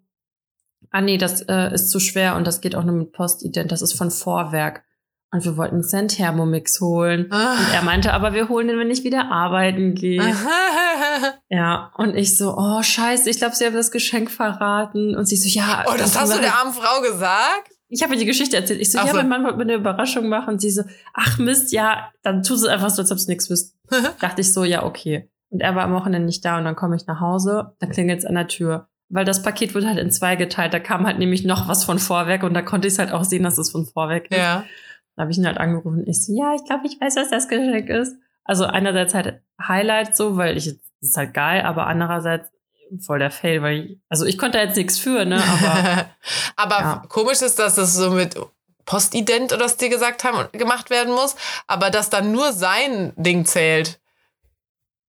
ah 0.91 1.01
nee, 1.01 1.19
das 1.19 1.43
äh, 1.43 1.73
ist 1.73 1.91
zu 1.91 2.01
schwer 2.01 2.37
und 2.37 2.47
das 2.47 2.61
geht 2.61 2.75
auch 2.75 2.85
nur 2.85 2.95
mit 2.95 3.12
Postident, 3.12 3.73
das 3.73 3.83
ist 3.83 3.95
von 3.95 4.11
Vorwerk. 4.11 4.85
Und 5.33 5.45
wir 5.45 5.57
wollten 5.57 5.85
einen 5.93 6.09
Thermomix 6.09 6.81
holen. 6.81 7.27
Ah. 7.31 7.55
Und 7.55 7.75
er 7.75 7.83
meinte, 7.83 8.12
aber 8.12 8.33
wir 8.33 8.49
holen 8.49 8.69
den, 8.69 8.79
wenn 8.79 8.91
ich 8.91 9.03
wieder 9.03 9.31
arbeiten 9.31 9.95
gehe. 9.95 10.23
ja, 11.49 11.93
und 11.97 12.15
ich 12.15 12.37
so, 12.37 12.55
oh 12.57 12.83
scheiße, 12.83 13.29
ich 13.29 13.39
glaube, 13.39 13.55
sie 13.55 13.67
haben 13.67 13.75
das 13.75 13.91
Geschenk 13.91 14.31
verraten. 14.31 15.17
Und 15.17 15.27
sie 15.27 15.37
so, 15.37 15.49
ja. 15.49 15.85
Oh, 15.89 15.97
das 15.99 16.19
hast 16.19 16.35
du 16.35 16.41
der 16.41 16.55
armen 16.55 16.73
Frau 16.73 17.03
gesagt? 17.03 17.73
Ich 17.89 18.03
habe 18.03 18.15
ihr 18.15 18.21
die 18.21 18.27
Geschichte 18.27 18.57
erzählt. 18.57 18.81
Ich 18.81 18.91
so, 18.93 18.99
ach 18.99 19.07
ja, 19.07 19.11
so. 19.11 19.17
mein 19.17 19.29
Mann 19.29 19.45
wollte 19.45 19.59
mir 19.59 19.65
eine 19.65 19.75
Überraschung 19.75 20.29
machen. 20.29 20.55
Und 20.55 20.61
sie 20.61 20.71
so, 20.71 20.83
ach 21.12 21.39
Mist, 21.39 21.73
ja, 21.73 22.11
dann 22.23 22.43
tut 22.43 22.61
sie 22.61 22.71
einfach 22.71 22.91
so, 22.91 23.03
als 23.03 23.11
ob 23.11 23.19
sie 23.19 23.31
nichts 23.31 23.51
wüsste. 23.51 23.77
Dachte 24.21 24.41
ich 24.41 24.53
so, 24.53 24.65
ja, 24.65 24.85
okay. 24.85 25.29
Und 25.57 25.62
er 25.62 25.75
war 25.75 25.85
am 25.85 25.95
Wochenende 25.95 26.27
nicht 26.27 26.45
da 26.45 26.59
und 26.59 26.64
dann 26.64 26.77
komme 26.77 26.97
ich 26.97 27.07
nach 27.07 27.19
Hause, 27.19 27.73
da 27.79 27.87
klingelt 27.87 28.19
es 28.19 28.27
an 28.27 28.35
der 28.35 28.47
Tür. 28.47 28.88
Weil 29.09 29.25
das 29.25 29.40
Paket 29.40 29.73
wird 29.73 29.87
halt 29.87 29.97
in 29.97 30.11
zwei 30.11 30.37
geteilt. 30.37 30.75
Da 30.75 30.81
kam 30.81 31.07
halt 31.07 31.19
nämlich 31.19 31.45
noch 31.45 31.66
was 31.66 31.83
von 31.83 31.99
Vorwerk 31.99 32.42
und 32.42 32.53
da 32.53 32.61
konnte 32.61 32.88
ich 32.88 32.92
es 32.92 32.99
halt 32.99 33.11
auch 33.11 33.25
sehen, 33.25 33.42
dass 33.42 33.57
es 33.57 33.71
von 33.71 33.87
Vorwerk 33.87 34.31
ist. 34.31 34.37
Ja. 34.37 34.64
Da 35.14 35.23
habe 35.23 35.33
ich 35.33 35.38
ihn 35.38 35.47
halt 35.47 35.57
angerufen. 35.57 36.05
Ich 36.07 36.27
so, 36.27 36.35
ja, 36.37 36.55
ich 36.55 36.62
glaube, 36.66 36.87
ich 36.87 37.01
weiß, 37.01 37.16
was 37.16 37.31
das 37.31 37.49
Geschenk 37.49 37.88
ist. 37.88 38.16
Also 38.45 38.66
einerseits 38.66 39.14
halt 39.14 39.40
Highlight 39.66 40.14
so, 40.14 40.37
weil 40.37 40.59
ich, 40.59 40.66
das 40.66 41.09
ist 41.09 41.16
halt 41.16 41.33
geil, 41.33 41.62
aber 41.62 41.87
andererseits 41.87 42.51
voll 43.01 43.19
der 43.19 43.31
Fail, 43.31 43.62
weil 43.62 43.79
ich, 43.79 43.99
also 44.11 44.27
ich 44.27 44.37
konnte 44.37 44.59
jetzt 44.59 44.77
nichts 44.77 44.99
für, 44.99 45.25
ne, 45.25 45.42
aber. 45.42 46.07
aber 46.57 46.81
ja. 46.81 47.03
komisch 47.09 47.40
ist, 47.40 47.59
dass 47.59 47.77
das 47.77 47.95
so 47.95 48.11
mit 48.11 48.37
Postident 48.85 49.55
oder 49.55 49.64
was 49.64 49.79
die 49.79 49.88
gesagt 49.88 50.23
haben, 50.23 50.47
gemacht 50.53 50.90
werden 50.90 51.14
muss, 51.14 51.35
aber 51.66 51.88
dass 51.88 52.11
dann 52.11 52.31
nur 52.31 52.53
sein 52.53 53.14
Ding 53.16 53.47
zählt. 53.47 53.99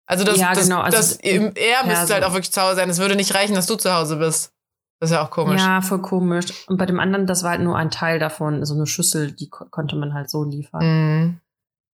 Also, 0.07 0.25
das, 0.25 0.39
ja, 0.39 0.53
genau. 0.53 0.81
also 0.81 0.97
das, 0.97 1.17
er 1.17 1.41
müsste 1.85 2.15
halt 2.15 2.25
auch 2.25 2.33
wirklich 2.33 2.53
zu 2.53 2.63
Hause 2.63 2.77
sein. 2.77 2.89
Es 2.89 2.99
würde 2.99 3.17
nicht 3.17 3.35
reichen, 3.35 3.55
dass 3.55 3.67
du 3.67 3.75
zu 3.75 3.93
Hause 3.93 4.17
bist. 4.17 4.53
Das 5.01 5.11
ist 5.11 5.15
ja 5.15 5.25
auch 5.25 5.31
komisch. 5.31 5.61
Ja, 5.61 5.83
voll 5.83 6.01
komisch. 6.01 6.47
Und 6.69 6.79
bei 6.79 6.87
dem 6.87 7.01
anderen, 7.01 7.27
das 7.27 7.43
war 7.43 7.51
halt 7.51 7.61
nur 7.61 7.77
ein 7.77 7.91
Teil 7.91 8.19
davon, 8.19 8.65
so 8.65 8.75
eine 8.75 8.87
Schüssel, 8.87 9.33
die 9.33 9.51
ko 9.51 9.67
konnte 9.67 9.97
man 9.97 10.15
halt 10.15 10.31
so 10.31 10.45
liefern. 10.45 10.85
Mm. 10.85 11.41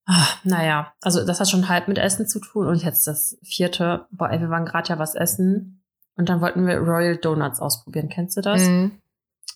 Ach, 0.06 0.38
naja, 0.44 0.94
also 1.02 1.26
das 1.26 1.40
hat 1.40 1.50
schon 1.50 1.70
halb 1.70 1.88
mit 1.88 1.98
Essen 1.98 2.28
zu 2.28 2.40
tun. 2.40 2.68
Und 2.68 2.84
jetzt 2.84 3.08
das 3.08 3.38
vierte. 3.44 4.06
Boah, 4.12 4.30
ey, 4.30 4.40
wir 4.40 4.50
waren 4.50 4.66
gerade 4.66 4.90
ja 4.90 5.00
was 5.00 5.16
essen. 5.16 5.84
Und 6.16 6.30
dann 6.30 6.42
wollten 6.42 6.68
wir 6.68 6.78
Royal 6.78 7.18
Donuts 7.18 7.60
ausprobieren. 7.60 8.10
Kennst 8.10 8.38
du 8.38 8.42
das? 8.42 8.62
Mm. 8.62 8.88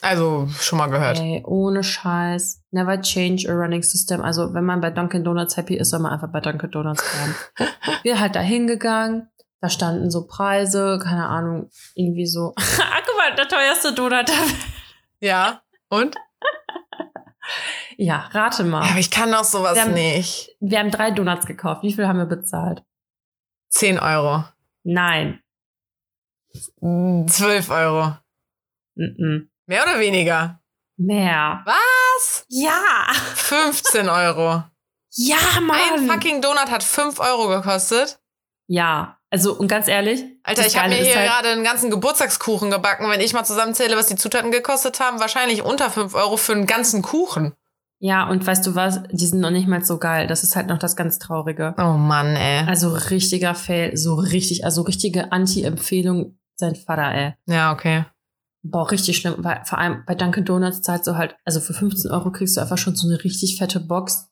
Also 0.05 0.47
schon 0.59 0.77
mal 0.77 0.85
gehört. 0.85 1.19
Ey, 1.19 1.41
ohne 1.47 1.83
Scheiß. 1.83 2.61
Never 2.69 3.01
change 3.01 3.49
a 3.49 3.53
running 3.53 3.81
system. 3.81 4.21
Also 4.21 4.53
wenn 4.53 4.63
man 4.63 4.79
bei 4.79 4.91
Dunkin' 4.91 5.23
Donuts 5.23 5.57
happy 5.57 5.77
ist, 5.77 5.89
soll 5.89 5.99
man 5.99 6.13
einfach 6.13 6.31
bei 6.31 6.41
Dunkin' 6.41 6.69
Donuts 6.69 7.03
bleiben. 7.03 7.71
Wir 8.03 8.19
halt 8.19 8.35
da 8.35 8.39
hingegangen. 8.39 9.31
Da 9.61 9.69
standen 9.69 10.11
so 10.11 10.27
Preise, 10.27 10.99
keine 11.01 11.25
Ahnung, 11.25 11.71
irgendwie 11.95 12.27
so. 12.27 12.53
ah, 12.55 13.01
guck 13.03 13.17
mal, 13.17 13.35
der 13.35 13.47
teuerste 13.47 13.93
Donut. 13.93 14.31
ja, 15.21 15.63
und? 15.89 16.15
ja, 17.97 18.29
rate 18.31 18.63
mal. 18.63 18.83
Ja, 18.83 18.91
aber 18.91 18.99
ich 18.99 19.09
kann 19.09 19.31
doch 19.31 19.43
sowas 19.43 19.73
wir 19.73 19.85
haben, 19.85 19.93
nicht. 19.95 20.55
Wir 20.59 20.77
haben 20.77 20.91
drei 20.91 21.09
Donuts 21.09 21.47
gekauft. 21.47 21.81
Wie 21.81 21.93
viel 21.93 22.07
haben 22.07 22.19
wir 22.19 22.27
bezahlt? 22.27 22.83
Zehn 23.69 23.97
Euro. 23.97 24.43
Nein. 24.83 25.41
Zwölf 27.27 27.71
Euro. 27.71 28.17
Mm 28.93 29.03
-mm. 29.03 29.54
Mehr 29.67 29.84
oder 29.84 29.99
weniger? 29.99 30.60
Mehr. 30.97 31.63
Was? 31.65 32.45
Ja. 32.47 33.13
15 33.36 34.08
Euro. 34.10 34.63
Ja, 35.12 35.38
Mann. 35.62 35.78
Ein 35.93 36.08
fucking 36.08 36.41
Donut 36.41 36.69
hat 36.69 36.84
5 36.84 37.19
Euro 37.19 37.47
gekostet. 37.47 38.19
Ja. 38.67 39.17
Also, 39.30 39.54
und 39.54 39.67
ganz 39.67 39.88
ehrlich. 39.88 40.23
Alter, 40.43 40.65
ich 40.65 40.78
habe 40.78 40.89
mir 40.89 40.95
hier 40.95 41.15
halt 41.15 41.28
gerade 41.28 41.49
einen 41.49 41.63
ganzen 41.63 41.89
Geburtstagskuchen 41.89 42.69
gebacken. 42.71 43.10
Wenn 43.10 43.21
ich 43.21 43.34
mal 43.34 43.43
zusammenzähle, 43.43 43.97
was 43.97 44.08
die 44.08 44.15
Zutaten 44.15 44.51
gekostet 44.51 44.99
haben, 44.99 45.19
wahrscheinlich 45.19 45.63
unter 45.63 45.89
5 45.89 46.13
Euro 46.13 46.38
für 46.38 46.54
einen 46.54 46.67
ganzen 46.67 47.01
Kuchen. 47.01 47.54
Ja, 47.99 48.28
und 48.28 48.45
weißt 48.45 48.65
du 48.67 48.75
was? 48.75 49.01
Die 49.12 49.25
sind 49.25 49.39
noch 49.39 49.51
nicht 49.51 49.67
mal 49.67 49.84
so 49.84 49.97
geil. 49.97 50.28
Das 50.28 50.43
ist 50.43 50.56
halt 50.56 50.67
noch 50.67 50.78
das 50.78 50.95
ganz 50.95 51.17
Traurige. 51.17 51.73
Oh 51.78 51.93
Mann, 51.93 52.36
ey. 52.36 52.67
Also 52.67 52.93
richtiger 52.93 53.56
Fail. 53.56 53.97
So 53.97 54.15
richtig, 54.15 54.63
also 54.63 54.84
richtige 54.84 55.32
Anti-Empfehlung 55.32 56.38
sein 56.56 56.75
Vater, 56.75 57.12
ey. 57.13 57.34
Ja, 57.47 57.73
okay. 57.73 58.06
Boah, 58.67 58.89
richtig 58.89 59.17
schlimm. 59.17 59.36
Weil 59.43 59.63
vor 59.65 59.78
allem 59.78 60.04
bei 60.08 60.15
Dunkin' 60.15 60.43
Donuts 60.43 60.82
zahlst 60.82 61.06
du 61.06 61.15
halt, 61.15 61.36
also 61.45 61.60
für 61.60 61.73
15 61.73 62.10
Euro 62.10 62.32
kriegst 62.32 62.58
du 62.58 62.62
einfach 62.62 62.80
schon 62.80 62.95
so 62.95 63.08
eine 63.08 63.23
richtig 63.23 63.58
fette 63.60 63.80
Box. 63.80 64.32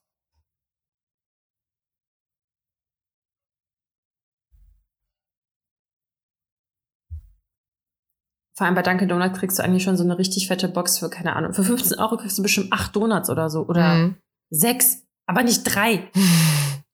Vor 8.56 8.66
allem 8.66 8.74
bei 8.74 8.82
Dunkin' 8.82 9.08
Donuts 9.08 9.38
kriegst 9.38 9.58
du 9.58 9.62
eigentlich 9.64 9.84
schon 9.84 9.96
so 9.96 10.02
eine 10.04 10.18
richtig 10.18 10.48
fette 10.48 10.68
Box 10.68 10.98
für, 10.98 11.10
keine 11.10 11.34
Ahnung, 11.36 11.52
für 11.54 11.64
15 11.64 11.98
Euro 11.98 12.16
kriegst 12.16 12.38
du 12.38 12.42
bestimmt 12.42 12.72
acht 12.72 12.94
Donuts 12.94 13.30
oder 13.30 13.50
so. 13.50 13.66
Oder 13.66 13.94
Mhm. 13.94 14.16
sechs, 14.50 15.04
aber 15.26 15.42
nicht 15.42 15.62
drei. 15.64 16.10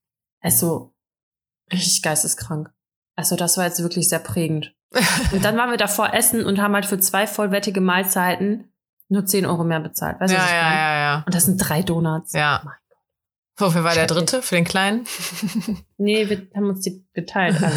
Also, 0.42 0.94
richtig 1.70 2.00
geisteskrank. 2.00 2.72
Also, 3.14 3.36
das 3.36 3.58
war 3.58 3.66
jetzt 3.66 3.82
wirklich 3.82 4.08
sehr 4.08 4.20
prägend. 4.20 4.74
Und 5.32 5.44
dann 5.44 5.56
waren 5.56 5.70
wir 5.70 5.76
davor 5.76 6.12
essen 6.14 6.44
und 6.44 6.60
haben 6.60 6.74
halt 6.74 6.84
für 6.86 6.98
zwei 6.98 7.26
vollwertige 7.28 7.80
Mahlzeiten 7.80 8.72
nur 9.08 9.24
10 9.24 9.46
Euro 9.46 9.62
mehr 9.64 9.80
bezahlt. 9.80 10.20
Weißt 10.20 10.32
du, 10.32 10.36
ja, 10.36 10.42
was 10.42 10.50
ich 10.50 10.56
ja, 10.56 10.62
meine? 10.62 10.76
ja, 10.76 10.98
ja. 11.00 11.22
Und 11.26 11.34
das 11.34 11.44
sind 11.44 11.56
drei 11.58 11.82
Donuts. 11.82 12.32
Ja. 12.32 12.60
Mein 12.64 12.74
Wofür 13.56 13.84
war 13.84 13.94
der 13.94 14.06
dritte? 14.06 14.40
Für 14.42 14.54
den 14.54 14.64
kleinen? 14.64 15.04
Nee, 15.98 16.28
wir 16.30 16.46
haben 16.56 16.70
uns 16.70 16.80
die 16.80 17.04
geteilt. 17.12 17.62
Alle. 17.62 17.72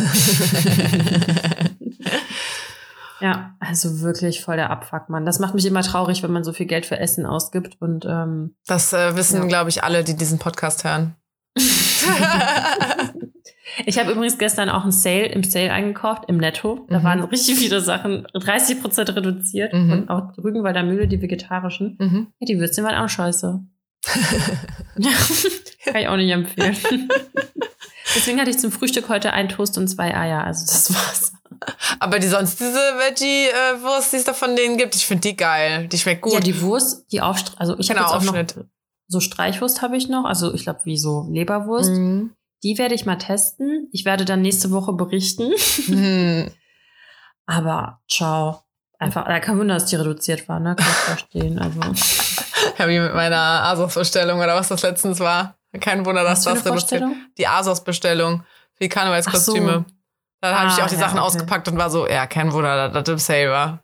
ja, 3.19 3.56
also 3.60 3.99
wirklich 4.02 4.41
voll 4.41 4.56
der 4.56 4.69
Abfuck, 4.69 5.10
Mann. 5.10 5.26
Das 5.26 5.39
macht 5.39 5.54
mich 5.56 5.65
immer 5.65 5.82
traurig, 5.82 6.23
wenn 6.23 6.32
man 6.32 6.43
so 6.43 6.54
viel 6.54 6.65
Geld 6.67 6.86
für 6.86 6.99
Essen 6.99 7.26
ausgibt. 7.26 7.82
Und 7.82 8.06
ähm, 8.06 8.56
Das 8.65 8.93
äh, 8.93 9.15
wissen, 9.15 9.41
Ja. 9.41 9.47
glaube 9.47 9.69
ich, 9.69 9.84
alle, 9.84 10.04
die 10.04 10.15
diesen 10.15 10.39
Podcast 10.39 10.84
hören. 10.84 11.15
Ich 13.86 13.97
habe 13.99 14.12
übrigens 14.12 14.38
gestern 14.38 14.69
auch 14.69 14.84
einen 14.84 14.91
Sale 14.91 15.25
im 15.27 15.43
Sale 15.43 15.71
eingekauft, 15.71 16.23
im 16.27 16.38
Netto. 16.38 16.86
Da 16.89 16.99
Mhm. 16.99 17.03
waren 17.03 17.23
richtig 17.23 17.56
viele 17.58 17.82
Sachen, 17.82 18.25
30% 18.34 19.15
reduziert. 19.15 19.73
Mhm. 19.73 19.91
Und 19.91 20.10
auch 20.10 20.38
Rügenwalder 20.38 20.84
Mühle, 20.84 21.08
die 21.08 21.21
vegetarischen. 21.21 21.97
mhm. 21.99 22.27
Ja, 22.39 22.45
die 22.45 22.60
Würstchen 22.60 22.84
waren 22.84 22.95
auch 23.03 23.10
scheiße. 23.10 23.60
Kann 25.86 25.95
ich 25.95 26.08
auch 26.08 26.17
nicht 26.17 26.32
empfehlen. 26.32 26.75
Deswegen 28.15 28.39
hatte 28.39 28.49
ich 28.51 28.60
zum 28.60 28.71
Frühstück 28.71 29.10
heute 29.10 29.34
einen 29.34 29.49
Toast 29.49 29.77
und 29.77 29.88
zwei 29.88 30.15
Eier. 30.15 30.43
Also 30.43 30.65
das 30.65 30.93
war's. 30.93 31.34
Aber 31.99 32.19
die 32.19 32.27
sonst 32.27 32.60
diese 32.60 32.73
Veggie-Wurst, 32.77 34.12
die 34.13 34.17
es 34.17 34.23
da 34.25 34.34
von 34.34 34.56
denen 34.56 34.77
gibt, 34.77 34.95
ich 34.95 35.06
finde 35.06 35.21
die 35.29 35.36
geil. 35.38 35.88
Die 35.88 35.97
schmeckt 35.97 36.21
gut. 36.21 36.34
Ja, 36.34 36.39
die 36.39 36.62
Wurst, 36.62 37.06
die 37.12 37.21
Aufstrich, 37.21 37.60
also 37.60 37.77
ich 37.79 37.89
habe 37.89 37.99
Genau, 37.99 38.13
jetzt 38.13 38.29
auch 38.29 38.34
noch 38.34 38.65
so 39.08 39.19
Streichwurst 39.19 39.82
habe 39.82 39.95
ich 39.97 40.10
noch, 40.10 40.25
also 40.25 40.53
ich 40.53 40.63
glaube 40.63 40.82
wie 40.84 40.97
so 40.97 41.27
Leberwurst. 41.32 41.91
Mhm. 41.91 42.32
Die 42.63 42.78
werde 42.78 42.95
ich 42.95 43.06
mal 43.06 43.17
testen. 43.17 43.89
Ich 43.91 44.06
werde 44.06 44.26
dann 44.26 44.41
nächste 44.41 44.71
Woche 44.71 44.93
berichten. 44.93 45.52
Mhm. 45.88 46.52
Aber 47.45 48.02
ciao. 48.10 48.62
Einfach, 48.99 49.26
da 49.26 49.39
kein 49.41 49.58
Wunder, 49.60 49.73
dass 49.73 49.86
die 49.88 49.97
reduziert 49.97 50.47
war, 50.47 50.60
ne? 50.62 50.76
Kann 50.76 50.88
ich 50.88 50.93
verstehen. 50.93 51.60
Also. 51.60 51.80
Ja, 52.78 52.88
wie 52.88 52.97
mit 52.99 53.13
meiner 53.13 53.36
ASOS-Bestellung 53.65 54.39
oder 54.39 54.56
was 54.56 54.69
das 54.69 54.82
letztens 54.84 55.19
war. 55.19 55.58
Kein 55.82 56.06
Wunder, 56.06 56.23
dass 56.23 56.43
das 56.43 56.65
reduziert. 56.65 57.04
Die 57.38 57.45
ASOS-Bestellung 57.45 58.43
für 58.73 58.84
die 58.86 58.89
Karnevalskostüme. 58.89 59.84
Ach 59.86 59.91
Da 60.39 60.60
habe 60.60 60.67
ich 60.69 60.73
Ah, 60.80 60.86
auch 60.86 60.88
die 60.88 60.95
ja, 60.95 61.02
Sachen 61.02 61.19
okay. 61.19 61.28
ausgepackt 61.28 61.67
und 61.67 61.78
war 61.78 61.89
so, 61.89 62.08
ja, 62.08 62.26
kein 62.26 62.54
Wunder, 62.54 62.88
dass 62.89 63.04
das 63.04 63.12
im 63.13 63.17
Sale 63.19 63.52
war. 63.52 63.84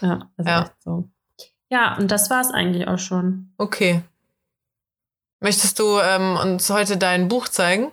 Ja, 0.00 0.30
das 0.38 0.46
Ja. 0.46 0.58
ist 0.60 0.64
echt 0.68 0.82
so. 0.82 1.08
Ja, 1.68 1.96
und 1.98 2.10
das 2.10 2.30
war 2.30 2.40
es 2.40 2.50
eigentlich 2.50 2.88
auch 2.88 2.98
schon. 2.98 3.52
Okay. 3.58 4.02
Möchtest 5.40 5.78
du 5.78 5.98
ähm, 6.00 6.36
uns 6.42 6.70
heute 6.70 6.96
dein 6.96 7.28
Buch 7.28 7.48
zeigen? 7.48 7.92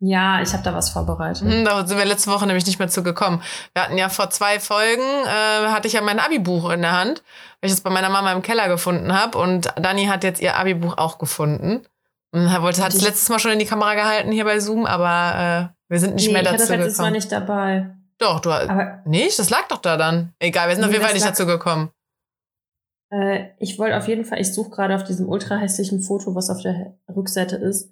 Ja, 0.00 0.40
ich 0.42 0.52
habe 0.52 0.62
da 0.62 0.72
was 0.74 0.90
vorbereitet. 0.90 1.42
Hm, 1.42 1.64
da 1.64 1.84
sind 1.86 1.98
wir 1.98 2.04
letzte 2.04 2.30
Woche 2.30 2.46
nämlich 2.46 2.64
nicht 2.66 2.78
mehr 2.78 2.88
zu 2.88 3.02
gekommen. 3.02 3.42
Wir 3.74 3.82
hatten 3.82 3.98
ja 3.98 4.08
vor 4.08 4.30
zwei 4.30 4.60
Folgen, 4.60 5.02
äh, 5.02 5.68
hatte 5.70 5.88
ich 5.88 5.94
ja 5.94 6.00
mein 6.02 6.20
Abi-Buch 6.20 6.70
in 6.70 6.82
der 6.82 6.92
Hand, 6.92 7.22
weil 7.60 7.68
ich 7.68 7.72
es 7.72 7.80
bei 7.80 7.90
meiner 7.90 8.08
Mama 8.08 8.30
im 8.32 8.42
Keller 8.42 8.68
gefunden 8.68 9.12
habe. 9.12 9.36
Und 9.38 9.72
Dani 9.76 10.06
hat 10.06 10.22
jetzt 10.22 10.40
ihr 10.40 10.56
Abi-Buch 10.56 10.98
auch 10.98 11.18
gefunden. 11.18 11.84
Und 12.30 12.46
er 12.46 12.62
wollte, 12.62 12.82
hat 12.84 12.90
es 12.92 12.98
Ich- 13.00 13.04
letztes 13.06 13.28
Mal 13.28 13.38
schon 13.40 13.50
in 13.50 13.58
die 13.58 13.64
Kamera 13.64 13.94
gehalten 13.94 14.30
hier 14.30 14.44
bei 14.44 14.60
Zoom, 14.60 14.86
aber 14.86 15.70
äh, 15.70 15.74
wir 15.88 15.98
sind 15.98 16.14
nicht 16.14 16.26
nee, 16.28 16.32
mehr 16.34 16.42
ich 16.42 16.48
hatte 16.48 16.58
dazu 16.58 16.72
das 16.72 16.78
letztes 16.78 16.98
Mal 16.98 17.04
gekommen. 17.04 17.16
nicht 17.16 17.32
dabei. 17.32 17.90
Doch, 18.18 18.40
du 18.40 18.52
hast. 18.52 18.68
Aber 18.68 19.00
Nicht? 19.04 19.38
Das 19.38 19.50
lag 19.50 19.66
doch 19.68 19.78
da 19.78 19.96
dann. 19.96 20.32
Egal, 20.38 20.68
wir 20.68 20.74
sind 20.76 20.84
auf 20.84 20.90
Nee, 20.90 20.96
jeden 20.96 21.04
Fall 21.06 21.14
nicht 21.14 21.26
dazu 21.26 21.46
gekommen. 21.46 21.90
äh, 23.10 23.46
ich 23.58 23.78
wollte 23.78 23.96
auf 23.96 24.06
jeden 24.06 24.24
Fall, 24.24 24.40
ich 24.40 24.52
suche 24.52 24.70
gerade 24.70 24.94
auf 24.94 25.04
diesem 25.04 25.28
ultra 25.28 25.56
hässlichen 25.56 26.02
Foto, 26.02 26.34
was 26.34 26.50
auf 26.50 26.60
der 26.62 26.94
Rückseite 27.14 27.56
ist. 27.56 27.90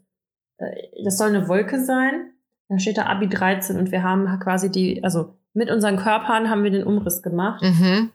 Äh, 0.58 1.04
das 1.04 1.18
soll 1.18 1.28
eine 1.28 1.48
Wolke 1.48 1.84
sein. 1.84 2.32
Da 2.68 2.78
steht 2.78 2.98
da 2.98 3.06
Abi 3.06 3.28
13 3.28 3.78
und 3.78 3.90
wir 3.92 4.02
haben 4.02 4.40
quasi 4.40 4.70
die, 4.70 5.02
also 5.04 5.36
mit 5.54 5.70
unseren 5.70 5.96
Körpern 5.96 6.50
haben 6.50 6.64
wir 6.64 6.70
den 6.70 6.84
Umriss 6.84 7.22
gemacht. 7.22 7.62
Mhm. 7.62 8.12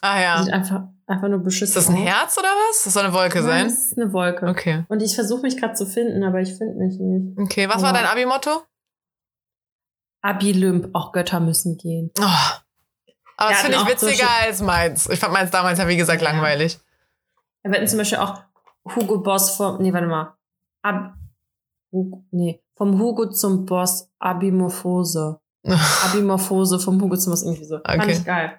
Ah 0.00 0.20
ja. 0.20 0.42
Sieht 0.42 0.52
einfach, 0.52 0.82
einfach 1.06 1.28
nur 1.28 1.40
beschissen 1.40 1.76
Ist 1.78 1.88
das 1.88 1.88
ein 1.88 1.96
aus. 2.02 2.08
Herz 2.08 2.38
oder 2.38 2.48
was? 2.48 2.84
Das 2.84 2.92
soll 2.92 3.04
eine 3.04 3.12
Wolke 3.12 3.38
Nein, 3.40 3.46
sein. 3.46 3.64
Das 3.68 3.78
ist 3.86 3.98
eine 3.98 4.12
Wolke. 4.12 4.46
Okay. 4.46 4.84
Und 4.88 5.02
ich 5.02 5.14
versuche 5.14 5.42
mich 5.42 5.56
gerade 5.58 5.74
zu 5.74 5.86
finden, 5.86 6.22
aber 6.24 6.40
ich 6.40 6.54
finde 6.56 6.74
mich 6.74 6.98
nicht. 7.00 7.38
Okay, 7.38 7.68
was 7.68 7.82
war 7.82 7.90
Aber- 7.90 7.98
dein 7.98 8.06
Abi-Motto? 8.06 8.62
Abi 10.22 10.52
Lymp, 10.52 10.90
auch 10.94 11.12
Götter 11.12 11.40
müssen 11.40 11.76
gehen. 11.76 12.10
Oh. 12.18 12.22
Aber 13.36 13.50
Wir 13.50 13.54
das 13.54 13.62
finde 13.62 13.76
ich 13.78 13.86
witziger 13.88 14.14
solche- 14.26 14.46
als 14.46 14.62
meins. 14.62 15.08
Ich 15.10 15.18
fand 15.18 15.32
meins 15.32 15.50
damals 15.50 15.78
ja, 15.78 15.88
wie 15.88 15.96
gesagt, 15.96 16.22
Ja. 16.22 16.30
langweilig. 16.30 16.78
Wir 17.62 17.72
hatten 17.72 17.86
zum 17.88 17.98
Beispiel 17.98 18.18
auch 18.18 18.40
Hugo 18.94 19.18
Boss 19.18 19.56
vom, 19.56 19.82
nee, 19.82 19.92
warte 19.92 20.06
mal. 20.06 20.34
Ab, 20.82 21.14
Hugo, 21.94 22.24
nee, 22.32 22.60
vom 22.74 22.98
Hugo 22.98 23.26
zum 23.30 23.64
Boss, 23.64 24.10
Abimorphose. 24.18 25.40
Abimorphose 26.04 26.78
vom 26.80 27.00
Hugo 27.00 27.16
zum 27.16 27.30
Boss, 27.32 27.42
irgendwie 27.44 27.64
so. 27.64 27.76
Fand 27.78 28.02
Okay. 28.02 28.12
ich 28.12 28.24
geil. 28.24 28.58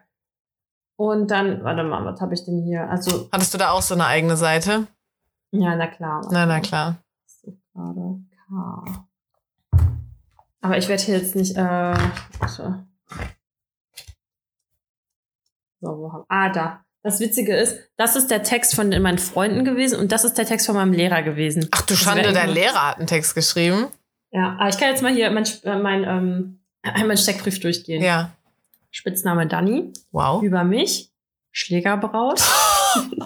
Und 0.97 1.29
dann, 1.29 1.61
warte 1.63 1.83
mal, 1.83 2.05
was 2.05 2.21
habe 2.21 2.33
ich 2.33 2.45
denn 2.45 2.63
hier? 2.63 2.89
Also, 2.89 3.27
Hattest 3.31 3.53
du 3.53 3.57
da 3.57 3.71
auch 3.71 3.81
so 3.81 3.93
eine 3.95 4.05
eigene 4.05 4.37
Seite? 4.37 4.87
ja, 5.51 5.75
na 5.75 5.87
klar. 5.87 6.25
Na, 6.31 6.45
na 6.45 6.61
klar. 6.61 7.03
Gerade 7.73 8.21
K. 8.47 9.05
Aber 10.61 10.77
ich 10.77 10.87
werde 10.87 11.03
hier 11.03 11.17
jetzt 11.17 11.35
nicht, 11.35 11.57
äh, 11.57 11.61
warte. 12.39 12.87
So, 15.81 15.87
wo 15.97 16.13
haben, 16.13 16.23
ah, 16.29 16.49
da. 16.49 16.84
Das 17.05 17.19
Witzige 17.19 17.55
ist, 17.55 17.77
das 17.97 18.15
ist 18.15 18.31
der 18.31 18.41
Text 18.41 18.73
von 18.73 18.89
meinen 18.89 19.19
Freunden 19.19 19.63
gewesen 19.63 19.99
und 19.99 20.11
das 20.11 20.23
ist 20.23 20.39
der 20.39 20.47
Text 20.47 20.65
von 20.65 20.73
meinem 20.73 20.91
Lehrer 20.91 21.21
gewesen. 21.21 21.69
Ach 21.69 21.83
du 21.83 21.95
Schande, 21.95 22.33
dein 22.33 22.49
Lehrer 22.49 22.87
hat 22.87 22.97
einen 22.97 23.05
Text 23.05 23.35
geschrieben. 23.35 23.89
Ja, 24.31 24.57
aber 24.59 24.69
ich 24.69 24.79
kann 24.79 24.89
jetzt 24.89 25.03
mal 25.03 25.13
hier 25.13 25.29
mein, 25.29 25.45
äh, 25.65 25.75
mein, 25.77 26.03
ähm, 26.03 26.59
mein 27.07 27.15
Steckbrief 27.15 27.59
durchgehen. 27.59 28.01
Ja. 28.01 28.31
Spitzname 28.89 29.45
Dani, 29.45 29.93
Wow. 30.11 30.41
über 30.41 30.63
mich, 30.63 31.11
Schlägerbraut. 31.51 32.41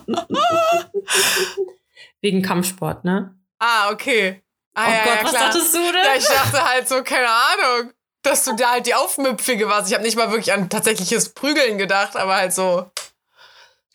Wegen 2.20 2.42
Kampfsport, 2.42 3.06
ne? 3.06 3.34
Ah, 3.60 3.92
okay. 3.94 4.44
Ah, 4.74 4.88
oh 4.88 4.92
ja, 4.92 5.04
Gott, 5.06 5.15
ja, 5.15 5.24
was 5.24 5.32
dachtest 5.32 5.74
du 5.74 5.80
denn? 5.80 6.04
Ja, 6.04 6.15
ich 6.18 6.28
dachte 6.28 6.65
halt 6.70 6.89
so, 6.89 7.02
keine 7.02 7.30
Ahnung, 7.30 7.94
dass 8.24 8.44
du 8.44 8.58
da 8.58 8.72
halt 8.72 8.88
die 8.88 8.94
Aufmüpfige 8.94 9.70
warst. 9.70 9.88
Ich 9.88 9.94
habe 9.94 10.04
nicht 10.04 10.18
mal 10.18 10.32
wirklich 10.32 10.52
an 10.52 10.70
tatsächliches 10.70 11.30
Prügeln 11.30 11.78
gedacht, 11.78 12.18
aber 12.18 12.36
halt 12.36 12.52
so. 12.52 12.92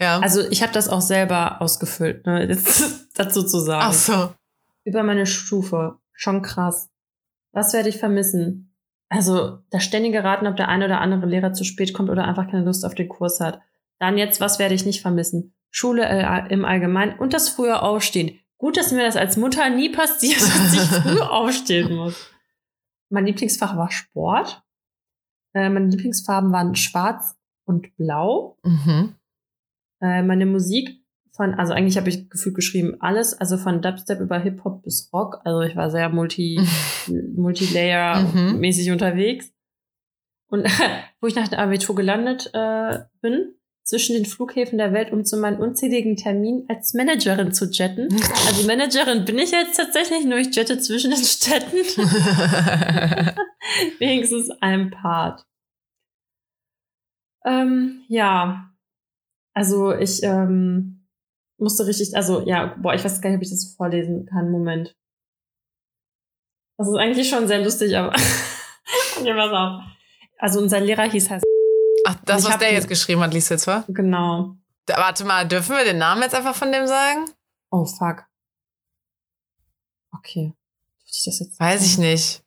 Ja. 0.00 0.18
Also 0.20 0.40
ich 0.50 0.62
habe 0.62 0.72
das 0.72 0.88
auch 0.88 1.00
selber 1.00 1.60
ausgefüllt, 1.60 2.26
ne? 2.26 2.46
Dazu 3.14 3.42
zu 3.42 3.60
sagen. 3.60 3.86
Ach 3.88 3.92
so. 3.92 4.34
Über 4.84 5.02
meine 5.02 5.26
Stufe. 5.26 5.98
Schon 6.12 6.42
krass. 6.42 6.90
Was 7.52 7.72
werde 7.72 7.88
ich 7.88 7.98
vermissen? 7.98 8.74
Also 9.08 9.58
das 9.70 9.84
ständige 9.84 10.24
Raten, 10.24 10.46
ob 10.46 10.56
der 10.56 10.68
eine 10.68 10.86
oder 10.86 11.00
andere 11.00 11.26
Lehrer 11.26 11.52
zu 11.52 11.64
spät 11.64 11.94
kommt 11.94 12.10
oder 12.10 12.24
einfach 12.24 12.50
keine 12.50 12.64
Lust 12.64 12.84
auf 12.84 12.94
den 12.94 13.08
Kurs 13.08 13.40
hat. 13.40 13.60
Dann 14.00 14.18
jetzt, 14.18 14.40
was 14.40 14.58
werde 14.58 14.74
ich 14.74 14.84
nicht 14.84 15.02
vermissen? 15.02 15.54
Schule 15.70 16.04
äh, 16.04 16.52
im 16.52 16.64
Allgemeinen 16.64 17.18
und 17.18 17.32
das 17.32 17.48
frühe 17.48 17.80
Aufstehen. 17.80 18.40
Gut, 18.58 18.76
dass 18.76 18.92
mir 18.92 19.04
das 19.04 19.16
als 19.16 19.36
Mutter 19.36 19.68
nie 19.70 19.90
passiert, 19.90 20.40
dass 20.40 20.74
ich 20.74 20.80
früh 20.80 21.20
aufstehen 21.20 21.94
muss. 21.94 22.30
Mein 23.08 23.26
Lieblingsfach 23.26 23.76
war 23.76 23.90
Sport. 23.90 24.62
Äh, 25.52 25.68
meine 25.68 25.86
Lieblingsfarben 25.86 26.52
waren 26.52 26.74
schwarz 26.74 27.36
und 27.64 27.96
blau. 27.96 28.58
Mhm. 28.64 29.14
Äh, 30.04 30.22
meine 30.22 30.44
Musik 30.44 31.00
von, 31.32 31.54
also 31.54 31.72
eigentlich 31.72 31.96
habe 31.96 32.10
ich 32.10 32.28
gefühlt 32.28 32.54
geschrieben 32.54 32.96
alles, 33.00 33.34
also 33.34 33.56
von 33.56 33.80
Dubstep 33.80 34.20
über 34.20 34.38
Hip-Hop 34.38 34.82
bis 34.82 35.10
Rock. 35.12 35.40
Also 35.44 35.62
ich 35.62 35.74
war 35.76 35.90
sehr 35.90 36.08
multi, 36.10 36.60
Mhm. 37.06 37.34
Multilayer-mäßig 37.36 38.90
unterwegs. 38.92 39.52
Und 40.48 40.66
wo 41.20 41.26
ich 41.26 41.34
nach 41.34 41.48
dem 41.48 41.58
Abitur 41.58 41.94
gelandet 41.94 42.50
äh, 42.52 43.00
bin, 43.20 43.54
zwischen 43.82 44.14
den 44.14 44.24
Flughäfen 44.24 44.78
der 44.78 44.94
Welt, 44.94 45.12
um 45.12 45.24
zu 45.24 45.36
meinen 45.36 45.58
unzähligen 45.58 46.16
Terminen 46.16 46.64
als 46.68 46.94
Managerin 46.94 47.52
zu 47.52 47.66
jetten. 47.70 48.08
Also 48.46 48.66
Managerin 48.66 49.24
bin 49.24 49.38
ich 49.38 49.50
jetzt 49.50 49.76
tatsächlich, 49.76 50.24
nur 50.24 50.38
ich 50.38 50.54
jette 50.54 50.78
zwischen 50.78 51.10
den 51.10 51.22
Städten. 51.22 51.76
Wenigstens 53.98 54.50
ein 54.60 54.90
Part. 54.90 55.44
Ähm, 57.44 58.04
ja. 58.08 58.73
Also 59.54 59.94
ich 59.94 60.22
ähm, 60.22 61.06
musste 61.58 61.86
richtig, 61.86 62.16
also 62.16 62.40
ja, 62.46 62.74
boah, 62.80 62.94
ich 62.94 63.04
weiß 63.04 63.20
gar 63.20 63.30
nicht, 63.30 63.38
ob 63.38 63.42
ich 63.42 63.50
das 63.50 63.74
vorlesen 63.76 64.26
kann. 64.26 64.50
Moment. 64.50 64.96
Das 66.76 66.88
ist 66.88 66.96
eigentlich 66.96 67.28
schon 67.28 67.46
sehr 67.46 67.62
lustig, 67.62 67.96
aber 67.96 68.08
okay, 69.18 69.32
pass 69.34 69.52
auf. 69.52 69.82
Also 70.38 70.60
unser 70.60 70.80
Lehrer 70.80 71.04
hieß 71.08 71.30
heißt 71.30 71.44
Ach, 72.06 72.16
das, 72.26 72.42
Ich 72.42 72.50
was 72.50 72.58
der 72.58 72.72
jetzt 72.72 72.88
geschrieben 72.88 73.20
hat, 73.22 73.32
liest 73.32 73.48
du 73.48 73.54
jetzt 73.54 73.64
vor? 73.64 73.84
Genau. 73.88 74.56
Da, 74.86 74.98
warte 74.98 75.24
mal, 75.24 75.46
dürfen 75.48 75.76
wir 75.76 75.84
den 75.84 75.98
Namen 75.98 76.22
jetzt 76.22 76.34
einfach 76.34 76.54
von 76.54 76.70
dem 76.70 76.86
sagen? 76.86 77.24
Oh, 77.70 77.86
fuck. 77.86 78.24
Okay. 80.12 80.52
Dürfte 81.00 81.16
ich 81.18 81.24
das 81.24 81.38
jetzt 81.38 81.60
Weiß 81.60 81.82
ich 81.82 81.94
sagen? 81.94 82.08
nicht. 82.08 82.44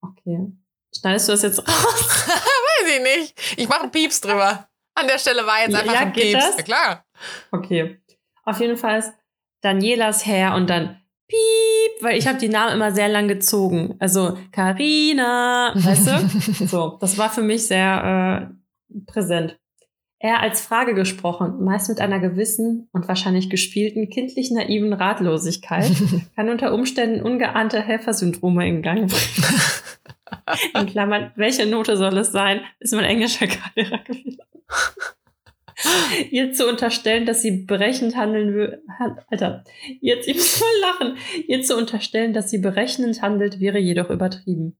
Okay. 0.00 0.52
Schneidest 0.96 1.28
du 1.28 1.32
das 1.32 1.42
jetzt 1.42 1.58
raus? 1.60 1.68
Weiß 2.26 2.88
ich 2.96 3.02
nicht. 3.02 3.58
Ich 3.58 3.68
mache 3.68 3.82
einen 3.82 3.90
Pieps 3.92 4.20
drüber. 4.20 4.67
An 5.00 5.06
der 5.06 5.18
Stelle 5.18 5.46
war 5.46 5.60
jetzt 5.60 5.74
einfach 5.74 5.94
ja, 5.94 6.00
ein 6.00 6.12
geht 6.12 6.32
Pieps. 6.32 6.44
das? 6.44 6.56
Ja, 6.56 6.62
klar. 6.62 7.04
Okay. 7.52 8.00
Auf 8.44 8.60
jeden 8.60 8.76
Fall 8.76 8.98
ist 8.98 9.12
Danielas 9.60 10.26
Herr 10.26 10.54
und 10.54 10.68
dann 10.70 11.00
Piep, 11.28 12.02
weil 12.02 12.16
ich 12.16 12.26
habe 12.26 12.38
die 12.38 12.48
Namen 12.48 12.72
immer 12.72 12.92
sehr 12.92 13.08
lang 13.08 13.28
gezogen. 13.28 13.96
Also 13.98 14.38
Karina, 14.50 15.72
weißt 15.74 16.06
du? 16.06 16.66
So, 16.66 16.96
das 17.00 17.18
war 17.18 17.30
für 17.30 17.42
mich 17.42 17.66
sehr 17.66 18.50
äh, 18.90 19.02
präsent. 19.06 19.58
Er 20.20 20.40
als 20.40 20.60
Frage 20.60 20.94
gesprochen, 20.94 21.62
meist 21.62 21.88
mit 21.88 22.00
einer 22.00 22.18
gewissen 22.18 22.88
und 22.92 23.06
wahrscheinlich 23.06 23.50
gespielten 23.50 24.10
kindlich 24.10 24.50
naiven 24.50 24.92
Ratlosigkeit, 24.92 25.92
kann 26.36 26.48
unter 26.48 26.72
Umständen 26.72 27.22
ungeahnte 27.22 27.80
Helfersyndrome 27.80 28.66
in 28.66 28.82
Gang 28.82 29.08
bringen. 29.08 29.60
In 30.74 30.86
Klammern, 30.86 31.32
welche 31.36 31.66
Note 31.66 31.96
soll 31.96 32.16
es 32.18 32.32
sein? 32.32 32.60
Ist 32.80 32.94
mein 32.94 33.04
englischer 33.04 33.46
Lehrer 33.74 33.98
gewesen. 33.98 34.38
Ihr 36.30 36.52
zu 36.52 36.68
unterstellen, 36.68 37.26
dass 37.26 37.42
sie 37.42 37.62
berechnend 37.64 38.16
handeln 38.16 38.54
würde. 38.54 38.82
Alter, 39.28 39.64
jetzt, 40.00 40.28
ich 40.28 40.36
muss 40.36 40.58
voll 40.58 40.68
lachen. 40.80 41.16
Ihr 41.46 41.62
zu 41.62 41.76
unterstellen, 41.76 42.32
dass 42.32 42.50
sie 42.50 42.58
berechnend 42.58 43.22
handelt, 43.22 43.60
wäre 43.60 43.78
jedoch 43.78 44.10
übertrieben. 44.10 44.76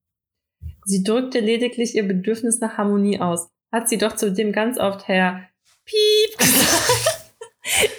Sie 0.84 1.02
drückte 1.02 1.40
lediglich 1.40 1.94
ihr 1.94 2.06
Bedürfnis 2.06 2.60
nach 2.60 2.78
Harmonie 2.78 3.20
aus. 3.20 3.48
Hat 3.70 3.88
sie 3.88 3.98
doch 3.98 4.16
zudem 4.16 4.52
ganz 4.52 4.78
oft 4.78 5.06
Herr 5.06 5.48
Piep 5.84 6.38
gesagt. 6.38 7.34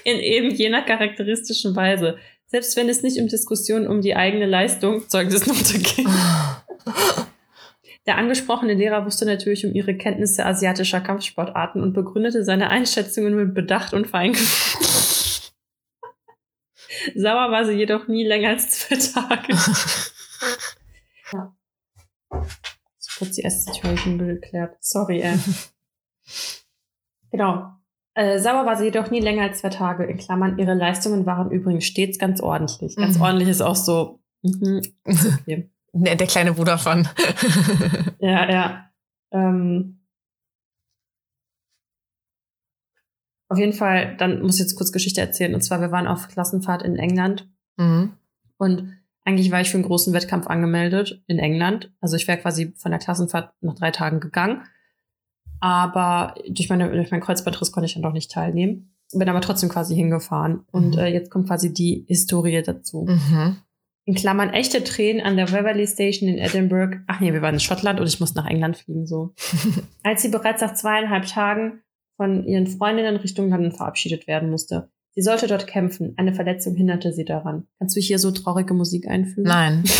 In 0.03 0.17
eben 0.17 0.49
jener 0.49 0.81
charakteristischen 0.81 1.75
Weise. 1.75 2.17
Selbst 2.47 2.75
wenn 2.75 2.89
es 2.89 3.03
nicht 3.03 3.19
um 3.19 3.27
Diskussionen 3.27 3.87
um 3.87 4.01
die 4.01 4.15
eigene 4.15 4.47
Leistung, 4.47 5.07
Zeugnisnote 5.07 5.77
ging. 5.77 6.07
Der 8.05 8.17
angesprochene 8.17 8.73
Lehrer 8.73 9.05
wusste 9.05 9.25
natürlich 9.25 9.65
um 9.65 9.73
ihre 9.73 9.95
Kenntnisse 9.95 10.45
asiatischer 10.45 11.01
Kampfsportarten 11.01 11.81
und 11.83 11.93
begründete 11.93 12.43
seine 12.43 12.69
Einschätzungen 12.71 13.35
mit 13.35 13.53
Bedacht 13.53 13.93
und 13.93 14.07
Feingefühl. 14.07 14.79
Sauer 17.15 17.51
war 17.51 17.65
sie 17.65 17.73
jedoch 17.73 18.07
nie 18.07 18.25
länger 18.25 18.49
als 18.49 18.71
zwei 18.79 18.95
Tage. 18.95 19.53
ja. 21.33 21.55
So 22.97 23.19
kurz 23.19 23.35
die 23.35 23.43
S-Situation 23.43 24.17
geklärt. 24.17 24.75
Sorry, 24.79 25.21
ey. 25.21 25.37
genau. 27.31 27.71
Äh, 28.15 28.39
sauer 28.39 28.65
war 28.65 28.75
sie 28.75 28.85
jedoch 28.85 29.11
nie 29.11 29.19
länger 29.21 29.43
als 29.43 29.59
zwei 29.59 29.69
Tage. 29.69 30.05
In 30.05 30.17
Klammern, 30.17 30.57
ihre 30.57 30.73
Leistungen 30.73 31.25
waren 31.25 31.51
übrigens 31.51 31.85
stets 31.85 32.17
ganz 32.17 32.41
ordentlich. 32.41 32.95
Ganz 32.95 33.17
Mhm. 33.17 33.21
ordentlich 33.21 33.49
ist 33.49 33.61
auch 33.61 33.75
so. 33.75 34.19
Mhm, 34.41 34.81
okay. 35.05 35.69
Der, 35.93 36.15
der 36.15 36.27
kleine 36.27 36.53
Bruder 36.53 36.77
von. 36.77 37.07
Ja, 38.21 38.51
ja. 38.51 38.89
Ähm, 39.31 40.01
auf 43.47 43.57
jeden 43.57 43.73
Fall, 43.73 44.15
dann 44.17 44.41
muss 44.41 44.55
ich 44.55 44.61
jetzt 44.61 44.75
kurz 44.75 44.91
Geschichte 44.91 45.21
erzählen. 45.21 45.55
Und 45.55 45.61
zwar, 45.61 45.81
wir 45.81 45.91
waren 45.91 46.07
auf 46.07 46.27
Klassenfahrt 46.27 46.83
in 46.83 46.95
England 46.97 47.47
mhm. 47.77 48.13
und 48.57 48.93
eigentlich 49.25 49.51
war 49.51 49.61
ich 49.61 49.69
für 49.69 49.77
einen 49.77 49.85
großen 49.85 50.13
Wettkampf 50.13 50.47
angemeldet 50.47 51.23
in 51.27 51.39
England. 51.39 51.91
Also 52.01 52.15
ich 52.15 52.27
wäre 52.27 52.39
quasi 52.39 52.73
von 52.77 52.91
der 52.91 52.99
Klassenfahrt 52.99 53.53
nach 53.61 53.75
drei 53.75 53.91
Tagen 53.91 54.19
gegangen. 54.19 54.63
Aber 55.59 56.35
durch, 56.49 56.69
meine, 56.69 56.89
durch 56.91 57.11
meinen 57.11 57.21
Kreuzbandriss 57.21 57.71
konnte 57.71 57.85
ich 57.85 57.93
dann 57.93 58.01
doch 58.03 58.13
nicht 58.13 58.31
teilnehmen. 58.31 58.95
Bin 59.13 59.29
aber 59.29 59.41
trotzdem 59.41 59.69
quasi 59.69 59.93
hingefahren. 59.95 60.65
Und 60.71 60.95
Mhm. 60.95 60.99
äh, 60.99 61.07
jetzt 61.07 61.29
kommt 61.29 61.47
quasi 61.47 61.73
die 61.73 62.05
Historie 62.07 62.61
dazu. 62.63 63.05
Mhm. 63.07 63.57
In 64.05 64.15
Klammern 64.15 64.49
echte 64.49 64.83
Tränen 64.83 65.21
an 65.21 65.37
der 65.37 65.51
Waverley 65.51 65.85
Station 65.85 66.27
in 66.29 66.37
Edinburgh. 66.37 67.01
Ach 67.07 67.19
nee, 67.19 67.31
wir 67.31 67.41
waren 67.41 67.55
in 67.55 67.59
Schottland 67.59 67.99
und 67.99 68.07
ich 68.07 68.19
musste 68.19 68.39
nach 68.39 68.49
England 68.49 68.77
fliegen, 68.77 69.05
so. 69.05 69.33
Als 70.03 70.21
sie 70.21 70.29
bereits 70.29 70.61
nach 70.61 70.73
zweieinhalb 70.73 71.25
Tagen 71.27 71.81
von 72.17 72.45
ihren 72.45 72.67
Freundinnen 72.67 73.17
Richtung 73.17 73.49
London 73.49 73.71
verabschiedet 73.71 74.27
werden 74.27 74.49
musste. 74.49 74.89
Sie 75.11 75.21
sollte 75.21 75.47
dort 75.47 75.67
kämpfen. 75.67 76.13
Eine 76.17 76.33
Verletzung 76.33 76.75
hinderte 76.75 77.13
sie 77.13 77.25
daran. 77.25 77.67
Kannst 77.77 77.95
du 77.95 77.99
hier 77.99 78.19
so 78.19 78.31
traurige 78.31 78.73
Musik 78.73 79.07
einfügen? 79.07 79.47
Nein. 79.47 79.83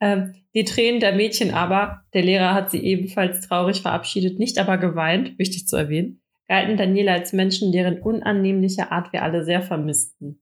Ähm, 0.00 0.34
die 0.54 0.64
Tränen 0.64 1.00
der 1.00 1.14
Mädchen 1.14 1.52
aber, 1.52 2.02
der 2.12 2.22
Lehrer 2.22 2.54
hat 2.54 2.70
sie 2.70 2.82
ebenfalls 2.82 3.46
traurig 3.46 3.82
verabschiedet, 3.82 4.38
nicht 4.38 4.58
aber 4.58 4.78
geweint, 4.78 5.38
wichtig 5.38 5.66
zu 5.66 5.76
erwähnen, 5.76 6.20
galten 6.48 6.76
Daniela 6.76 7.12
als 7.12 7.32
Menschen, 7.32 7.72
deren 7.72 8.00
unannehmliche 8.00 8.92
Art 8.92 9.12
wir 9.12 9.22
alle 9.22 9.44
sehr 9.44 9.62
vermissten. 9.62 10.40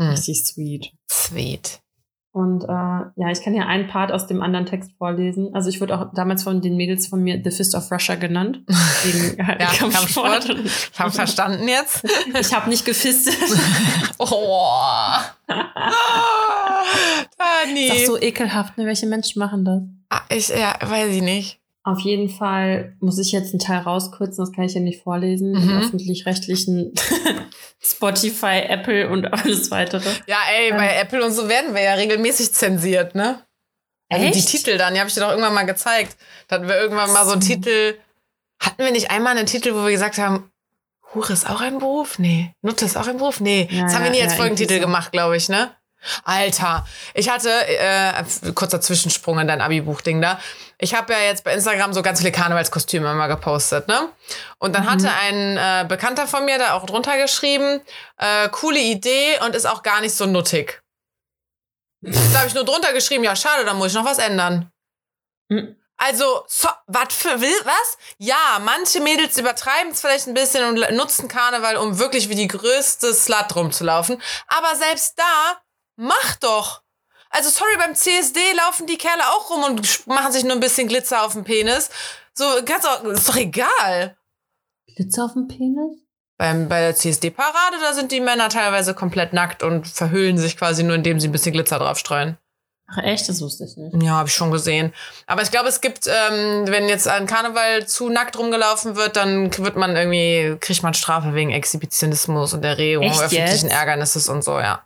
Hm. 0.00 0.10
Richtig 0.10 0.44
sweet. 0.46 0.92
Sweet. 1.10 1.80
Und 2.32 2.62
äh, 2.62 2.68
ja, 2.68 3.30
ich 3.32 3.42
kann 3.42 3.56
ja 3.56 3.66
einen 3.66 3.88
Part 3.88 4.12
aus 4.12 4.28
dem 4.28 4.40
anderen 4.40 4.64
Text 4.64 4.92
vorlesen. 4.98 5.52
Also 5.52 5.68
ich 5.68 5.80
wurde 5.80 5.98
auch 5.98 6.14
damals 6.14 6.44
von 6.44 6.60
den 6.60 6.76
Mädels 6.76 7.08
von 7.08 7.20
mir 7.24 7.40
The 7.42 7.50
Fist 7.50 7.74
of 7.74 7.90
Russia 7.90 8.14
genannt. 8.14 8.60
Wegen 8.68 9.44
halt 9.44 9.60
Ja, 9.60 9.66
Kampfsport. 9.66 10.46
Kampfsport. 10.46 10.60
Ich 10.92 11.00
habe 11.00 11.10
verstanden 11.10 11.66
jetzt. 11.66 12.04
Ich 12.38 12.54
habe 12.54 12.70
nicht 12.70 12.84
gefistet. 12.84 13.36
Oh. 14.22 15.16
Dani. 17.38 17.86
Ist 17.86 18.00
doch 18.02 18.14
so 18.14 18.20
ekelhaft, 18.20 18.76
ne? 18.76 18.84
Welche 18.84 19.06
Menschen 19.06 19.38
machen 19.38 19.64
das? 19.64 19.80
Ah, 20.10 20.20
ich, 20.28 20.48
ja, 20.50 20.76
weiß 20.82 21.10
ich 21.14 21.22
nicht. 21.22 21.59
Auf 21.90 22.00
jeden 22.00 22.28
Fall 22.28 22.96
muss 23.00 23.18
ich 23.18 23.32
jetzt 23.32 23.52
einen 23.52 23.58
Teil 23.58 23.78
rauskürzen, 23.78 24.44
das 24.44 24.52
kann 24.52 24.64
ich 24.64 24.74
ja 24.74 24.80
nicht 24.80 25.02
vorlesen. 25.02 25.52
Mhm. 25.52 25.70
Im 25.70 25.78
öffentlich-rechtlichen 25.78 26.94
Spotify, 27.82 28.60
Apple 28.68 29.08
und 29.08 29.26
alles 29.26 29.70
weitere. 29.70 30.08
Ja, 30.26 30.36
ey, 30.56 30.70
bei 30.70 30.88
Ähm. 30.88 31.02
Apple 31.02 31.24
und 31.24 31.32
so 31.32 31.48
werden 31.48 31.74
wir 31.74 31.82
ja 31.82 31.94
regelmäßig 31.94 32.52
zensiert, 32.52 33.14
ne? 33.14 33.42
Also 34.08 34.24
die 34.24 34.38
Echt? 34.38 34.48
Titel 34.48 34.76
dann, 34.78 34.94
die 34.94 35.00
habe 35.00 35.08
ich 35.08 35.14
dir 35.14 35.20
doch 35.20 35.30
irgendwann 35.30 35.54
mal 35.54 35.66
gezeigt. 35.66 36.16
Da 36.48 36.56
hatten 36.56 36.68
wir 36.68 36.76
irgendwann 36.80 37.12
mal 37.12 37.24
so 37.24 37.32
einen. 37.32 37.40
Titel. 37.40 37.96
Hatten 38.60 38.84
wir 38.84 38.90
nicht 38.92 39.10
einmal 39.10 39.36
einen 39.36 39.46
Titel, 39.46 39.74
wo 39.74 39.84
wir 39.84 39.90
gesagt 39.90 40.18
haben, 40.18 40.50
Hure 41.14 41.32
ist 41.32 41.48
auch 41.48 41.60
ein 41.60 41.78
Beruf? 41.78 42.18
Nee. 42.18 42.54
Nutte 42.62 42.84
ist 42.84 42.96
auch 42.96 43.08
ein 43.08 43.16
Beruf? 43.16 43.40
Nee. 43.40 43.68
Ja, 43.70 43.84
das 43.84 43.94
haben 43.94 44.04
wir 44.04 44.10
ja, 44.10 44.16
nie 44.16 44.22
als 44.22 44.32
ja, 44.32 44.38
Folgentitel 44.38 44.74
irgendwie 44.74 44.82
so. 44.82 44.86
gemacht, 44.88 45.12
glaube 45.12 45.36
ich, 45.36 45.48
ne? 45.48 45.70
Alter, 46.24 46.86
ich 47.14 47.28
hatte, 47.28 47.50
äh, 47.50 48.24
kurzer 48.54 48.80
Zwischensprung 48.80 49.38
in 49.38 49.48
dein 49.48 49.60
Abi-Buch-Ding 49.60 50.20
da. 50.20 50.40
Ich 50.78 50.94
habe 50.94 51.12
ja 51.12 51.20
jetzt 51.20 51.44
bei 51.44 51.52
Instagram 51.52 51.92
so 51.92 52.02
ganz 52.02 52.20
viele 52.20 52.32
Karnevalskostüme 52.32 53.10
immer 53.10 53.28
gepostet, 53.28 53.86
ne? 53.88 54.08
Und 54.58 54.74
dann 54.74 54.84
Mhm. 54.84 54.90
hatte 54.90 55.10
ein 55.12 55.56
äh, 55.56 55.84
Bekannter 55.86 56.26
von 56.26 56.44
mir 56.46 56.58
da 56.58 56.72
auch 56.74 56.86
drunter 56.86 57.18
geschrieben, 57.18 57.80
äh, 58.16 58.48
coole 58.48 58.80
Idee 58.80 59.38
und 59.44 59.54
ist 59.54 59.66
auch 59.66 59.82
gar 59.82 60.00
nicht 60.00 60.14
so 60.14 60.26
nuttig. 60.26 60.82
Da 62.02 62.38
habe 62.38 62.48
ich 62.48 62.54
nur 62.54 62.64
drunter 62.64 62.94
geschrieben, 62.94 63.24
ja, 63.24 63.36
schade, 63.36 63.64
da 63.66 63.74
muss 63.74 63.88
ich 63.88 63.94
noch 63.94 64.06
was 64.06 64.18
ändern. 64.18 64.70
Mhm. 65.48 65.76
Also, 65.98 66.44
so, 66.48 66.68
was 66.86 67.12
für 67.12 67.42
will 67.42 67.60
was? 67.64 67.98
Ja, 68.16 68.58
manche 68.64 69.00
Mädels 69.00 69.36
übertreiben 69.36 69.92
es 69.92 70.00
vielleicht 70.00 70.28
ein 70.28 70.32
bisschen 70.32 70.64
und 70.64 70.96
nutzen 70.96 71.28
Karneval, 71.28 71.76
um 71.76 71.98
wirklich 71.98 72.30
wie 72.30 72.34
die 72.36 72.48
größte 72.48 73.12
Slut 73.12 73.54
rumzulaufen. 73.54 74.22
Aber 74.46 74.74
selbst 74.76 75.18
da, 75.18 75.60
mach 76.00 76.36
doch. 76.36 76.82
Also, 77.30 77.48
sorry, 77.48 77.76
beim 77.78 77.94
CSD 77.94 78.40
laufen 78.56 78.86
die 78.86 78.98
Kerle 78.98 79.22
auch 79.22 79.50
rum 79.50 79.62
und 79.62 80.06
machen 80.08 80.32
sich 80.32 80.42
nur 80.42 80.54
ein 80.54 80.60
bisschen 80.60 80.88
Glitzer 80.88 81.24
auf 81.24 81.34
den 81.34 81.44
Penis. 81.44 81.90
So, 82.34 82.44
ganz 82.64 82.84
auch, 82.84 83.04
ist 83.04 83.28
doch 83.28 83.36
egal. 83.36 84.16
Glitzer 84.96 85.26
auf 85.26 85.34
dem 85.34 85.46
Penis? 85.46 85.98
Beim, 86.38 86.68
bei 86.68 86.80
der 86.80 86.96
CSD-Parade, 86.96 87.76
da 87.82 87.92
sind 87.92 88.12
die 88.12 88.20
Männer 88.20 88.48
teilweise 88.48 88.94
komplett 88.94 89.32
nackt 89.32 89.62
und 89.62 89.86
verhüllen 89.86 90.38
sich 90.38 90.56
quasi 90.56 90.82
nur, 90.82 90.96
indem 90.96 91.20
sie 91.20 91.28
ein 91.28 91.32
bisschen 91.32 91.52
Glitzer 91.52 91.78
draufstreuen. 91.78 92.38
Ach 92.92 92.98
echt, 93.04 93.28
das 93.28 93.40
wusste 93.40 93.64
ich 93.64 93.76
nicht. 93.76 94.02
Ja, 94.02 94.14
habe 94.14 94.28
ich 94.28 94.34
schon 94.34 94.50
gesehen. 94.50 94.92
Aber 95.26 95.42
ich 95.42 95.52
glaube, 95.52 95.68
es 95.68 95.80
gibt, 95.80 96.08
ähm, 96.08 96.64
wenn 96.66 96.88
jetzt 96.88 97.06
ein 97.06 97.26
Karneval 97.26 97.86
zu 97.86 98.08
nackt 98.08 98.36
rumgelaufen 98.36 98.96
wird, 98.96 99.14
dann 99.14 99.56
wird 99.58 99.76
man 99.76 99.94
irgendwie, 99.94 100.56
kriegt 100.58 100.82
man 100.82 100.94
Strafe 100.94 101.34
wegen 101.34 101.50
Exhibitionismus 101.50 102.54
und 102.54 102.64
Erregung 102.64 103.06
öffentlichen? 103.06 103.68
Ärgernisses 103.68 104.28
und 104.28 104.42
so, 104.42 104.58
ja. 104.58 104.82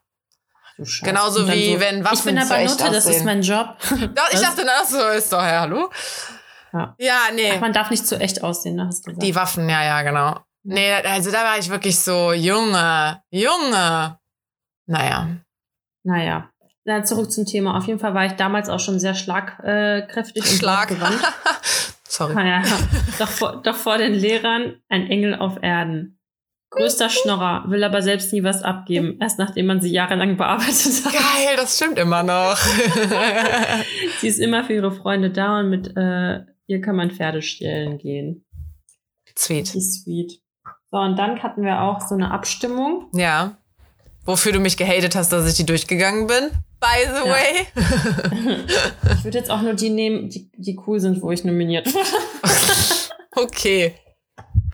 Du 0.77 0.85
Scheiße. 0.85 1.11
Genauso 1.11 1.49
wie 1.49 1.75
so, 1.75 1.81
wenn 1.81 2.05
Waffen 2.05 2.17
Ich 2.19 2.25
bin 2.25 2.39
aber 2.39 2.65
Nutte, 2.65 2.91
das 2.91 3.07
ist 3.07 3.25
mein 3.25 3.43
Job. 3.43 3.77
Doch, 3.91 4.33
ich 4.33 4.41
dachte, 4.41 4.65
na, 4.65 4.85
so 4.85 5.09
ist 5.17 5.33
doch, 5.33 5.43
ja, 5.43 5.61
hallo? 5.61 5.91
Ja. 6.73 6.95
Ja, 6.99 7.19
nee. 7.33 7.53
Ach, 7.55 7.61
man 7.61 7.73
darf 7.73 7.91
nicht 7.91 8.07
zu 8.07 8.19
echt 8.19 8.43
aussehen, 8.43 8.75
ne? 8.75 8.87
Hast 8.87 9.07
du 9.07 9.11
gesagt. 9.11 9.23
Die 9.23 9.37
Waffen, 9.37 9.69
ja, 9.69 9.85
ja, 9.85 10.03
genau. 10.03 10.41
Nee, 10.65 10.93
also 10.93 11.31
da 11.31 11.45
war 11.45 11.59
ich 11.59 11.71
wirklich 11.71 12.01
so, 12.01 12.33
Junge, 12.33 13.23
Junge. 13.31 14.19
Naja. 14.87 15.29
Naja. 16.03 16.51
Na, 16.85 17.05
zurück 17.05 17.31
zum 17.31 17.47
Thema. 17.47 17.77
Auf 17.77 17.87
jeden 17.87 17.99
Fall 17.99 18.15
war 18.15 18.27
ich 18.27 18.33
damals 18.33 18.69
auch 18.69 18.81
schon 18.81 18.99
sehr 18.99 19.15
schlagkräftig 19.15 20.43
und 20.43 20.59
Schlag. 20.59 20.91
Sorry. 22.09 22.35
Naja, 22.35 22.63
doch, 23.19 23.29
vor, 23.29 23.63
doch 23.63 23.77
vor 23.77 23.99
den 23.99 24.13
Lehrern 24.13 24.81
ein 24.89 25.09
Engel 25.09 25.35
auf 25.35 25.63
Erden. 25.63 26.19
Größter 26.77 27.09
Schnorrer, 27.09 27.65
will 27.69 27.85
aber 27.85 28.03
selbst 28.03 28.33
nie 28.33 28.43
was 28.43 28.63
abgeben. 28.63 29.17
Erst 29.21 29.39
nachdem 29.39 29.67
man 29.67 29.81
sie 29.81 29.91
jahrelang 29.91 30.37
bearbeitet 30.37 31.05
hat. 31.05 31.13
Geil, 31.13 31.57
das 31.57 31.77
stimmt 31.77 31.99
immer 31.99 32.23
noch. 32.23 32.57
sie 34.21 34.29
ist 34.29 34.39
immer 34.39 34.65
für 34.65 34.75
ihre 34.75 34.93
Freunde 34.93 35.31
da 35.31 35.61
und 35.61 35.71
mit 35.71 35.97
äh, 35.97 36.41
ihr 36.67 36.81
kann 36.81 36.97
man 36.97 37.11
Pferde 37.11 37.43
stehlen 37.43 37.99
gehen. 37.99 38.45
Sweet. 39.37 39.67
Sweet. 39.69 40.41
So, 40.91 40.99
und 40.99 41.17
dann 41.19 41.43
hatten 41.43 41.63
wir 41.65 41.81
auch 41.83 42.01
so 42.01 42.15
eine 42.15 42.31
Abstimmung. 42.31 43.09
Ja. 43.13 43.57
Wofür 44.25 44.53
du 44.53 44.61
mich 44.61 44.77
gehatet 44.77 45.15
hast, 45.17 45.33
dass 45.33 45.47
ich 45.49 45.55
die 45.57 45.67
durchgegangen 45.67 46.27
bin. 46.27 46.51
By 46.81 47.05
the 47.07 47.29
Ja. 47.29 47.35
way. 47.35 48.67
Ich 49.19 49.25
würde 49.25 49.39
jetzt 49.39 49.51
auch 49.51 49.63
nur 49.63 49.75
die 49.75 49.91
nehmen, 49.91 50.29
die, 50.29 50.51
die 50.57 50.79
cool 50.87 51.01
sind, 51.01 51.23
wo 51.23 51.31
ich 51.31 51.45
nominiert 51.45 51.93
wurde. 51.95 52.09
okay. 53.37 53.95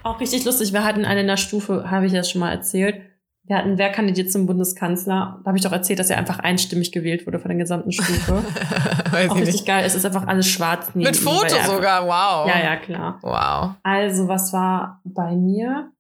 Auch 0.03 0.21
richtig 0.21 0.45
lustig. 0.45 0.73
Wir 0.73 0.85
hatten 0.85 1.05
eine 1.05 1.21
in 1.21 1.27
der 1.27 1.37
Stufe, 1.37 1.91
habe 1.91 2.07
ich 2.07 2.13
ja 2.13 2.25
schon 2.25 2.41
mal 2.41 2.51
erzählt. 2.51 3.03
Wir 3.45 3.57
hatten, 3.57 3.79
wer 3.79 3.91
kandidiert 3.91 4.31
zum 4.31 4.47
Bundeskanzler? 4.47 5.41
Da 5.43 5.49
habe 5.49 5.59
ich 5.59 5.65
doch 5.65 5.73
erzählt, 5.73 5.99
dass 5.99 6.09
er 6.11 6.19
einfach 6.19 6.39
einstimmig 6.39 6.93
gewählt 6.93 7.27
wurde 7.27 7.41
von 7.41 7.49
der 7.49 7.59
gesamten 7.59 7.91
Stufe. 7.91 8.45
Weiß 9.11 9.31
Auch 9.31 9.35
ich 9.37 9.41
richtig 9.43 9.55
nicht. 9.63 9.67
geil. 9.67 9.83
Es 9.85 9.95
ist 9.95 10.07
einfach 10.07 10.27
alles 10.27 10.47
schwarz. 10.47 10.95
Mit 10.95 11.09
ihm, 11.09 11.15
Foto 11.15 11.47
er 11.47 11.57
einfach- 11.57 11.75
sogar, 11.75 12.05
wow. 12.07 12.49
Ja, 12.49 12.63
ja, 12.63 12.77
klar. 12.77 13.19
Wow. 13.23 13.75
Also, 13.83 14.29
was 14.29 14.53
war 14.53 15.01
bei 15.05 15.35
mir? 15.35 15.91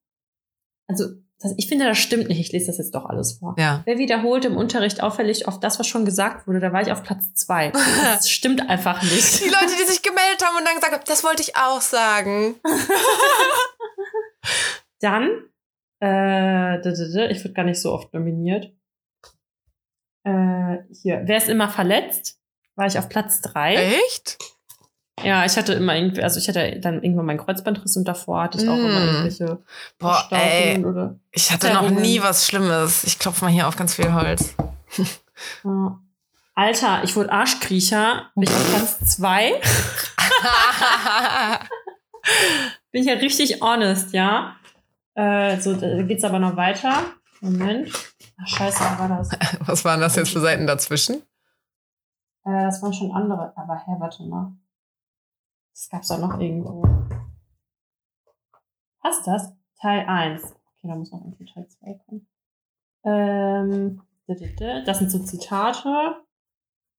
Also, 0.88 1.06
das, 1.42 1.54
ich 1.56 1.68
finde, 1.68 1.86
das 1.86 1.96
stimmt 1.96 2.28
nicht. 2.28 2.38
Ich 2.38 2.52
lese 2.52 2.66
das 2.66 2.76
jetzt 2.76 2.94
doch 2.94 3.06
alles 3.06 3.38
vor. 3.38 3.54
Ja. 3.58 3.80
Wer 3.86 3.96
wiederholt 3.96 4.44
im 4.44 4.58
Unterricht 4.58 5.02
auffällig 5.02 5.48
oft 5.48 5.64
das, 5.64 5.78
was 5.78 5.86
schon 5.86 6.04
gesagt 6.04 6.46
wurde, 6.46 6.60
da 6.60 6.70
war 6.70 6.82
ich 6.82 6.92
auf 6.92 7.02
Platz 7.02 7.32
zwei. 7.34 7.72
Das 8.04 8.28
stimmt 8.28 8.68
einfach 8.68 9.02
nicht. 9.02 9.40
Die 9.40 9.48
Leute, 9.48 9.72
die 9.80 9.86
sich 9.86 10.02
gemeldet 10.02 10.44
haben 10.44 10.58
und 10.58 10.66
dann 10.66 10.74
gesagt 10.74 10.92
haben, 10.92 11.02
das 11.06 11.24
wollte 11.24 11.42
ich 11.42 11.56
auch 11.56 11.80
sagen. 11.80 12.56
Dann, 15.00 15.30
äh, 16.02 16.78
ich 16.80 17.44
wurde 17.44 17.54
gar 17.54 17.64
nicht 17.64 17.80
so 17.80 17.92
oft 17.92 18.12
nominiert. 18.12 18.74
Äh, 20.24 20.76
hier, 20.92 21.22
wer 21.24 21.38
ist 21.38 21.48
immer 21.48 21.70
verletzt? 21.70 22.38
War 22.74 22.86
ich 22.86 22.98
auf 22.98 23.08
Platz 23.08 23.40
drei. 23.40 23.76
Echt? 23.76 24.36
Ja, 25.24 25.44
ich 25.44 25.56
hatte 25.56 25.72
immer 25.74 25.94
irgendwie, 25.96 26.22
also 26.22 26.38
ich 26.38 26.48
hatte 26.48 26.78
dann 26.80 27.02
irgendwann 27.02 27.26
meinen 27.26 27.38
Kreuzbandriss 27.38 27.96
und 27.96 28.06
davor 28.08 28.42
hatte 28.44 28.58
ich 28.62 28.68
auch 28.68 28.76
Mm. 28.76 28.86
immer 28.86 29.04
irgendwelche 29.04 29.58
Boah, 29.98 30.26
ey. 30.30 30.84
Oder. 30.84 31.16
Ich 31.32 31.50
hatte 31.50 31.72
noch 31.72 31.90
nie 31.90 32.22
was 32.22 32.46
Schlimmes. 32.46 33.04
Ich 33.04 33.18
klopfe 33.18 33.44
mal 33.44 33.50
hier 33.50 33.68
auf 33.68 33.76
ganz 33.76 33.94
viel 33.94 34.12
Holz. 34.12 34.54
Ja. 35.64 35.98
Alter, 36.54 37.00
ich 37.02 37.16
wurde 37.16 37.32
Arschkriecher. 37.32 38.30
Ich 38.36 38.50
auf 38.50 38.68
Platz 38.74 39.16
zwei. 39.16 39.52
Bin 42.92 43.02
ich 43.02 43.06
ja 43.08 43.14
richtig 43.14 43.60
honest, 43.62 44.12
ja. 44.12 44.56
Äh, 45.14 45.58
so, 45.60 45.74
da 45.74 46.02
geht's 46.02 46.24
aber 46.24 46.38
noch 46.38 46.56
weiter. 46.56 47.04
Moment. 47.40 47.90
Ach, 48.42 48.46
scheiße, 48.46 48.80
was 48.80 48.98
war 48.98 49.08
das? 49.08 49.30
was 49.66 49.84
waren 49.84 50.00
das 50.00 50.16
jetzt 50.16 50.32
für 50.32 50.40
Seiten 50.40 50.66
dazwischen? 50.66 51.22
Äh, 52.44 52.64
das 52.64 52.82
waren 52.82 52.92
schon 52.92 53.12
andere. 53.12 53.52
Aber 53.56 53.76
hä, 53.86 53.92
warte 53.98 54.22
mal. 54.24 54.52
Das 55.80 55.88
gab's 55.88 56.10
auch 56.10 56.18
noch 56.18 56.38
irgendwo. 56.38 56.82
Was 59.02 59.16
ist 59.16 59.26
das? 59.26 59.52
Teil 59.80 60.04
1. 60.06 60.42
Okay, 60.42 60.88
da 60.88 60.94
muss 60.94 61.10
noch 61.10 61.22
irgendwie 61.22 61.46
Teil 61.46 61.66
2 61.66 62.00
kommen. 62.04 62.26
Ähm, 63.04 64.02
das 64.84 64.98
sind 64.98 65.10
so 65.10 65.20
Zitate. 65.20 66.16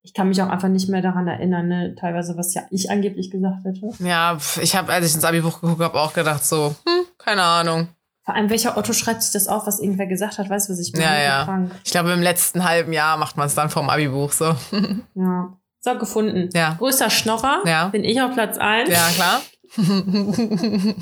Ich 0.02 0.16
kann 0.16 0.30
mich 0.30 0.42
auch 0.42 0.50
einfach 0.50 0.68
nicht 0.68 0.90
mehr 0.90 1.04
daran 1.04 1.28
erinnern, 1.28 1.68
ne? 1.68 1.94
teilweise, 1.94 2.36
was 2.38 2.56
ja 2.56 2.64
ich 2.72 2.90
angeblich 2.90 3.30
gesagt 3.30 3.64
hätte. 3.66 3.92
Ja, 4.00 4.40
ich 4.60 4.76
habe, 4.76 4.92
als 4.92 5.06
ich 5.06 5.14
ins 5.14 5.26
Abi-Buch 5.26 5.62
geguckt 5.62 5.82
habe, 5.82 6.00
auch 6.00 6.14
gedacht 6.14 6.44
so, 6.44 6.76
hm, 6.84 7.06
keine 7.20 7.44
Ahnung. 7.44 7.88
Vor 8.24 8.34
allem, 8.34 8.50
welcher 8.50 8.78
Otto 8.78 8.94
schreibt 8.94 9.22
sich 9.22 9.32
das 9.32 9.48
auf, 9.48 9.68
was 9.68 9.80
irgendwer 9.80 10.08
gesagt 10.08 10.40
hat? 10.40 10.50
Weißt 10.50 10.70
du, 10.70 10.74
was 10.74 10.80
ich 10.80 10.92
meine? 10.94 11.06
Ja, 11.06 11.22
ja. 11.22 11.44
Krank. 11.44 11.72
Ich 11.84 11.92
glaube, 11.92 12.12
im 12.14 12.22
letzten 12.24 12.64
halben 12.64 12.94
Jahr 12.94 13.18
macht 13.18 13.38
man 13.38 13.46
es 13.46 13.54
dann 13.54 13.70
vom 13.70 13.92
Abi-Buch 13.92 14.32
so. 14.32 14.56
Ja. 15.14 15.61
So, 15.84 15.98
gefunden. 15.98 16.50
Ja. 16.54 16.76
Größter 16.78 17.10
Schnorrer. 17.10 17.64
Ja. 17.66 17.88
Bin 17.88 18.04
ich 18.04 18.22
auf 18.22 18.34
Platz 18.34 18.60
1. 18.60 18.88
Ja, 18.90 19.10
klar. 19.16 19.42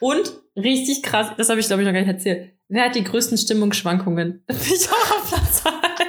Und 0.00 0.32
richtig 0.54 1.02
krass, 1.02 1.32
das 1.36 1.48
habe 1.48 1.58
ich 1.58 1.66
glaube 1.66 1.82
ich 1.82 1.86
noch 1.86 1.92
gar 1.92 2.00
nicht 2.00 2.08
erzählt. 2.08 2.52
Wer 2.68 2.84
hat 2.84 2.94
die 2.94 3.02
größten 3.02 3.36
Stimmungsschwankungen? 3.36 4.44
Bin 4.46 4.56
ich 4.56 4.88
auch 4.88 5.10
auf 5.10 5.28
Platz 5.28 5.64
1. 5.66 5.74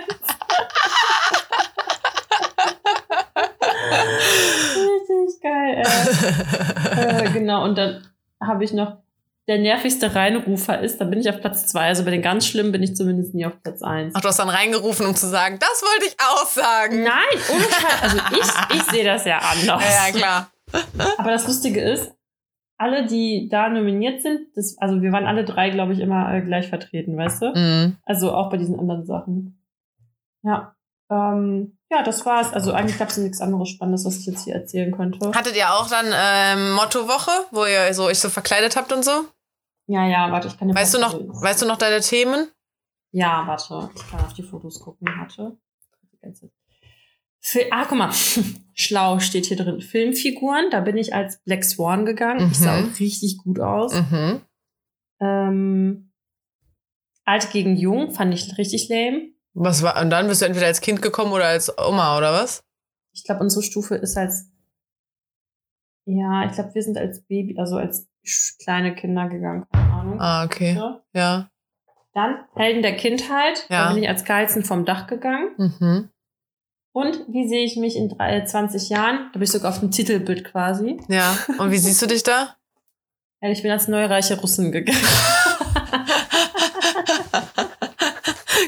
richtig 4.75 5.41
geil, 5.41 5.83
ey. 5.83 7.25
äh, 7.25 7.31
genau, 7.31 7.63
und 7.63 7.77
dann 7.79 8.07
habe 8.39 8.63
ich 8.63 8.73
noch, 8.73 8.97
der 9.47 9.60
nervigste 9.60 10.13
Reinrufer 10.13 10.81
ist, 10.81 10.99
da 10.99 11.05
bin 11.05 11.19
ich 11.19 11.29
auf 11.29 11.39
Platz 11.39 11.67
2. 11.67 11.88
Also 11.88 12.03
bei 12.03 12.12
den 12.12 12.21
ganz 12.21 12.45
schlimmen 12.45 12.73
bin 12.73 12.83
ich 12.83 12.95
zumindest 12.95 13.33
nie 13.33 13.45
auf 13.45 13.62
Platz 13.63 13.81
1. 13.81 14.13
Ach, 14.15 14.21
du 14.21 14.27
hast 14.27 14.39
dann 14.39 14.49
reingerufen, 14.49 15.05
um 15.05 15.15
zu 15.15 15.27
sagen, 15.27 15.57
das 15.60 15.83
wollte 15.83 16.05
ich 16.05 16.17
auch 16.19 16.45
sagen. 16.45 17.03
Nein, 17.03 17.39
ohne 17.53 17.63
Scheiß. 17.63 18.01
Also 18.01 18.17
ich, 18.31 18.75
ich 18.77 18.83
sehe 18.91 19.05
das 19.05 19.25
ja 19.25 19.38
anders. 19.38 19.83
Ja, 19.83 20.07
ja, 20.07 20.13
klar. 20.13 20.51
Aber 21.17 21.31
das 21.31 21.47
Lustige 21.47 21.81
ist, 21.81 22.12
alle, 22.77 23.07
die 23.07 23.47
da 23.49 23.69
nominiert 23.69 24.21
sind, 24.21 24.49
das, 24.55 24.77
also 24.79 25.01
wir 25.01 25.12
waren 25.12 25.25
alle 25.25 25.45
drei, 25.45 25.69
glaube 25.69 25.93
ich, 25.93 25.99
immer 25.99 26.33
äh, 26.33 26.41
gleich 26.41 26.67
vertreten, 26.67 27.17
weißt 27.17 27.41
du? 27.41 27.53
Mhm. 27.55 27.97
Also 28.05 28.33
auch 28.33 28.49
bei 28.49 28.57
diesen 28.57 28.77
anderen 28.77 29.05
Sachen. 29.05 29.63
Ja. 30.43 30.75
Ähm, 31.10 31.77
ja, 31.89 32.03
das 32.03 32.25
war's. 32.25 32.51
Also 32.51 32.73
eigentlich 32.73 32.99
gab 32.99 33.10
es 33.10 33.17
nichts 33.17 33.39
anderes 33.39 33.69
Spannendes, 33.69 34.05
was 34.05 34.17
ich 34.17 34.25
jetzt 34.25 34.43
hier 34.43 34.55
erzählen 34.55 34.91
könnte. 34.91 35.31
Hattet 35.33 35.55
ihr 35.55 35.71
auch 35.71 35.89
dann 35.89 36.07
ähm, 36.13 36.73
Mottowoche, 36.73 37.31
wo 37.51 37.65
ihr 37.65 37.93
so 37.93 38.03
euch 38.03 38.19
so 38.19 38.29
verkleidet 38.29 38.75
habt 38.75 38.91
und 38.91 39.05
so? 39.05 39.25
Ja, 39.88 40.06
ja, 40.08 40.32
warte, 40.32 40.47
ich 40.50 40.58
kann 40.58 40.67
dir 40.67 40.76
Weißt 40.76 40.93
du 40.93 41.00
noch, 41.00 41.13
was- 41.13 41.41
weißt 41.41 41.62
du 41.62 41.65
noch 41.65 41.78
deine 41.78 42.02
Themen? 42.02 42.47
Ja, 43.12 43.47
warte. 43.47 43.89
Ich 43.95 44.08
kann 44.10 44.19
auf 44.19 44.34
die 44.34 44.43
Fotos 44.43 44.80
gucken. 44.80 45.08
Warte. 45.17 45.58
Fil 47.39 47.67
ah, 47.71 47.86
guck 47.88 47.97
mal. 47.97 48.12
Schlau 48.73 49.19
steht 49.19 49.45
hier 49.45 49.58
drin. 49.58 49.80
Filmfiguren. 49.82 50.69
Da 50.71 50.82
bin 50.82 50.97
ich 50.97 51.13
als 51.15 51.41
Black 51.43 51.63
Swan 51.63 52.06
gegangen. 52.06 52.50
Ich 52.52 52.60
sah 52.60 52.82
Mhm. 52.82 52.91
auch 52.93 53.00
richtig 53.00 53.38
gut 53.38 53.60
aus. 53.60 53.93
Mhm. 53.93 54.41
Ähm, 55.21 56.12
Alt 57.23 57.52
gegen 57.52 57.76
Jung 57.76 58.12
fand 58.12 58.34
ich 58.34 58.58
richtig 58.58 58.88
lame. 58.89 59.32
Was 59.54 59.84
war, 59.84 60.00
und 60.02 60.10
dann 60.10 60.28
bist 60.28 60.41
du 60.41 60.45
entweder 60.45 60.67
als 60.67 60.82
Kind 60.82 61.02
gekommen 61.02 61.32
oder 61.32 61.45
als 61.45 61.71
Oma, 61.78 62.17
oder 62.17 62.32
was? 62.32 62.63
Ich 63.13 63.23
glaube, 63.23 63.41
unsere 63.41 63.63
Stufe 63.63 63.95
ist 63.95 64.15
als. 64.17 64.52
Ja, 66.09 66.45
ich 66.45 66.53
glaube, 66.53 66.73
wir 66.73 66.81
sind 66.81 66.97
als 66.97 67.21
Baby, 67.25 67.57
also 67.59 67.75
als 67.75 68.07
kleine 68.63 68.95
Kinder 68.95 69.27
gegangen. 69.27 69.65
Keine 69.73 69.91
Ahnung. 69.93 70.21
Ah, 70.21 70.45
okay. 70.45 70.73
So. 70.73 71.01
Ja. 71.13 71.49
Dann 72.13 72.45
Helden 72.55 72.81
der 72.81 72.95
Kindheit. 72.95 73.65
Ja. 73.69 73.87
Da 73.87 73.93
bin 73.93 74.03
ich 74.03 74.09
als 74.09 74.23
Geilsten 74.23 74.63
vom 74.63 74.85
Dach 74.85 75.07
gegangen. 75.07 75.49
Mhm. 75.57 76.09
Und 76.93 77.25
wie 77.27 77.47
sehe 77.49 77.65
ich 77.65 77.75
mich 77.75 77.97
in 77.97 78.07
drei, 78.07 78.41
20 78.43 78.87
Jahren? 78.89 79.27
Da 79.27 79.33
bin 79.33 79.43
ich 79.43 79.51
sogar 79.51 79.69
auf 79.69 79.81
dem 79.81 79.91
Titelbild 79.91 80.45
quasi. 80.45 80.97
Ja. 81.09 81.37
Und 81.59 81.71
wie 81.71 81.77
siehst 81.77 82.01
du 82.01 82.07
dich 82.07 82.23
da? 82.23 82.55
Ja, 83.39 83.49
ich 83.51 83.61
bin 83.61 83.69
als 83.69 83.87
neureiche 83.87 84.41
Russin 84.41 84.71
gegangen. 84.71 84.97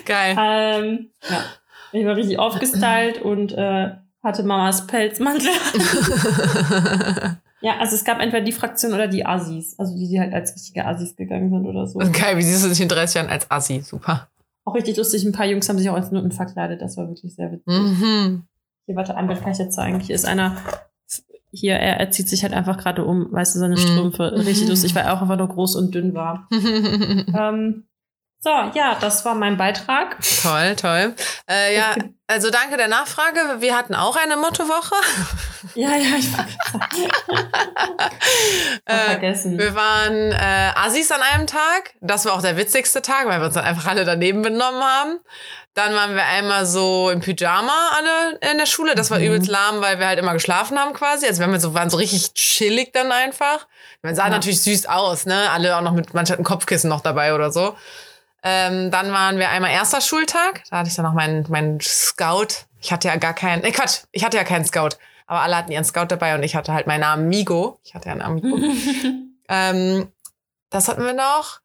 Geil. 0.06 0.36
ähm, 0.40 1.10
ja. 1.28 1.44
Ich 1.92 2.06
war 2.06 2.16
richtig 2.16 2.38
aufgestylt 2.38 3.20
und 3.20 3.52
äh, 3.54 3.96
hatte 4.24 4.44
Mamas 4.44 4.86
Pelzmantel. 4.88 5.50
ja, 7.62 7.78
also 7.80 7.96
es 7.96 8.04
gab 8.04 8.20
entweder 8.20 8.44
die 8.44 8.52
Fraktion 8.52 8.94
oder 8.94 9.08
die 9.08 9.26
Assis. 9.26 9.76
Also 9.78 9.96
die, 9.96 10.08
die 10.08 10.20
halt 10.20 10.34
als 10.34 10.54
richtige 10.56 10.86
Assis 10.86 11.16
gegangen 11.16 11.50
sind 11.50 11.66
oder 11.66 11.88
so. 11.88 12.00
Geil, 12.00 12.38
wie 12.38 12.42
siehst 12.42 12.64
du 12.66 12.70
dich 12.70 12.82
in 12.82 12.88
30 12.90 13.16
Jahren 13.16 13.30
als 13.30 13.50
Assi? 13.50 13.82
Super. 13.82 14.28
Auch 14.66 14.76
richtig 14.76 14.98
lustig. 14.98 15.24
Ein 15.26 15.32
paar 15.32 15.46
Jungs 15.46 15.68
haben 15.70 15.78
sich 15.80 15.90
auch 15.90 15.96
als 15.96 16.12
Nutten 16.12 16.32
verkleidet. 16.32 16.82
Das 16.82 16.98
war 16.98 17.08
wirklich 17.08 17.36
sehr 17.36 17.52
witzig. 17.52 17.66
Mhm. 17.68 18.44
Hier, 18.86 18.96
warte, 18.96 19.16
ein 19.16 19.28
Bild 19.28 19.42
kann 19.42 19.52
ich 19.52 19.58
jetzt 19.58 19.76
zeigen. 19.76 20.00
Hier 20.00 20.16
ist 20.16 20.26
einer. 20.26 20.58
Hier, 21.52 21.74
er, 21.76 22.00
er 22.00 22.12
zieht 22.12 22.30
sich 22.30 22.44
halt 22.44 22.54
einfach 22.54 22.78
gerade 22.78 23.04
um, 23.04 23.32
weißt 23.32 23.56
du, 23.56 23.60
seine 23.60 23.74
Mhm. 23.76 23.80
Strümpfe. 23.80 24.32
Richtig 24.46 24.68
lustig, 24.70 24.94
weil 24.94 25.06
er 25.06 25.14
auch 25.16 25.22
einfach 25.24 25.38
nur 25.38 25.48
groß 25.48 25.76
und 25.78 25.96
dünn 25.96 26.14
war. 26.14 26.48
Ähm, 26.52 27.86
so, 28.42 28.50
ja, 28.74 28.96
das 29.00 29.26
war 29.26 29.36
mein 29.36 29.58
Beitrag. 29.58 30.18
toll, 30.42 30.76
toll. 30.76 31.16
Äh, 31.50 31.76
ja, 31.76 31.96
also 32.28 32.50
danke 32.50 32.78
der 32.78 32.88
Nachfrage. 32.88 33.40
Wir 33.60 33.76
hatten 33.76 33.96
auch 33.96 34.16
eine 34.16 34.38
Mottowoche. 34.38 34.96
Ja, 35.76 35.90
ja, 35.90 36.16
ich 36.18 36.32
war 36.36 36.46
Äh, 38.86 38.98
vergessen. 39.12 39.58
Wir 39.60 39.76
waren 39.76 40.32
äh, 40.32 40.72
Assis 40.76 41.12
an 41.12 41.22
einem 41.22 41.48
Tag. 41.48 41.94
Das 42.02 42.26
war 42.26 42.34
auch 42.34 42.42
der 42.42 42.56
witzigste 42.58 43.02
Tag, 43.02 43.26
weil 43.28 43.40
wir 43.40 43.46
uns 43.46 43.56
dann 43.56 43.66
einfach 43.66 43.86
alle 43.88 44.06
daneben 44.06 44.42
benommen 44.42 44.82
haben. 44.82 45.20
Dann 45.74 45.94
waren 45.94 46.16
wir 46.16 46.24
einmal 46.26 46.66
so 46.66 47.10
im 47.10 47.20
Pyjama 47.20 47.92
alle 47.98 48.38
in 48.52 48.58
der 48.58 48.66
Schule. 48.66 48.96
Das 48.96 49.12
war 49.12 49.20
Mhm. 49.20 49.26
übelst 49.26 49.50
lahm, 49.50 49.82
weil 49.82 50.00
wir 50.00 50.08
halt 50.08 50.18
immer 50.20 50.34
geschlafen 50.34 50.80
haben 50.80 50.94
quasi. 50.94 51.26
Also 51.28 51.40
wir 51.42 51.48
haben 51.48 51.60
so, 51.60 51.74
waren 51.74 51.90
so 51.90 51.98
richtig 51.98 52.34
chillig 52.34 52.92
dann 52.94 53.12
einfach. 53.12 53.68
Man 54.02 54.16
sah 54.16 54.24
Ja. 54.24 54.30
natürlich 54.30 54.62
süß 54.62 54.86
aus, 54.88 55.26
ne? 55.26 55.50
Alle 55.52 55.76
auch 55.78 55.82
noch 55.82 55.94
mit, 55.94 56.14
manche 56.14 56.34
hatten 56.34 56.44
Kopfkissen 56.46 56.90
noch 56.90 57.02
dabei 57.02 57.34
oder 57.36 57.52
so. 57.52 57.76
Ähm, 58.44 58.90
dann 58.92 59.12
waren 59.12 59.38
wir 59.38 59.50
einmal 59.50 59.72
erster 59.72 60.02
Schultag. 60.02 60.64
Da 60.70 60.78
hatte 60.80 60.90
ich 60.90 60.96
dann 60.96 61.06
noch 61.06 61.14
meinen, 61.14 61.46
meinen 61.50 61.80
Scout. 61.82 62.66
Ich 62.82 62.92
hatte 62.92 63.10
ja 63.10 63.16
gar 63.18 63.34
keinen, 63.34 63.62
nee, 63.62 63.72
Quatsch, 63.72 64.04
ich 64.12 64.24
hatte 64.24 64.38
ja 64.38 64.44
keinen 64.44 64.66
Scout. 64.66 64.92
Aber 65.28 65.42
alle 65.42 65.58
hatten 65.58 65.72
ihren 65.72 65.84
Scout 65.84 66.06
dabei 66.08 66.36
und 66.36 66.44
ich 66.44 66.56
hatte 66.56 66.74
halt 66.74 66.88
meinen 66.88 67.04
Amigo. 67.04 67.80
Ich 67.84 67.94
hatte 67.94 68.08
ja 68.08 68.14
einen 68.14 68.22
Amigo. 68.22 68.58
Ähm, 69.52 70.08
das 70.70 70.88
hatten 70.88 71.04
wir 71.04 71.14
noch. 71.14 71.60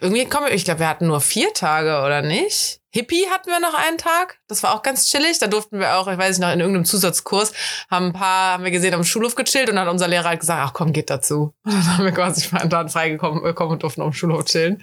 irgendwie 0.00 0.24
kommen 0.28 0.46
wir, 0.46 0.54
ich 0.54 0.64
glaube, 0.64 0.80
wir 0.80 0.88
hatten 0.88 1.06
nur 1.06 1.20
vier 1.20 1.54
Tage, 1.54 2.02
oder 2.04 2.20
nicht? 2.20 2.79
Hippie 2.92 3.26
hatten 3.30 3.50
wir 3.50 3.60
noch 3.60 3.74
einen 3.74 3.98
Tag. 3.98 4.40
Das 4.48 4.62
war 4.62 4.74
auch 4.74 4.82
ganz 4.82 5.06
chillig. 5.08 5.38
Da 5.38 5.46
durften 5.46 5.78
wir 5.78 5.96
auch, 5.96 6.08
ich 6.08 6.18
weiß 6.18 6.38
nicht, 6.38 6.46
noch 6.46 6.52
in 6.52 6.60
irgendeinem 6.60 6.84
Zusatzkurs, 6.84 7.52
haben 7.90 8.06
ein 8.06 8.12
paar, 8.12 8.54
haben 8.54 8.64
wir 8.64 8.70
gesehen, 8.70 8.94
am 8.94 9.04
Schulhof 9.04 9.36
gechillt 9.36 9.68
und 9.68 9.76
dann 9.76 9.86
hat 9.86 9.92
unser 9.92 10.08
Lehrer 10.08 10.28
halt 10.28 10.40
gesagt, 10.40 10.60
ach 10.64 10.72
komm, 10.72 10.92
geht 10.92 11.08
dazu. 11.08 11.54
Und 11.64 11.72
dann 11.72 11.96
haben 11.96 12.04
wir 12.04 12.12
quasi 12.12 12.48
dann 12.68 12.88
freigekommen 12.88 13.42
bekommen 13.42 13.72
und 13.72 13.82
durften 13.82 14.00
dem 14.00 14.12
Schulhof 14.12 14.44
chillen. 14.44 14.82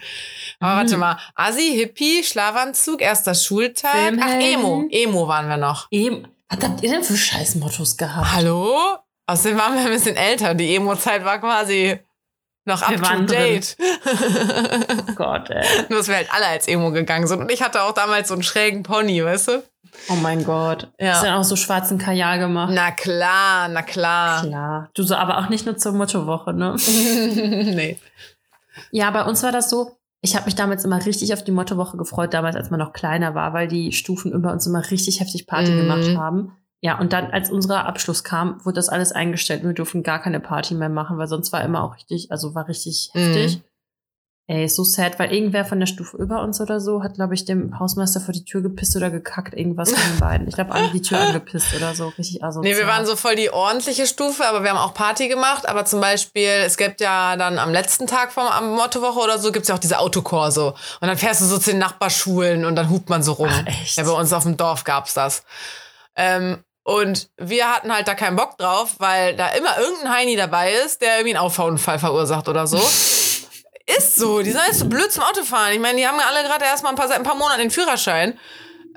Aber 0.60 0.74
mhm. 0.74 0.78
warte 0.78 0.98
mal, 0.98 1.18
Asi, 1.36 1.74
Hippie, 1.76 2.24
Schlafanzug, 2.24 3.02
erster 3.02 3.36
Schultag. 3.36 3.92
Filmhelden. 3.92 4.22
Ach, 4.24 4.60
Emo. 4.60 4.88
Emo 4.90 5.28
waren 5.28 5.50
wir 5.50 5.58
noch. 5.58 5.88
Emo. 5.92 6.24
Was 6.50 6.64
habt 6.64 6.82
ihr 6.84 6.90
denn 6.90 7.04
für 7.04 7.18
Scheißmottos 7.18 7.98
gehabt? 7.98 8.34
Hallo? 8.34 8.98
Außerdem 9.30 9.58
waren 9.58 9.74
wir 9.74 9.82
ein 9.82 9.92
bisschen 9.92 10.16
älter. 10.16 10.54
Die 10.54 10.76
Emo-Zeit 10.76 11.26
war 11.26 11.40
quasi 11.40 12.00
noch 12.68 12.82
up 12.82 12.96
to 12.96 13.24
date. 13.24 13.76
oh 13.80 15.14
Gott, 15.16 15.50
ey. 15.50 15.66
Nur, 15.90 16.00
dass 16.00 16.08
wir 16.08 16.16
halt 16.16 16.32
alle 16.32 16.48
als 16.48 16.68
Emo 16.68 16.92
gegangen 16.92 17.28
sind. 17.28 17.42
Und 17.42 17.52
ich 17.52 17.62
hatte 17.62 17.82
auch 17.82 17.94
damals 17.94 18.28
so 18.28 18.34
einen 18.34 18.44
schrägen 18.44 18.84
Pony, 18.84 19.24
weißt 19.24 19.48
du? 19.48 19.64
Oh 20.10 20.16
mein 20.16 20.44
Gott. 20.44 20.90
Ja. 21.00 21.14
Hast 21.14 21.24
du 21.24 21.28
dann 21.28 21.40
auch 21.40 21.44
so 21.44 21.56
schwarzen 21.56 21.98
Kajal 21.98 22.40
gemacht? 22.40 22.72
Na 22.74 22.92
klar, 22.92 23.68
na 23.68 23.82
klar. 23.82 24.44
Klar. 24.44 24.90
Du 24.94 25.04
so, 25.04 25.16
aber 25.16 25.40
auch 25.40 25.50
nicht 25.50 25.66
nur 25.66 25.78
zur 25.78 25.94
Mottowoche, 25.94 26.54
ne? 26.54 26.76
nee. 26.86 27.98
Ja, 28.92 29.10
bei 29.12 29.24
uns 29.24 29.42
war 29.44 29.52
das 29.52 29.70
so, 29.70 29.98
ich 30.22 30.36
habe 30.36 30.46
mich 30.46 30.56
damals 30.56 30.86
immer 30.86 31.04
richtig 31.06 31.34
auf 31.34 31.44
die 31.44 31.52
Mottowoche 31.52 31.98
gefreut, 31.98 32.34
damals 32.34 32.56
als 32.56 32.70
man 32.70 32.80
noch 32.80 32.94
kleiner 32.94 33.34
war, 33.34 33.54
weil 33.54 33.68
die 33.68 33.92
Stufen 33.92 34.32
über 34.32 34.52
uns 34.52 34.68
immer 34.68 34.90
richtig 34.92 35.20
heftig 35.20 35.48
Party 35.48 35.72
mm. 35.72 35.78
gemacht 35.78 36.18
haben. 36.18 36.58
Ja, 36.82 37.00
und 37.00 37.12
dann, 37.12 37.32
als 37.32 37.50
unser 37.50 37.86
Abschluss 37.86 38.24
kam, 38.24 38.64
wurde 38.64 38.76
das 38.76 38.90
alles 38.90 39.12
eingestellt 39.12 39.64
und 39.64 39.70
wir 39.70 39.76
durften 39.76 40.04
gar 40.04 40.22
keine 40.22 40.40
Party 40.40 40.76
mehr 40.76 40.90
machen, 40.90 41.18
weil 41.18 41.28
sonst 41.28 41.52
war 41.52 41.64
immer 41.64 41.84
auch 41.84 41.96
richtig, 41.96 42.32
also 42.32 42.54
war 42.54 42.68
richtig 42.68 43.10
mhm. 43.14 43.20
heftig. 43.20 43.62
Ey, 44.50 44.70
so 44.70 44.86
sad, 44.86 45.20
weil 45.20 45.34
irgendwer 45.34 45.66
von 45.66 45.78
der 45.78 45.88
Stufe 45.88 46.16
über 46.16 46.42
uns 46.42 46.62
oder 46.62 46.80
so 46.80 47.04
hat, 47.04 47.16
glaube 47.16 47.34
ich, 47.34 47.44
dem 47.44 47.78
Hausmeister 47.80 48.22
vor 48.22 48.34
die 48.34 48.46
Tür 48.46 48.62
gepisst 48.62 48.96
oder 48.96 49.12
gekackt, 49.12 49.54
irgendwas 49.54 49.92
von 49.92 50.02
den 50.10 50.20
beiden. 50.22 50.48
Ich 50.48 50.54
glaube, 50.54 50.72
alle 50.72 50.90
die 50.90 51.02
Tür 51.02 51.20
angepisst 51.20 51.76
oder 51.76 51.94
so, 51.94 52.08
richtig 52.18 52.42
asozial. 52.42 52.74
Nee, 52.74 52.80
wir 52.80 52.88
waren 52.88 53.06
so 53.06 53.18
voll 53.18 53.36
die 53.36 53.50
ordentliche 53.50 54.08
Stufe, 54.08 54.48
aber 54.48 54.64
wir 54.64 54.70
haben 54.70 54.78
auch 54.78 54.94
Party 54.94 55.28
gemacht. 55.28 55.68
Aber 55.68 55.84
zum 55.84 56.00
Beispiel, 56.00 56.48
es 56.66 56.78
gibt 56.78 57.02
ja 57.02 57.36
dann 57.36 57.60
am 57.60 57.74
letzten 57.74 58.08
Tag 58.08 58.32
vom 58.32 58.48
am 58.48 58.74
Mottowoche 58.74 59.20
oder 59.20 59.38
so, 59.38 59.52
gibt's 59.52 59.68
ja 59.68 59.76
auch 59.76 59.80
diese 59.80 60.00
Autokorso. 60.00 60.70
Und 61.02 61.08
dann 61.10 61.18
fährst 61.18 61.42
du 61.42 61.46
so 61.46 61.58
zu 61.58 61.72
den 61.72 61.80
Nachbarschulen 61.80 62.64
und 62.64 62.78
dann 62.78 62.90
hupt 62.90 63.10
man 63.10 63.24
so 63.24 63.34
rum. 63.34 63.50
Ach, 63.52 63.68
echt? 63.68 63.98
Ja, 63.98 64.06
bei 64.06 64.12
uns 64.12 64.32
auf 64.32 64.44
dem 64.44 64.56
Dorf 64.56 64.86
gab's 64.86 65.14
das. 65.14 65.44
Ähm, 66.16 66.64
und 66.88 67.30
wir 67.36 67.70
hatten 67.70 67.94
halt 67.94 68.08
da 68.08 68.16
keinen 68.16 68.38
Bock 68.38 68.58
drauf, 68.58 68.96
weil 69.00 69.36
da 69.36 69.50
immer 69.50 69.78
irgendein 69.78 70.14
Heini 70.14 70.38
dabei 70.38 70.72
ist, 70.72 71.02
der 71.02 71.18
irgendwie 71.18 71.36
einen 71.36 71.46
Auffahrunfall 71.46 72.00
verursacht 72.00 72.48
oder 72.48 72.66
so. 72.66 72.78
ist 73.98 74.16
so, 74.16 74.42
die 74.42 74.52
sind 74.52 74.62
jetzt 74.68 74.80
so 74.80 74.86
blöd 74.86 75.12
zum 75.12 75.24
Autofahren. 75.24 75.74
Ich 75.74 75.82
meine, 75.82 75.98
die 75.98 76.08
haben 76.08 76.18
ja 76.18 76.28
alle 76.28 76.48
gerade 76.48 76.64
erst 76.64 76.84
mal 76.84 76.90
ein 76.92 76.96
paar, 76.96 77.10
seit 77.10 77.18
ein 77.18 77.26
paar 77.26 77.36
Monaten 77.36 77.60
den 77.60 77.72
Führerschein. 77.72 78.40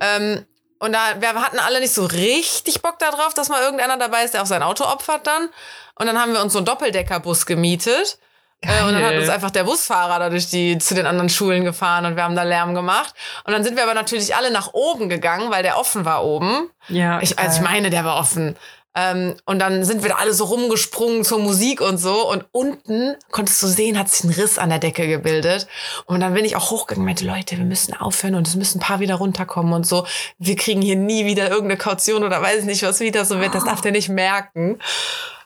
Ähm, 0.01 0.47
und 0.79 0.93
da, 0.93 1.21
wir 1.21 1.35
hatten 1.35 1.59
alle 1.59 1.81
nicht 1.81 1.93
so 1.93 2.05
richtig 2.05 2.81
Bock 2.81 3.01
darauf, 3.01 3.35
dass 3.35 3.49
mal 3.49 3.61
irgendeiner 3.61 3.97
dabei 3.97 4.23
ist, 4.23 4.35
der 4.35 4.43
auch 4.43 4.47
sein 4.47 4.63
Auto 4.63 4.85
opfert 4.85 5.27
dann. 5.27 5.49
Und 5.97 6.07
dann 6.07 6.17
haben 6.17 6.33
wir 6.33 6.43
uns 6.43 6.53
so 6.53 6.61
einen 6.61 6.67
Doppeldeckerbus 6.67 7.45
gemietet. 7.45 8.21
Geil. 8.63 8.81
Äh, 8.81 8.87
und 8.87 8.95
dann 8.95 9.05
hat 9.05 9.15
uns 9.15 9.29
einfach 9.29 9.51
der 9.51 9.65
Busfahrer 9.65 10.19
da 10.19 10.31
durch 10.31 10.49
die, 10.49 10.79
zu 10.79 10.95
den 10.95 11.07
anderen 11.07 11.29
Schulen 11.29 11.65
gefahren 11.65 12.05
und 12.07 12.17
wir 12.17 12.25
haben 12.25 12.37
da 12.37 12.43
Lärm 12.43 12.75
gemacht. 12.75 13.15
Und 13.45 13.53
dann 13.53 13.65
sind 13.65 13.77
wir 13.77 13.85
aber 13.85 13.95
natürlich 13.95 14.35
alle 14.37 14.51
nach 14.51 14.73
oben 14.73 15.09
gegangen, 15.09 15.51
weil 15.51 15.63
der 15.63 15.79
offen 15.79 16.05
war 16.05 16.25
oben. 16.25 16.71
Ja. 16.89 17.21
Ich, 17.23 17.39
also 17.39 17.61
ich 17.61 17.63
meine, 17.63 17.91
der 17.91 18.05
war 18.05 18.17
offen. 18.19 18.57
Ähm, 18.93 19.37
und 19.45 19.61
dann 19.61 19.85
sind 19.85 20.03
wir 20.03 20.11
da 20.11 20.17
alle 20.17 20.35
so 20.35 20.45
rumgesprungen 20.45 21.25
zur 21.25 21.39
Musik 21.39 21.81
und 21.81 21.99
so. 21.99 22.29
Und 22.29 22.47
unten 22.51 23.15
konntest 23.31 23.63
du 23.63 23.69
sehen, 23.69 23.97
hat 23.97 24.09
sich 24.09 24.25
ein 24.25 24.31
Riss 24.31 24.59
an 24.59 24.69
der 24.69 24.81
Decke 24.81 25.07
gebildet. 25.07 25.69
Und 26.07 26.21
dann 26.21 26.35
bin 26.35 26.45
ich 26.45 26.57
auch 26.57 26.71
hochgegangen 26.71 27.03
und 27.03 27.07
meinte, 27.07 27.25
Leute, 27.25 27.57
wir 27.57 27.65
müssen 27.65 27.95
aufhören 27.95 28.35
und 28.35 28.49
es 28.49 28.57
müssen 28.57 28.79
ein 28.79 28.83
paar 28.83 29.01
wieder 29.01 29.15
runterkommen 29.17 29.73
und 29.73 29.87
so. 29.87 30.07
Wir 30.39 30.57
kriegen 30.57 30.83
hier 30.83 30.97
nie 30.97 31.25
wieder 31.25 31.49
irgendeine 31.49 31.79
Kaution 31.79 32.25
oder 32.25 32.43
weiß 32.43 32.65
nicht, 32.65 32.83
was 32.83 32.99
wieder 32.99 33.25
so 33.25 33.41
wird. 33.41 33.55
Das 33.55 33.65
darf 33.65 33.81
der 33.81 33.93
nicht 33.93 34.09
merken. 34.09 34.81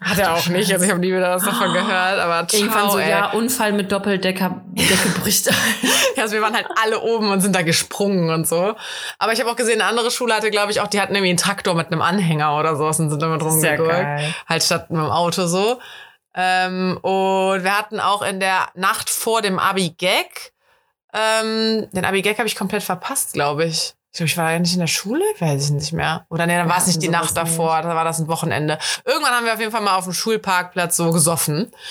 Hat 0.04 0.18
er 0.18 0.34
auch 0.34 0.46
nicht. 0.48 0.72
Also 0.72 0.84
ich 0.84 0.90
habe 0.90 1.00
nie 1.00 1.08
wieder 1.08 1.34
was 1.34 1.44
davon 1.44 1.72
gehört. 1.72 2.18
Aber 2.18 2.46
ciao, 2.46 2.60
Irgendwann 2.60 2.90
so, 2.90 2.98
ey. 2.98 3.10
ja, 3.10 3.30
Unfall 3.32 3.72
mit 3.72 3.90
Doppeldecker, 3.90 4.62
Deckebrüste. 4.72 5.50
ja, 6.16 6.22
also 6.22 6.34
wir 6.34 6.42
waren 6.42 6.54
halt 6.54 6.66
alle 6.82 7.00
oben 7.00 7.30
und 7.30 7.40
sind 7.40 7.56
da 7.56 7.62
gesprungen 7.62 8.30
und 8.30 8.46
so. 8.46 8.74
Aber 9.18 9.32
ich 9.32 9.40
habe 9.40 9.50
auch 9.50 9.56
gesehen, 9.56 9.80
eine 9.80 9.88
andere 9.88 10.10
Schule 10.10 10.34
hatte, 10.34 10.50
glaube 10.50 10.72
ich, 10.72 10.80
auch, 10.80 10.88
die 10.88 11.00
hatten 11.00 11.14
irgendwie 11.14 11.30
einen 11.30 11.38
Traktor 11.38 11.74
mit 11.74 11.86
einem 11.86 12.02
Anhänger 12.02 12.58
oder 12.58 12.76
sowas 12.76 13.00
und 13.00 13.10
sind 13.10 13.22
damit 13.22 13.42
rumgegurkt. 13.42 14.34
Halt 14.48 14.62
statt 14.62 14.90
mit 14.90 15.00
dem 15.00 15.10
Auto 15.10 15.46
so. 15.46 15.78
Ähm, 16.36 16.98
und 17.00 17.62
wir 17.62 17.78
hatten 17.78 18.00
auch 18.00 18.22
in 18.22 18.40
der 18.40 18.68
Nacht 18.74 19.08
vor 19.08 19.40
dem 19.40 19.58
Abi-Gag, 19.58 20.52
ähm, 21.14 21.88
den 21.92 22.04
Abi-Gag 22.04 22.38
habe 22.38 22.48
ich 22.48 22.56
komplett 22.56 22.82
verpasst, 22.82 23.34
glaube 23.34 23.64
ich. 23.66 23.94
Ich 24.14 24.18
glaube, 24.18 24.28
ich 24.28 24.36
war 24.36 24.52
ja 24.52 24.60
nicht 24.60 24.74
in 24.74 24.78
der 24.78 24.86
Schule, 24.86 25.24
weiß 25.40 25.64
ich 25.64 25.70
nicht 25.72 25.92
mehr. 25.92 26.24
Oder 26.30 26.46
nee, 26.46 26.56
dann 26.56 26.68
war 26.68 26.78
es 26.78 26.86
nicht 26.86 27.02
die 27.02 27.08
Nacht 27.08 27.36
davor, 27.36 27.82
da 27.82 27.96
war 27.96 28.04
das 28.04 28.20
ein 28.20 28.28
Wochenende. 28.28 28.78
Irgendwann 29.04 29.32
haben 29.32 29.44
wir 29.44 29.52
auf 29.52 29.58
jeden 29.58 29.72
Fall 29.72 29.80
mal 29.80 29.96
auf 29.96 30.04
dem 30.04 30.12
Schulparkplatz 30.12 30.96
so 30.96 31.10
gesoffen. 31.10 31.72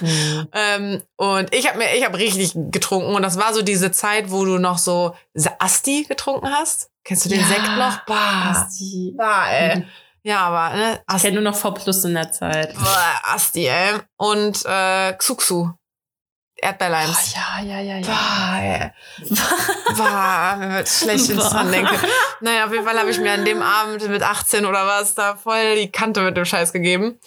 Mhm. 0.00 0.48
ähm, 0.52 1.02
und 1.16 1.54
ich 1.54 1.68
habe 1.68 1.78
mir, 1.78 1.94
ich 1.96 2.04
habe 2.04 2.18
richtig 2.18 2.52
getrunken 2.54 3.14
und 3.14 3.22
das 3.22 3.38
war 3.38 3.54
so 3.54 3.62
diese 3.62 3.90
Zeit, 3.92 4.30
wo 4.30 4.44
du 4.44 4.58
noch 4.58 4.78
so 4.78 5.14
Asti 5.58 6.04
getrunken 6.04 6.48
hast. 6.50 6.90
Kennst 7.04 7.24
du 7.24 7.28
den 7.28 7.40
ja, 7.40 7.46
Sekt 7.46 7.62
noch? 7.62 8.04
Bah, 8.06 8.50
Asti. 8.50 9.14
Bah, 9.16 9.48
ey. 9.50 9.76
Mhm. 9.76 9.84
Ja, 10.22 10.40
aber 10.46 10.76
ne, 10.76 11.00
Asti. 11.06 11.16
Ich 11.16 11.22
kenne 11.22 11.42
nur 11.42 11.52
noch 11.52 11.58
V 11.58 11.72
Plus 11.72 12.04
in 12.04 12.14
der 12.14 12.30
Zeit. 12.32 12.74
Boah, 12.74 13.34
Asti, 13.34 13.66
ey. 13.66 13.98
Und 14.16 14.64
äh, 14.64 15.12
Xuxu. 15.14 15.70
Erdbeerleims. 16.56 17.34
Oh, 17.34 17.64
ja, 17.64 17.64
ja, 17.64 17.80
ja, 17.80 17.98
ja. 17.98 18.08
War, 18.08 18.62
ey. 18.62 18.90
War, 19.98 20.56
mir 20.56 20.74
wird 20.76 20.88
schlecht, 20.88 21.28
wenn 21.28 21.38
ich 21.38 21.44
dran 21.44 21.72
denke. 21.72 21.94
Naja, 22.40 22.66
auf 22.66 22.72
jeden 22.72 22.84
Fall 22.84 22.98
habe 22.98 23.10
ich 23.10 23.18
mir 23.18 23.32
an 23.32 23.44
dem 23.44 23.62
Abend 23.62 24.08
mit 24.08 24.22
18 24.22 24.64
oder 24.64 24.86
was 24.86 25.14
da 25.14 25.36
voll 25.36 25.76
die 25.76 25.90
Kante 25.90 26.22
mit 26.22 26.36
dem 26.36 26.44
Scheiß 26.44 26.72
gegeben. 26.72 27.18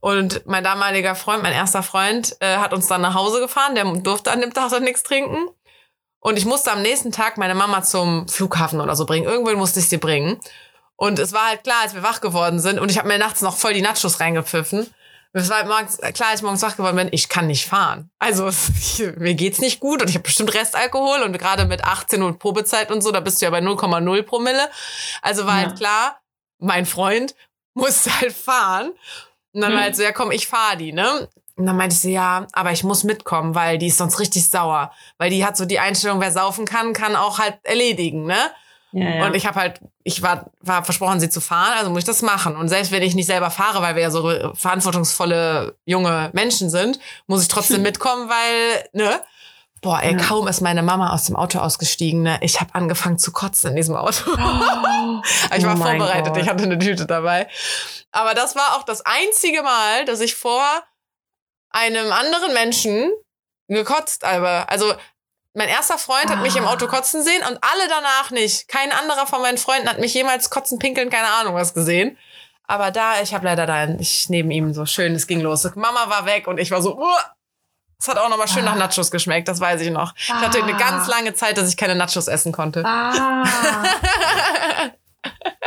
Und 0.00 0.46
mein 0.46 0.62
damaliger 0.62 1.14
Freund, 1.14 1.42
mein 1.42 1.54
erster 1.54 1.82
Freund, 1.82 2.36
äh, 2.40 2.58
hat 2.58 2.74
uns 2.74 2.86
dann 2.86 3.00
nach 3.00 3.14
Hause 3.14 3.40
gefahren. 3.40 3.74
Der 3.74 3.84
durfte 3.84 4.30
an 4.30 4.40
dem 4.40 4.52
Tag 4.52 4.70
dann 4.70 4.84
nichts 4.84 5.02
trinken. 5.02 5.48
Und 6.20 6.38
ich 6.38 6.44
musste 6.44 6.72
am 6.72 6.82
nächsten 6.82 7.10
Tag 7.10 7.38
meine 7.38 7.54
Mama 7.54 7.82
zum 7.82 8.28
Flughafen 8.28 8.80
oder 8.80 8.96
so 8.96 9.06
bringen. 9.06 9.26
Irgendwo 9.26 9.54
musste 9.56 9.80
ich 9.80 9.88
sie 9.88 9.98
bringen. 9.98 10.40
Und 10.96 11.18
es 11.18 11.32
war 11.32 11.48
halt 11.48 11.64
klar, 11.64 11.82
als 11.82 11.94
wir 11.94 12.02
wach 12.02 12.20
geworden 12.20 12.60
sind 12.60 12.78
und 12.78 12.90
ich 12.90 12.98
habe 12.98 13.08
mir 13.08 13.18
nachts 13.18 13.42
noch 13.42 13.56
voll 13.56 13.74
die 13.74 13.82
Nachos 13.82 14.20
reingepfiffen. 14.20 14.92
Es 15.36 15.50
war 15.50 15.64
morgens, 15.66 15.98
klar, 15.98 16.30
als 16.30 16.40
ich 16.40 16.42
morgens 16.42 16.62
wach 16.62 16.76
geworden 16.76 16.94
bin, 16.94 17.08
ich 17.10 17.28
kann 17.28 17.48
nicht 17.48 17.66
fahren. 17.66 18.08
Also 18.20 18.48
ich, 18.48 19.02
mir 19.16 19.34
geht's 19.34 19.58
nicht 19.58 19.80
gut 19.80 20.00
und 20.00 20.08
ich 20.08 20.14
habe 20.14 20.22
bestimmt 20.22 20.54
Restalkohol 20.54 21.22
und 21.22 21.36
gerade 21.36 21.64
mit 21.64 21.82
18 21.82 22.22
und 22.22 22.38
Probezeit 22.38 22.92
und 22.92 23.02
so, 23.02 23.10
da 23.10 23.18
bist 23.18 23.40
du 23.40 23.46
ja 23.46 23.50
bei 23.50 23.58
0,0 23.58 24.22
Promille. 24.22 24.70
Also 25.22 25.44
war 25.44 25.54
halt 25.54 25.62
ja. 25.62 25.68
halt 25.70 25.78
klar, 25.78 26.20
mein 26.60 26.86
Freund 26.86 27.34
musste 27.74 28.20
halt 28.20 28.32
fahren. 28.32 28.92
Und 29.52 29.60
dann 29.60 29.70
hm. 29.70 29.76
war 29.76 29.82
halt 29.84 29.96
so, 29.96 30.02
ja 30.04 30.12
komm, 30.12 30.30
ich 30.30 30.46
fahr 30.46 30.76
die, 30.76 30.92
ne? 30.92 31.28
Und 31.56 31.66
dann 31.66 31.76
meinte 31.76 31.96
sie, 31.96 32.12
ja, 32.12 32.46
aber 32.52 32.72
ich 32.72 32.84
muss 32.84 33.04
mitkommen, 33.04 33.56
weil 33.56 33.78
die 33.78 33.88
ist 33.88 33.98
sonst 33.98 34.20
richtig 34.20 34.48
sauer. 34.48 34.92
Weil 35.18 35.30
die 35.30 35.44
hat 35.44 35.56
so 35.56 35.64
die 35.64 35.78
Einstellung, 35.78 36.20
wer 36.20 36.32
saufen 36.32 36.64
kann, 36.64 36.92
kann 36.92 37.16
auch 37.16 37.38
halt 37.38 37.58
erledigen, 37.64 38.24
ne? 38.24 38.50
Ja, 38.94 39.16
ja. 39.16 39.26
Und 39.26 39.34
ich 39.34 39.44
habe 39.44 39.58
halt, 39.58 39.80
ich 40.04 40.22
war, 40.22 40.52
war 40.60 40.84
versprochen, 40.84 41.18
sie 41.18 41.28
zu 41.28 41.40
fahren, 41.40 41.72
also 41.78 41.90
muss 41.90 42.00
ich 42.00 42.04
das 42.04 42.22
machen. 42.22 42.54
Und 42.54 42.68
selbst 42.68 42.92
wenn 42.92 43.02
ich 43.02 43.16
nicht 43.16 43.26
selber 43.26 43.50
fahre, 43.50 43.82
weil 43.82 43.96
wir 43.96 44.02
ja 44.02 44.10
so 44.10 44.52
verantwortungsvolle 44.54 45.76
junge 45.84 46.30
Menschen 46.32 46.70
sind, 46.70 47.00
muss 47.26 47.42
ich 47.42 47.48
trotzdem 47.48 47.82
mitkommen, 47.82 48.28
weil, 48.28 48.88
ne? 48.92 49.20
Boah, 49.82 50.00
ey, 50.00 50.12
ja. 50.12 50.18
kaum 50.18 50.46
ist 50.46 50.60
meine 50.60 50.84
Mama 50.84 51.12
aus 51.12 51.24
dem 51.24 51.34
Auto 51.34 51.58
ausgestiegen, 51.58 52.22
ne? 52.22 52.38
Ich 52.40 52.60
habe 52.60 52.72
angefangen 52.74 53.18
zu 53.18 53.32
kotzen 53.32 53.70
in 53.70 53.76
diesem 53.76 53.96
Auto. 53.96 54.30
Oh, 54.30 54.36
ich 55.56 55.66
war 55.66 55.74
oh 55.74 55.82
vorbereitet, 55.82 56.32
Gott. 56.32 56.36
ich 56.42 56.48
hatte 56.48 56.62
eine 56.62 56.78
Tüte 56.78 57.06
dabei. 57.06 57.48
Aber 58.12 58.34
das 58.34 58.54
war 58.54 58.76
auch 58.76 58.84
das 58.84 59.02
einzige 59.04 59.64
Mal, 59.64 60.04
dass 60.04 60.20
ich 60.20 60.36
vor 60.36 60.64
einem 61.70 62.12
anderen 62.12 62.54
Menschen 62.54 63.10
gekotzt 63.66 64.24
habe. 64.24 64.68
Also 64.68 64.94
mein 65.54 65.68
erster 65.68 65.98
Freund 65.98 66.28
hat 66.30 66.42
mich 66.42 66.56
im 66.56 66.66
Auto 66.66 66.86
ah. 66.86 66.88
kotzen 66.88 67.22
sehen 67.22 67.42
und 67.48 67.58
alle 67.62 67.88
danach 67.88 68.30
nicht. 68.32 68.68
Kein 68.68 68.90
anderer 68.92 69.26
von 69.26 69.40
meinen 69.40 69.56
Freunden 69.56 69.88
hat 69.88 70.00
mich 70.00 70.12
jemals 70.12 70.50
kotzen, 70.50 70.78
pinkeln, 70.80 71.10
keine 71.10 71.28
Ahnung 71.28 71.54
was 71.54 71.74
gesehen. 71.74 72.18
Aber 72.66 72.90
da, 72.90 73.22
ich 73.22 73.34
habe 73.34 73.44
leider 73.44 73.66
da, 73.66 73.88
ich 73.98 74.28
neben 74.28 74.50
ihm 74.50 74.74
so 74.74 74.84
schön, 74.84 75.14
es 75.14 75.26
ging 75.26 75.40
los. 75.40 75.64
Mama 75.76 76.08
war 76.08 76.26
weg 76.26 76.48
und 76.48 76.58
ich 76.58 76.70
war 76.70 76.82
so, 76.82 77.00
es 77.98 78.08
hat 78.08 78.18
auch 78.18 78.28
noch 78.28 78.36
mal 78.36 78.48
schön 78.48 78.66
ah. 78.66 78.74
nach 78.74 78.88
Nachos 78.88 79.10
geschmeckt, 79.10 79.46
das 79.46 79.60
weiß 79.60 79.80
ich 79.80 79.90
noch. 79.90 80.12
Ah. 80.12 80.14
Ich 80.16 80.32
hatte 80.32 80.62
eine 80.62 80.76
ganz 80.76 81.06
lange 81.06 81.34
Zeit, 81.34 81.56
dass 81.56 81.68
ich 81.68 81.76
keine 81.76 81.94
Nachos 81.94 82.26
essen 82.26 82.52
konnte. 82.52 82.84
Ah. 82.84 83.44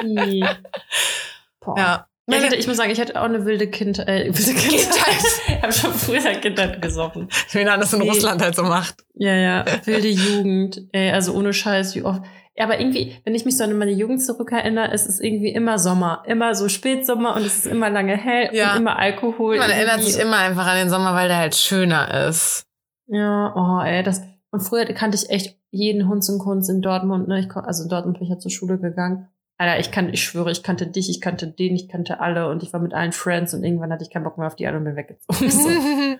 ja. 1.77 2.07
Ja, 2.29 2.39
ich, 2.39 2.43
hatte, 2.43 2.55
ich 2.57 2.67
muss 2.67 2.75
sagen, 2.75 2.91
ich 2.91 2.99
hatte 2.99 3.19
auch 3.19 3.25
eine 3.25 3.45
wilde 3.45 3.67
Kindheit. 3.67 4.07
Äh, 4.07 4.25
wilde 4.37 4.53
Kindheit. 4.53 5.23
ich 5.47 5.61
habe 5.61 5.71
schon 5.71 5.93
früher 5.93 6.33
Kindheit 6.35 6.81
gesoffen. 6.81 7.29
Wie 7.51 7.63
man 7.63 7.79
das 7.79 7.93
in 7.93 8.01
Wie, 8.01 8.09
Russland 8.09 8.41
halt 8.41 8.55
so 8.55 8.63
macht. 8.63 9.05
Ja, 9.15 9.33
ja. 9.33 9.65
Wilde 9.85 10.09
Jugend. 10.09 10.81
Ey, 10.91 11.11
also 11.11 11.33
ohne 11.33 11.53
Scheiß, 11.53 11.95
wie 11.95 12.03
oft. 12.03 12.21
Ja, 12.57 12.65
aber 12.65 12.79
irgendwie, 12.79 13.15
wenn 13.23 13.35
ich 13.35 13.45
mich 13.45 13.55
so 13.55 13.63
an 13.63 13.77
meine 13.77 13.91
Jugend 13.91 14.21
zurückerinnere, 14.21 14.91
ist 14.91 15.07
es 15.07 15.19
irgendwie 15.21 15.49
immer 15.49 15.79
Sommer. 15.79 16.23
Immer 16.25 16.53
so 16.55 16.67
Spätsommer 16.67 17.35
und 17.35 17.45
es 17.45 17.59
ist 17.59 17.67
immer 17.67 17.89
lange 17.89 18.17
hell 18.17 18.49
ja. 18.51 18.73
und 18.73 18.81
immer 18.81 18.97
Alkohol. 18.97 19.57
Man 19.57 19.69
erinnert 19.69 20.03
sich 20.03 20.19
immer 20.19 20.37
einfach 20.37 20.65
an 20.65 20.77
den 20.77 20.89
Sommer, 20.89 21.13
weil 21.13 21.29
der 21.29 21.37
halt 21.37 21.55
schöner 21.55 22.27
ist. 22.27 22.65
Ja, 23.07 23.53
oh, 23.55 23.85
ey, 23.85 24.03
das. 24.03 24.21
Und 24.51 24.61
früher 24.61 24.85
kannte 24.85 25.17
ich 25.17 25.29
echt 25.29 25.55
jeden 25.71 26.09
Hunz 26.09 26.27
und 26.29 26.39
Kunz 26.39 26.67
in 26.67 26.81
Dortmund. 26.81 27.27
Ne? 27.27 27.39
Ich, 27.39 27.55
also 27.55 27.83
in 27.83 27.89
Dortmund 27.89 28.17
bin 28.17 28.23
ich 28.23 28.33
ja 28.33 28.39
zur 28.39 28.51
Schule 28.51 28.79
gegangen. 28.79 29.29
Alter, 29.57 29.79
ich 29.79 29.91
kann, 29.91 30.09
ich 30.13 30.23
schwöre, 30.23 30.51
ich 30.51 30.61
kannte 30.63 30.87
dich, 30.87 31.09
ich 31.09 31.19
kannte 31.19 31.47
den, 31.47 31.75
ich 31.75 31.89
kannte 31.89 32.19
alle 32.19 32.49
und 32.49 32.61
ich 32.63 32.73
war 32.73 32.79
mit 32.79 32.93
allen 32.93 33.11
Friends 33.11 33.53
und 33.53 33.63
irgendwann 33.63 33.91
hatte 33.91 34.03
ich 34.03 34.11
keinen 34.11 34.23
Bock 34.23 34.37
mehr 34.37 34.47
auf 34.47 34.55
die 34.55 34.67
alle 34.67 34.77
und 34.77 34.83
bin 34.83 34.95
weggezogen. 34.95 35.49
So. 35.49 35.69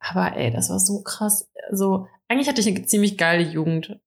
Aber 0.00 0.36
ey, 0.36 0.52
das 0.52 0.70
war 0.70 0.78
so 0.78 1.02
krass. 1.02 1.50
Also, 1.68 2.06
eigentlich 2.28 2.48
hatte 2.48 2.60
ich 2.60 2.68
eine 2.68 2.84
ziemlich 2.84 3.18
geile 3.18 3.42
Jugend. 3.42 3.98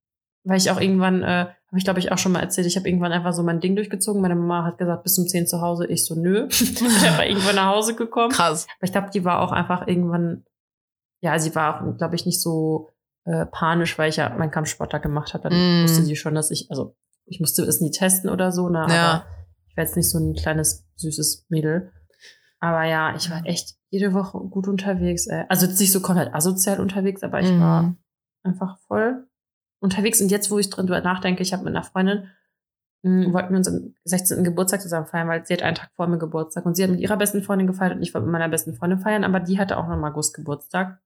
Weil 0.44 0.58
ich 0.58 0.72
auch 0.72 0.82
irgendwann, 0.82 1.22
äh, 1.22 1.28
habe 1.28 1.78
ich 1.78 1.84
glaube 1.84 2.00
ich 2.00 2.12
auch 2.12 2.18
schon 2.18 2.32
mal 2.32 2.40
erzählt, 2.40 2.66
ich 2.66 2.76
habe 2.76 2.88
irgendwann 2.90 3.12
einfach 3.12 3.34
so 3.34 3.44
mein 3.44 3.60
Ding 3.60 3.76
durchgezogen. 3.76 4.22
Meine 4.22 4.36
Mama 4.36 4.64
hat 4.66 4.80
gesagt, 4.80 5.04
bis 5.04 5.20
um 5.20 5.28
10 5.28 5.46
zu 5.46 5.62
Hause. 5.62 5.86
Ich 5.86 6.04
so, 6.06 6.16
nö. 6.16 6.48
ich 6.50 6.82
war 6.82 7.26
irgendwann 7.26 7.56
nach 7.56 7.68
Hause 7.76 7.94
gekommen. 7.94 8.32
Krass. 8.32 8.66
Aber 8.78 8.86
ich 8.86 8.92
glaube, 8.92 9.10
die 9.14 9.24
war 9.24 9.42
auch 9.42 9.52
einfach 9.52 9.86
irgendwann, 9.88 10.46
ja, 11.22 11.38
sie 11.38 11.54
war 11.54 11.76
auch, 11.86 11.98
glaube 11.98 12.16
ich, 12.16 12.26
nicht 12.26 12.42
so 12.42 12.90
äh, 13.26 13.46
panisch, 13.46 14.00
weil 14.00 14.10
ich 14.10 14.16
ja 14.16 14.30
meinen 14.30 14.50
Kampfsport 14.50 14.92
da 14.94 14.98
gemacht 14.98 15.36
habe. 15.36 15.50
Dann 15.50 15.54
Mm. 15.54 15.84
wusste 15.84 16.02
sie 16.02 16.16
schon, 16.16 16.34
dass 16.34 16.50
ich, 16.50 16.72
also 16.72 16.96
ich 17.32 17.40
musste 17.40 17.64
es 17.64 17.82
nie 17.82 17.92
testen 17.92 18.30
oder 18.30 18.52
so, 18.52 18.70
ne? 18.70 18.86
Ja. 18.90 19.12
Aber 19.14 19.26
ich 19.70 19.78
war 19.78 19.84
jetzt 19.84 19.96
nicht 19.96 20.10
so 20.10 20.20
ein 20.20 20.34
kleines, 20.36 20.86
süßes 20.98 21.46
Mädel. 21.50 21.92
Aber 22.60 22.84
ja, 22.84 23.16
ich 23.16 23.30
war 23.32 23.46
echt 23.46 23.76
jede 23.90 24.14
Woche 24.14 24.38
gut 24.40 24.68
unterwegs. 24.68 25.28
Ey. 25.28 25.46
Also 25.50 25.66
jetzt 25.66 25.80
nicht 25.80 25.92
so 25.92 26.02
komplett 26.02 26.34
asozial 26.34 26.80
unterwegs, 26.80 27.24
aber 27.24 27.40
ich 27.40 27.50
Mhm. 27.52 27.60
war 27.60 27.96
einfach 28.44 28.78
voll 28.88 29.28
unterwegs. 29.80 30.22
Und 30.22 30.30
jetzt, 30.30 30.52
wo 30.52 30.60
ich 30.60 30.70
drin 30.70 30.86
nachdenke, 30.86 31.42
ich 31.42 31.54
habe 31.54 31.64
mit 31.64 31.74
einer 31.76 31.84
Freundin, 31.84 32.28
mh, 33.04 33.34
wollten 33.34 33.50
wir 33.52 33.58
unseren 33.58 33.96
16. 34.04 34.44
Geburtstag 34.44 34.82
zusammen 34.82 35.08
feiern, 35.08 35.28
weil 35.28 35.46
sie 35.46 35.54
hat 35.54 35.64
einen 35.64 35.76
Tag 35.76 35.90
vor 35.96 36.08
mir 36.08 36.20
Geburtstag. 36.20 36.66
Und 36.66 36.76
sie 36.76 36.84
hat 36.84 36.92
mit 36.92 37.00
ihrer 37.00 37.18
besten 37.18 37.42
Freundin 37.42 37.68
gefeiert 37.68 37.96
und 37.96 38.04
ich 38.04 38.14
wollte 38.14 38.26
mit 38.26 38.34
meiner 38.34 38.50
besten 38.50 38.76
Freundin 38.76 39.00
feiern, 39.00 39.24
aber 39.24 39.40
die 39.40 39.58
hatte 39.58 39.78
auch 39.78 39.88
noch 39.88 39.96
im 39.96 40.04
August 40.04 40.36
Geburtstag. 40.36 41.00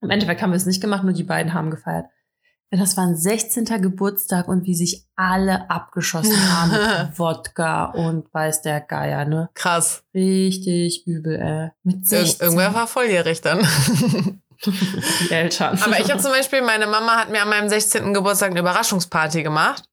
Im 0.00 0.10
Endeffekt 0.10 0.42
haben 0.42 0.50
wir 0.50 0.56
es 0.56 0.66
nicht 0.66 0.80
gemacht, 0.82 1.02
nur 1.02 1.14
die 1.14 1.24
beiden 1.24 1.54
haben 1.54 1.70
gefeiert. 1.70 2.06
Ja, 2.74 2.80
das 2.80 2.96
war 2.96 3.04
ein 3.04 3.16
16. 3.16 3.66
Geburtstag 3.80 4.48
und 4.48 4.64
wie 4.66 4.74
sich 4.74 5.04
alle 5.14 5.70
abgeschossen 5.70 6.36
haben 6.52 6.72
mit 6.72 7.16
Wodka 7.20 7.84
und 7.84 8.26
weiß 8.34 8.62
der 8.62 8.80
Geier, 8.80 9.24
ne? 9.26 9.48
Krass. 9.54 10.02
Richtig 10.12 11.06
übel, 11.06 11.36
ey. 11.40 11.70
Mit 11.84 11.98
Ir 12.10 12.18
16. 12.26 12.44
irgendwer 12.44 12.74
war 12.74 12.88
volljährig 12.88 13.40
dann. 13.42 13.60
die 14.66 15.30
Eltern. 15.30 15.78
Aber 15.84 16.00
ich 16.00 16.10
habe 16.10 16.20
zum 16.20 16.32
Beispiel, 16.32 16.62
meine 16.62 16.88
Mama 16.88 17.16
hat 17.16 17.30
mir 17.30 17.42
an 17.42 17.48
meinem 17.48 17.68
16. 17.68 18.12
Geburtstag 18.12 18.50
eine 18.50 18.58
Überraschungsparty 18.60 19.44
gemacht. 19.44 19.84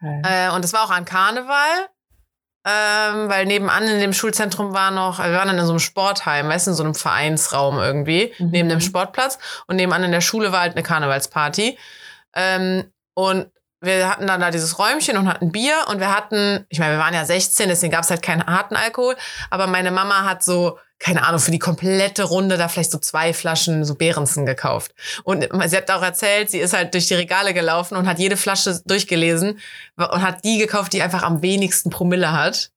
Äh, 0.00 0.50
und 0.54 0.62
das 0.62 0.72
war 0.72 0.84
auch 0.84 0.90
an 0.90 1.04
Karneval. 1.04 1.88
Ähm, 2.66 3.28
weil 3.28 3.44
nebenan 3.44 3.82
in 3.84 4.00
dem 4.00 4.12
Schulzentrum 4.14 4.72
war 4.72 4.90
noch, 4.90 5.18
also 5.18 5.32
wir 5.32 5.38
waren 5.38 5.48
dann 5.48 5.58
in 5.58 5.66
so 5.66 5.72
einem 5.72 5.80
Sportheim, 5.80 6.48
weißt 6.48 6.66
du, 6.66 6.70
in 6.70 6.76
so 6.76 6.82
einem 6.84 6.94
Vereinsraum 6.94 7.76
irgendwie, 7.78 8.32
Mhm. 8.38 8.50
neben 8.50 8.68
dem 8.70 8.80
Sportplatz. 8.80 9.38
Und 9.66 9.76
nebenan 9.76 10.04
in 10.04 10.12
der 10.12 10.22
Schule 10.22 10.52
war 10.52 10.60
halt 10.60 10.72
eine 10.74 10.82
Karnevalsparty. 10.82 11.76
Ähm, 12.34 12.84
und 13.14 13.46
wir 13.84 14.08
hatten 14.08 14.26
dann 14.26 14.40
da 14.40 14.50
dieses 14.50 14.78
Räumchen 14.78 15.16
und 15.16 15.28
hatten 15.28 15.52
Bier 15.52 15.74
und 15.88 16.00
wir 16.00 16.14
hatten, 16.14 16.64
ich 16.68 16.78
meine, 16.78 16.94
wir 16.94 16.98
waren 16.98 17.14
ja 17.14 17.24
16, 17.24 17.68
deswegen 17.68 17.92
gab 17.92 18.04
es 18.04 18.10
halt 18.10 18.22
keinen 18.22 18.46
harten 18.46 18.76
Alkohol, 18.76 19.14
aber 19.50 19.66
meine 19.66 19.90
Mama 19.90 20.24
hat 20.24 20.42
so, 20.42 20.78
keine 20.98 21.26
Ahnung, 21.26 21.40
für 21.40 21.50
die 21.50 21.58
komplette 21.58 22.24
Runde 22.24 22.56
da 22.56 22.68
vielleicht 22.68 22.90
so 22.90 22.98
zwei 22.98 23.34
Flaschen 23.34 23.84
so 23.84 23.94
Behrensen 23.94 24.46
gekauft. 24.46 24.94
Und 25.24 25.46
sie 25.66 25.76
hat 25.76 25.90
auch 25.90 26.02
erzählt, 26.02 26.50
sie 26.50 26.60
ist 26.60 26.72
halt 26.72 26.94
durch 26.94 27.08
die 27.08 27.14
Regale 27.14 27.52
gelaufen 27.52 27.96
und 27.96 28.08
hat 28.08 28.18
jede 28.18 28.36
Flasche 28.36 28.80
durchgelesen 28.86 29.58
und 29.96 30.22
hat 30.22 30.44
die 30.44 30.58
gekauft, 30.58 30.92
die 30.92 31.02
einfach 31.02 31.22
am 31.22 31.42
wenigsten 31.42 31.90
Promille 31.90 32.32
hat. 32.32 32.70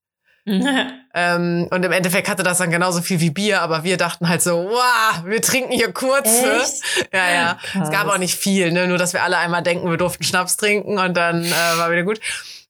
Ähm, 1.20 1.68
und 1.72 1.84
im 1.84 1.92
Endeffekt 1.92 2.30
hatte 2.30 2.44
das 2.44 2.60
dann 2.60 2.70
genauso 2.70 3.02
viel 3.02 3.20
wie 3.20 3.32
Bier, 3.32 3.64
aber 3.64 3.84
wir 3.84 3.98
dachten 3.98 4.30
halt 4.30 4.44
so, 4.44 4.70
wow, 4.70 5.24
wir 5.26 5.42
trinken 5.42 5.72
hier 5.72 5.92
kurze. 5.92 6.62
Echt? 6.62 6.84
Ja, 7.12 7.32
ja. 7.32 7.58
Krass. 7.64 7.88
Es 7.88 7.90
gab 7.92 8.08
auch 8.08 8.20
nicht 8.20 8.36
viel, 8.36 8.72
ne? 8.72 8.86
nur 8.86 9.00
dass 9.00 9.14
wir 9.14 9.24
alle 9.24 9.40
einmal 9.40 9.64
denken, 9.64 9.90
wir 9.90 9.98
durften 9.98 10.24
Schnaps 10.24 10.58
trinken 10.58 11.00
und 11.00 11.18
dann 11.18 11.44
äh, 11.44 11.78
war 11.78 11.90
wieder 11.90 12.04
gut. 12.04 12.20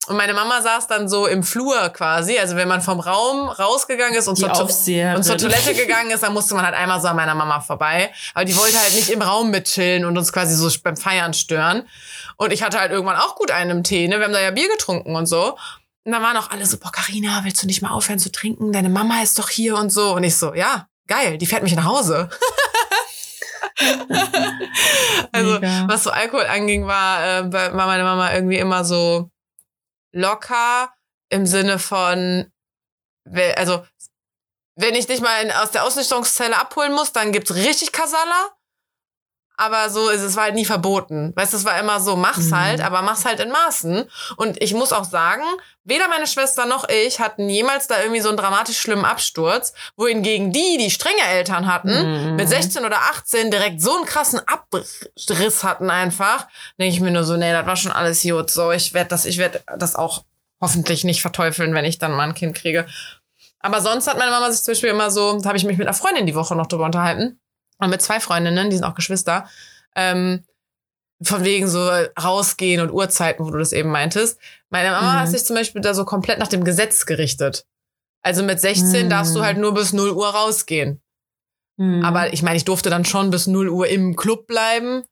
Und 0.06 0.16
meine 0.16 0.32
Mama 0.32 0.62
saß 0.62 0.86
dann 0.86 1.10
so 1.10 1.26
im 1.26 1.42
Flur 1.42 1.90
quasi, 1.90 2.38
also 2.38 2.56
wenn 2.56 2.68
man 2.68 2.80
vom 2.80 3.00
Raum 3.00 3.50
rausgegangen 3.50 4.14
ist 4.14 4.28
und, 4.28 4.36
zur, 4.36 4.48
und 4.58 5.24
zur 5.24 5.36
Toilette 5.36 5.74
gegangen 5.74 6.10
ist, 6.10 6.22
dann 6.22 6.32
musste 6.32 6.54
man 6.54 6.64
halt 6.64 6.74
einmal 6.74 7.02
so 7.02 7.08
an 7.08 7.16
meiner 7.16 7.34
Mama 7.34 7.60
vorbei. 7.60 8.10
Aber 8.32 8.46
die 8.46 8.56
wollte 8.56 8.80
halt 8.80 8.94
nicht 8.94 9.10
im 9.10 9.20
Raum 9.20 9.50
mitchillen 9.50 10.06
und 10.06 10.16
uns 10.16 10.32
quasi 10.32 10.54
so 10.54 10.70
beim 10.82 10.96
Feiern 10.96 11.34
stören. 11.34 11.86
Und 12.38 12.54
ich 12.54 12.62
hatte 12.62 12.80
halt 12.80 12.92
irgendwann 12.92 13.16
auch 13.16 13.36
gut 13.36 13.50
einen 13.50 13.70
im 13.70 13.84
Tee, 13.84 14.08
ne? 14.08 14.16
Wir 14.16 14.24
haben 14.24 14.32
da 14.32 14.40
ja 14.40 14.52
Bier 14.52 14.70
getrunken 14.70 15.14
und 15.14 15.26
so. 15.26 15.58
Und 16.08 16.12
dann 16.12 16.22
waren 16.22 16.38
auch 16.38 16.48
alle 16.48 16.64
so, 16.64 16.78
boah, 16.78 16.90
Carina, 16.90 17.44
willst 17.44 17.62
du 17.62 17.66
nicht 17.66 17.82
mal 17.82 17.90
aufhören 17.90 18.18
zu 18.18 18.32
trinken? 18.32 18.72
Deine 18.72 18.88
Mama 18.88 19.20
ist 19.20 19.38
doch 19.38 19.50
hier 19.50 19.76
und 19.76 19.90
so. 19.90 20.14
Und 20.14 20.24
ich 20.24 20.38
so, 20.38 20.54
ja, 20.54 20.88
geil, 21.06 21.36
die 21.36 21.44
fährt 21.44 21.62
mich 21.62 21.74
nach 21.76 21.84
Hause. 21.84 22.30
also, 25.32 25.60
Mega. 25.60 25.84
was 25.86 26.04
so 26.04 26.10
Alkohol 26.10 26.46
anging, 26.46 26.86
war, 26.86 27.22
äh, 27.22 27.52
war 27.52 27.86
meine 27.86 28.04
Mama 28.04 28.32
irgendwie 28.32 28.56
immer 28.56 28.86
so 28.86 29.30
locker 30.10 30.94
im 31.28 31.44
Sinne 31.44 31.78
von, 31.78 32.50
also, 33.56 33.84
wenn 34.76 34.94
ich 34.94 35.06
dich 35.06 35.20
mal 35.20 35.44
in, 35.44 35.52
aus 35.52 35.72
der 35.72 35.84
Ausnüchterungszelle 35.84 36.58
abholen 36.58 36.94
muss, 36.94 37.12
dann 37.12 37.32
gibt's 37.32 37.54
richtig 37.54 37.92
Kasala. 37.92 38.56
Aber 39.60 39.90
so 39.90 40.08
ist 40.08 40.20
es 40.22 40.36
war 40.36 40.44
halt 40.44 40.54
nie 40.54 40.64
verboten. 40.64 41.32
Weißt 41.34 41.52
du, 41.52 41.56
es 41.56 41.64
war 41.64 41.78
immer 41.80 41.98
so, 42.00 42.14
mach's 42.14 42.46
Mhm. 42.50 42.56
halt, 42.60 42.80
aber 42.80 43.02
mach's 43.02 43.24
halt 43.24 43.40
in 43.40 43.50
Maßen. 43.50 44.04
Und 44.36 44.62
ich 44.62 44.72
muss 44.72 44.92
auch 44.92 45.02
sagen, 45.04 45.42
weder 45.82 46.06
meine 46.08 46.28
Schwester 46.28 46.64
noch 46.64 46.88
ich 46.88 47.18
hatten 47.18 47.48
jemals 47.50 47.88
da 47.88 48.00
irgendwie 48.00 48.20
so 48.20 48.28
einen 48.28 48.36
dramatisch 48.38 48.78
schlimmen 48.78 49.04
Absturz, 49.04 49.72
wohingegen 49.96 50.52
die, 50.52 50.76
die 50.78 50.90
strenge 50.92 51.22
Eltern 51.28 51.66
hatten, 51.66 52.30
Mhm. 52.30 52.36
mit 52.36 52.48
16 52.48 52.84
oder 52.84 52.98
18 53.10 53.50
direkt 53.50 53.82
so 53.82 53.96
einen 53.96 54.04
krassen 54.06 54.40
Abriss 54.46 55.64
hatten 55.64 55.90
einfach, 55.90 56.46
denke 56.78 56.94
ich 56.94 57.00
mir 57.00 57.10
nur 57.10 57.24
so, 57.24 57.36
nee, 57.36 57.50
das 57.52 57.66
war 57.66 57.76
schon 57.76 57.90
alles 57.92 58.22
gut. 58.22 58.50
So, 58.50 58.70
ich 58.70 58.94
werde 58.94 59.08
das, 59.10 59.24
ich 59.24 59.38
werde 59.38 59.60
das 59.76 59.96
auch 59.96 60.22
hoffentlich 60.60 61.02
nicht 61.04 61.20
verteufeln, 61.20 61.74
wenn 61.74 61.84
ich 61.84 61.98
dann 61.98 62.12
mal 62.12 62.28
ein 62.28 62.34
Kind 62.34 62.56
kriege. 62.56 62.86
Aber 63.60 63.80
sonst 63.80 64.06
hat 64.06 64.18
meine 64.18 64.30
Mama 64.30 64.50
sich 64.52 64.62
zum 64.62 64.72
Beispiel 64.72 64.90
immer 64.90 65.10
so, 65.10 65.38
da 65.40 65.48
habe 65.48 65.58
ich 65.58 65.64
mich 65.64 65.78
mit 65.78 65.86
einer 65.88 65.96
Freundin 65.96 66.26
die 66.26 66.34
Woche 66.36 66.54
noch 66.54 66.66
drüber 66.68 66.84
unterhalten. 66.84 67.40
Und 67.78 67.90
mit 67.90 68.02
zwei 68.02 68.20
Freundinnen, 68.20 68.70
die 68.70 68.76
sind 68.76 68.84
auch 68.84 68.94
Geschwister, 68.94 69.48
ähm, 69.94 70.44
von 71.22 71.42
wegen 71.44 71.66
so 71.68 71.88
rausgehen 72.20 72.80
und 72.80 72.92
Uhrzeiten, 72.92 73.44
wo 73.44 73.50
du 73.50 73.58
das 73.58 73.72
eben 73.72 73.90
meintest. 73.90 74.38
Meine 74.70 74.90
Mama 74.92 75.14
Mhm. 75.14 75.20
hat 75.20 75.28
sich 75.28 75.44
zum 75.44 75.56
Beispiel 75.56 75.80
da 75.80 75.94
so 75.94 76.04
komplett 76.04 76.38
nach 76.38 76.46
dem 76.48 76.62
Gesetz 76.64 77.06
gerichtet. 77.06 77.64
Also 78.22 78.42
mit 78.42 78.60
16 78.60 79.06
Mhm. 79.06 79.10
darfst 79.10 79.34
du 79.34 79.42
halt 79.42 79.58
nur 79.58 79.74
bis 79.74 79.92
0 79.92 80.10
Uhr 80.10 80.28
rausgehen. 80.28 81.00
Mhm. 81.76 82.04
Aber 82.04 82.32
ich 82.32 82.42
meine, 82.42 82.56
ich 82.56 82.64
durfte 82.64 82.90
dann 82.90 83.04
schon 83.04 83.30
bis 83.30 83.46
0 83.48 83.68
Uhr 83.68 83.88
im 83.88 84.14
Club 84.16 84.46
bleiben 84.46 85.04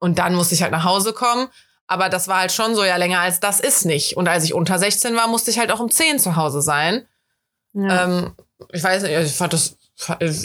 und 0.00 0.18
dann 0.18 0.34
musste 0.34 0.54
ich 0.54 0.62
halt 0.62 0.72
nach 0.72 0.84
Hause 0.84 1.12
kommen. 1.12 1.48
Aber 1.88 2.08
das 2.08 2.26
war 2.26 2.40
halt 2.40 2.50
schon 2.52 2.74
so, 2.74 2.82
ja, 2.84 2.96
länger 2.96 3.20
als 3.20 3.38
das 3.38 3.60
ist 3.60 3.84
nicht. 3.84 4.16
Und 4.16 4.26
als 4.28 4.42
ich 4.42 4.54
unter 4.54 4.78
16 4.78 5.14
war, 5.14 5.28
musste 5.28 5.52
ich 5.52 5.58
halt 5.60 5.70
auch 5.70 5.78
um 5.80 5.90
10 5.90 6.18
zu 6.18 6.34
Hause 6.36 6.60
sein. 6.62 7.06
ja. 7.72 8.04
Ähm, 8.04 8.34
ich 8.72 8.82
weiß 8.82 9.02
nicht, 9.02 9.12
ich 9.12 9.32
fand 9.36 9.52
das, 9.52 9.76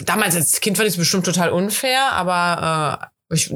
damals 0.04 0.36
als 0.36 0.60
Kind 0.60 0.76
fand 0.76 0.88
ich 0.88 0.94
es 0.94 0.98
bestimmt 0.98 1.26
total 1.26 1.50
unfair, 1.50 2.12
aber 2.12 3.10
äh, 3.30 3.34
ich, 3.34 3.52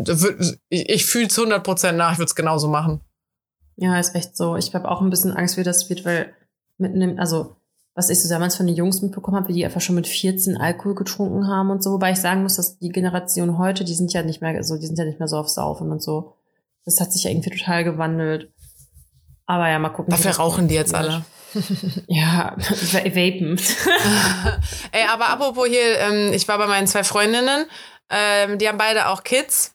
ich, 0.68 0.88
ich 0.88 1.06
fühle 1.06 1.26
es 1.26 1.38
100% 1.38 1.92
nach, 1.92 2.12
ich 2.12 2.18
würde 2.18 2.28
es 2.28 2.34
genauso 2.34 2.68
machen. 2.68 3.00
Ja, 3.76 3.98
ist 3.98 4.14
echt 4.14 4.36
so. 4.36 4.56
Ich 4.56 4.74
habe 4.74 4.90
auch 4.90 5.02
ein 5.02 5.10
bisschen 5.10 5.32
Angst, 5.32 5.56
wie 5.56 5.62
das 5.62 5.88
wird, 5.90 6.04
weil 6.04 6.32
mit 6.78 6.94
einem, 6.94 7.18
also 7.18 7.56
was 7.94 8.10
ich 8.10 8.22
so 8.22 8.28
damals 8.28 8.56
von 8.56 8.66
den 8.66 8.76
Jungs 8.76 9.00
mitbekommen 9.00 9.38
habe, 9.38 9.48
wie 9.48 9.54
die 9.54 9.64
einfach 9.64 9.80
schon 9.80 9.94
mit 9.94 10.06
14 10.06 10.56
Alkohol 10.58 10.94
getrunken 10.94 11.48
haben 11.48 11.70
und 11.70 11.82
so, 11.82 11.92
wobei 11.92 12.12
ich 12.12 12.18
sagen 12.18 12.42
muss, 12.42 12.56
dass 12.56 12.78
die 12.78 12.90
Generation 12.90 13.56
heute, 13.56 13.84
die 13.84 13.94
sind 13.94 14.12
ja 14.12 14.22
nicht 14.22 14.42
mehr 14.42 14.62
so, 14.64 14.76
die 14.76 14.86
sind 14.86 14.98
ja 14.98 15.06
nicht 15.06 15.18
mehr 15.18 15.28
so 15.28 15.38
auf 15.38 15.48
Saufen 15.48 15.90
und 15.90 16.02
so. 16.02 16.34
Das 16.84 17.00
hat 17.00 17.12
sich 17.12 17.24
ja 17.24 17.30
irgendwie 17.30 17.50
total 17.50 17.84
gewandelt. 17.84 18.52
Aber 19.46 19.68
ja, 19.68 19.78
mal 19.78 19.88
gucken. 19.90 20.10
Dafür 20.10 20.32
rauchen 20.32 20.68
die 20.68 20.74
jetzt 20.74 20.94
alle. 20.94 21.24
Ja, 22.08 22.54
vapen. 22.58 23.58
Ey, 24.92 25.04
aber 25.08 25.28
apropos 25.28 25.66
hier, 25.66 25.98
ähm, 26.00 26.32
ich 26.32 26.46
war 26.48 26.58
bei 26.58 26.66
meinen 26.66 26.86
zwei 26.86 27.04
Freundinnen, 27.04 27.66
ähm, 28.10 28.58
die 28.58 28.68
haben 28.68 28.78
beide 28.78 29.08
auch 29.08 29.22
Kids. 29.22 29.74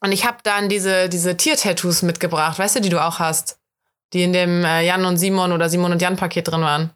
Und 0.00 0.12
ich 0.12 0.24
habe 0.24 0.38
dann 0.42 0.68
diese, 0.68 1.08
diese 1.08 1.36
Tiertattoos 1.36 2.02
mitgebracht, 2.02 2.58
weißt 2.58 2.76
du, 2.76 2.80
die 2.80 2.90
du 2.90 3.02
auch 3.02 3.18
hast. 3.18 3.58
Die 4.12 4.22
in 4.22 4.32
dem 4.32 4.64
äh, 4.64 4.82
Jan 4.86 5.04
und 5.04 5.16
Simon 5.16 5.52
oder 5.52 5.68
Simon 5.68 5.92
und 5.92 6.02
Jan 6.02 6.16
Paket 6.16 6.48
drin 6.48 6.60
waren. 6.60 6.92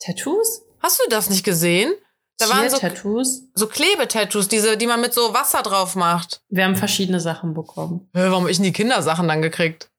Tattoos? 0.00 0.62
Hast 0.80 1.00
du 1.00 1.10
das 1.10 1.30
nicht 1.30 1.44
gesehen? 1.44 1.92
Da 2.38 2.48
waren 2.48 2.68
so, 2.68 2.78
Tattoos. 2.78 3.42
so 3.54 3.68
Klebetattoos, 3.68 4.48
diese, 4.48 4.76
die 4.76 4.86
man 4.86 5.00
mit 5.00 5.14
so 5.14 5.34
Wasser 5.34 5.62
drauf 5.62 5.94
macht. 5.94 6.42
Wir 6.48 6.64
haben 6.64 6.74
verschiedene 6.74 7.20
Sachen 7.20 7.54
bekommen, 7.54 8.08
Hä, 8.12 8.24
warum 8.28 8.44
hab 8.44 8.50
ich 8.50 8.56
denn 8.56 8.64
die 8.64 8.72
Kindersachen 8.72 9.28
dann 9.28 9.40
gekriegt? 9.40 9.90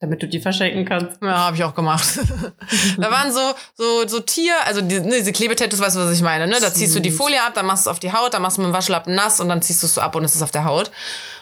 Damit 0.00 0.22
du 0.22 0.26
die 0.28 0.40
verschenken 0.40 0.84
kannst. 0.86 1.18
Ja, 1.22 1.36
habe 1.46 1.56
ich 1.56 1.62
auch 1.64 1.74
gemacht. 1.74 2.18
da 2.98 3.10
waren 3.10 3.32
so, 3.32 3.40
so, 3.74 4.08
so 4.08 4.20
Tier, 4.20 4.54
also 4.64 4.80
die, 4.80 4.98
ne, 4.98 5.18
diese 5.18 5.32
Klebetattoos, 5.32 5.78
weißt 5.80 5.96
du, 5.96 6.00
was 6.00 6.12
ich 6.12 6.22
meine, 6.22 6.46
ne? 6.46 6.56
Da 6.60 6.72
ziehst 6.72 6.94
du 6.96 7.00
die. 7.00 7.10
Folie 7.10 7.42
ab, 7.42 7.52
dann 7.54 7.66
machst 7.66 7.84
du 7.86 7.90
es 7.90 7.92
auf 7.92 8.00
die 8.00 8.12
Haut, 8.12 8.32
dann 8.32 8.40
machst 8.42 8.56
du 8.56 8.62
mit 8.62 8.70
dem 8.70 8.72
Waschlappen 8.72 9.14
nass 9.14 9.40
und 9.40 9.48
dann 9.50 9.60
ziehst 9.60 9.82
du 9.82 9.86
es 9.86 9.94
so 9.94 10.00
ab 10.00 10.16
und 10.16 10.24
es 10.24 10.34
ist 10.34 10.42
auf 10.42 10.50
der 10.50 10.64
Haut. 10.64 10.90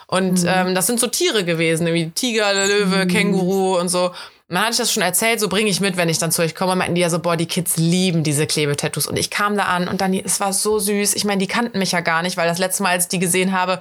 Und 0.09 0.43
Mhm. 0.43 0.49
ähm, 0.49 0.75
das 0.75 0.87
sind 0.89 0.99
so 0.99 1.07
Tiere 1.07 1.45
gewesen, 1.45 1.87
irgendwie 1.87 2.11
Tiger, 2.11 2.53
Löwe, 2.67 3.05
Mhm. 3.05 3.09
Känguru 3.09 3.79
und 3.79 3.89
so. 3.91 4.11
Dann 4.49 4.61
hatte 4.63 4.73
ich 4.73 4.79
das 4.79 4.91
schon 4.93 5.03
erzählt, 5.03 5.39
so 5.41 5.49
bringe 5.49 5.69
ich 5.69 5.81
mit, 5.83 5.99
wenn 5.99 6.09
ich 6.09 6.19
dann 6.19 6.33
zu 6.33 6.41
euch 6.43 6.55
komme. 6.55 6.75
Meinten 6.75 6.95
die 6.95 7.03
ja 7.03 7.11
so, 7.11 7.19
boah, 7.19 7.37
die 7.37 7.45
Kids 7.47 7.77
lieben 7.77 8.23
diese 8.25 8.47
Klebetattoos. 8.47 9.07
Und 9.07 9.19
ich 9.19 9.29
kam 9.29 9.57
da 9.59 9.65
an 9.65 9.87
und 9.89 10.01
dann, 10.01 10.15
es 10.15 10.41
war 10.41 10.55
so 10.55 10.79
süß. 10.79 11.15
Ich 11.15 11.25
meine, 11.27 11.39
die 11.39 11.47
kannten 11.47 11.79
mich 11.79 11.93
ja 11.93 12.01
gar 12.01 12.23
nicht, 12.23 12.39
weil 12.39 12.49
das 12.49 12.59
letzte 12.59 12.83
Mal, 12.83 12.93
als 12.93 13.05
ich 13.05 13.09
die 13.11 13.19
gesehen 13.19 13.53
habe, 13.53 13.81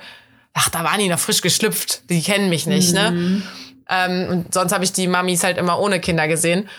ach, 0.54 0.70
da 0.70 0.84
waren 0.84 1.00
die 1.00 1.08
noch 1.08 1.20
frisch 1.20 1.42
geschlüpft. 1.42 2.02
Die 2.10 2.22
kennen 2.22 2.50
mich 2.50 2.66
nicht, 2.68 2.94
ne? 2.94 3.42
Ähm, 3.90 4.28
und 4.30 4.54
sonst 4.54 4.74
habe 4.74 4.84
ich 4.84 4.94
die 4.94 5.08
Mamis 5.08 5.44
halt 5.44 5.58
immer 5.58 5.80
ohne 5.80 6.00
Kinder 6.00 6.28
gesehen. 6.28 6.70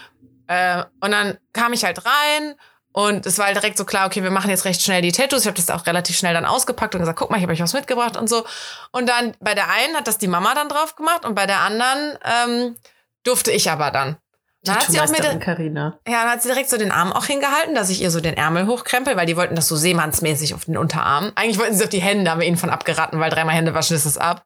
Äh, 0.46 0.84
und 1.00 1.10
dann 1.10 1.38
kam 1.52 1.72
ich 1.72 1.84
halt 1.84 2.04
rein 2.04 2.54
und 2.92 3.26
es 3.26 3.38
war 3.38 3.46
halt 3.46 3.56
direkt 3.56 3.76
so 3.78 3.84
klar, 3.84 4.06
okay, 4.06 4.22
wir 4.22 4.30
machen 4.30 4.50
jetzt 4.50 4.64
recht 4.64 4.82
schnell 4.82 5.02
die 5.02 5.12
Tattoos. 5.12 5.42
Ich 5.42 5.46
habe 5.46 5.56
das 5.56 5.70
auch 5.70 5.86
relativ 5.86 6.16
schnell 6.16 6.34
dann 6.34 6.44
ausgepackt 6.44 6.94
und 6.94 7.00
gesagt, 7.00 7.18
guck 7.18 7.30
mal, 7.30 7.36
ich 7.36 7.42
habe 7.42 7.52
euch 7.52 7.60
was 7.60 7.74
mitgebracht 7.74 8.16
und 8.16 8.28
so. 8.28 8.44
Und 8.90 9.08
dann 9.08 9.34
bei 9.40 9.54
der 9.54 9.70
einen 9.70 9.94
hat 9.94 10.08
das 10.08 10.18
die 10.18 10.26
Mama 10.26 10.54
dann 10.54 10.68
drauf 10.68 10.96
gemacht 10.96 11.24
und 11.24 11.34
bei 11.34 11.46
der 11.46 11.60
anderen 11.60 12.18
ähm, 12.24 12.76
durfte 13.24 13.52
ich 13.52 13.70
aber 13.70 13.90
dann. 13.90 14.16
Dann 14.64 14.76
hat 14.76 14.90
sie 14.90 15.00
auch 15.00 15.08
mit, 15.08 15.40
Carina. 15.40 15.98
ja, 16.06 16.22
dann 16.22 16.32
hat 16.32 16.42
sie 16.42 16.48
direkt 16.48 16.68
so 16.68 16.76
den 16.76 16.90
Arm 16.90 17.12
auch 17.12 17.26
hingehalten, 17.26 17.74
dass 17.74 17.90
ich 17.90 18.02
ihr 18.02 18.10
so 18.10 18.20
den 18.20 18.36
Ärmel 18.36 18.66
hochkrempel, 18.66 19.16
weil 19.16 19.26
die 19.26 19.36
wollten 19.36 19.54
das 19.54 19.68
so 19.68 19.76
seemannsmäßig 19.76 20.54
auf 20.54 20.64
den 20.64 20.76
Unterarm. 20.76 21.30
Eigentlich 21.36 21.58
wollten 21.58 21.76
sie 21.76 21.84
auf 21.84 21.90
die 21.90 22.00
Hände, 22.02 22.30
haben 22.30 22.40
wir 22.40 22.48
ihnen 22.48 22.56
von 22.56 22.70
abgeraten, 22.70 23.20
weil 23.20 23.30
dreimal 23.30 23.54
Hände 23.54 23.74
waschen 23.74 23.94
ist 23.94 24.04
es 24.04 24.18
ab. 24.18 24.44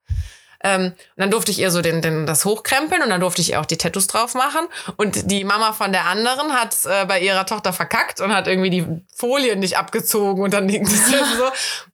Ähm, 0.62 0.86
und 0.86 0.94
dann 1.16 1.30
durfte 1.30 1.50
ich 1.50 1.58
ihr 1.58 1.70
so 1.70 1.82
den, 1.82 2.02
den, 2.02 2.26
das 2.26 2.44
hochkrempeln 2.44 3.02
und 3.02 3.10
dann 3.10 3.20
durfte 3.20 3.40
ich 3.40 3.50
ihr 3.50 3.60
auch 3.60 3.66
die 3.66 3.78
Tattoos 3.78 4.06
drauf 4.06 4.34
machen. 4.34 4.66
Und 4.96 5.30
die 5.30 5.44
Mama 5.44 5.72
von 5.72 5.92
der 5.92 6.06
anderen 6.06 6.52
hat 6.52 6.76
äh, 6.84 7.04
bei 7.06 7.20
ihrer 7.20 7.46
Tochter 7.46 7.72
verkackt 7.72 8.20
und 8.20 8.34
hat 8.34 8.46
irgendwie 8.46 8.70
die 8.70 8.86
Folien 9.14 9.60
nicht 9.60 9.76
abgezogen 9.78 10.42
und 10.42 10.52
dann 10.54 10.68
liegt 10.68 10.86
das 10.86 11.06
so. 11.36 11.44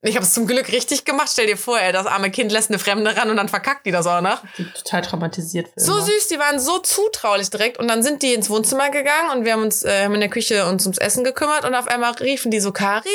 Ich 0.02 0.16
habe 0.16 0.24
es 0.24 0.34
zum 0.34 0.46
Glück 0.46 0.68
richtig 0.72 1.04
gemacht. 1.04 1.28
Stell 1.32 1.46
dir 1.46 1.56
vor, 1.56 1.78
ey, 1.78 1.92
das 1.92 2.06
arme 2.06 2.30
Kind 2.30 2.52
lässt 2.52 2.70
eine 2.70 2.78
Fremde 2.78 3.16
ran 3.16 3.30
und 3.30 3.36
dann 3.36 3.48
verkackt 3.48 3.86
die 3.86 3.90
das 3.90 4.06
auch 4.06 4.20
noch. 4.20 4.42
Die 4.56 4.64
total 4.72 5.02
traumatisiert 5.02 5.68
So 5.76 5.92
immer. 5.96 6.02
süß, 6.06 6.28
die 6.28 6.38
waren 6.38 6.58
so 6.58 6.78
zutraulich 6.78 7.50
direkt. 7.50 7.78
Und 7.78 7.88
dann 7.88 8.02
sind 8.02 8.22
die 8.22 8.34
ins 8.34 8.50
Wohnzimmer 8.50 8.90
gegangen 8.90 9.30
und 9.34 9.44
wir 9.44 9.52
haben 9.52 9.62
uns 9.62 9.84
äh, 9.84 10.04
haben 10.04 10.14
in 10.14 10.20
der 10.20 10.28
Küche 10.30 10.66
uns 10.66 10.84
ums 10.84 10.98
Essen 10.98 11.24
gekümmert 11.24 11.64
und 11.64 11.74
auf 11.74 11.88
einmal 11.88 12.12
riefen 12.12 12.50
die 12.50 12.60
so, 12.60 12.72
Carina. 12.72 13.06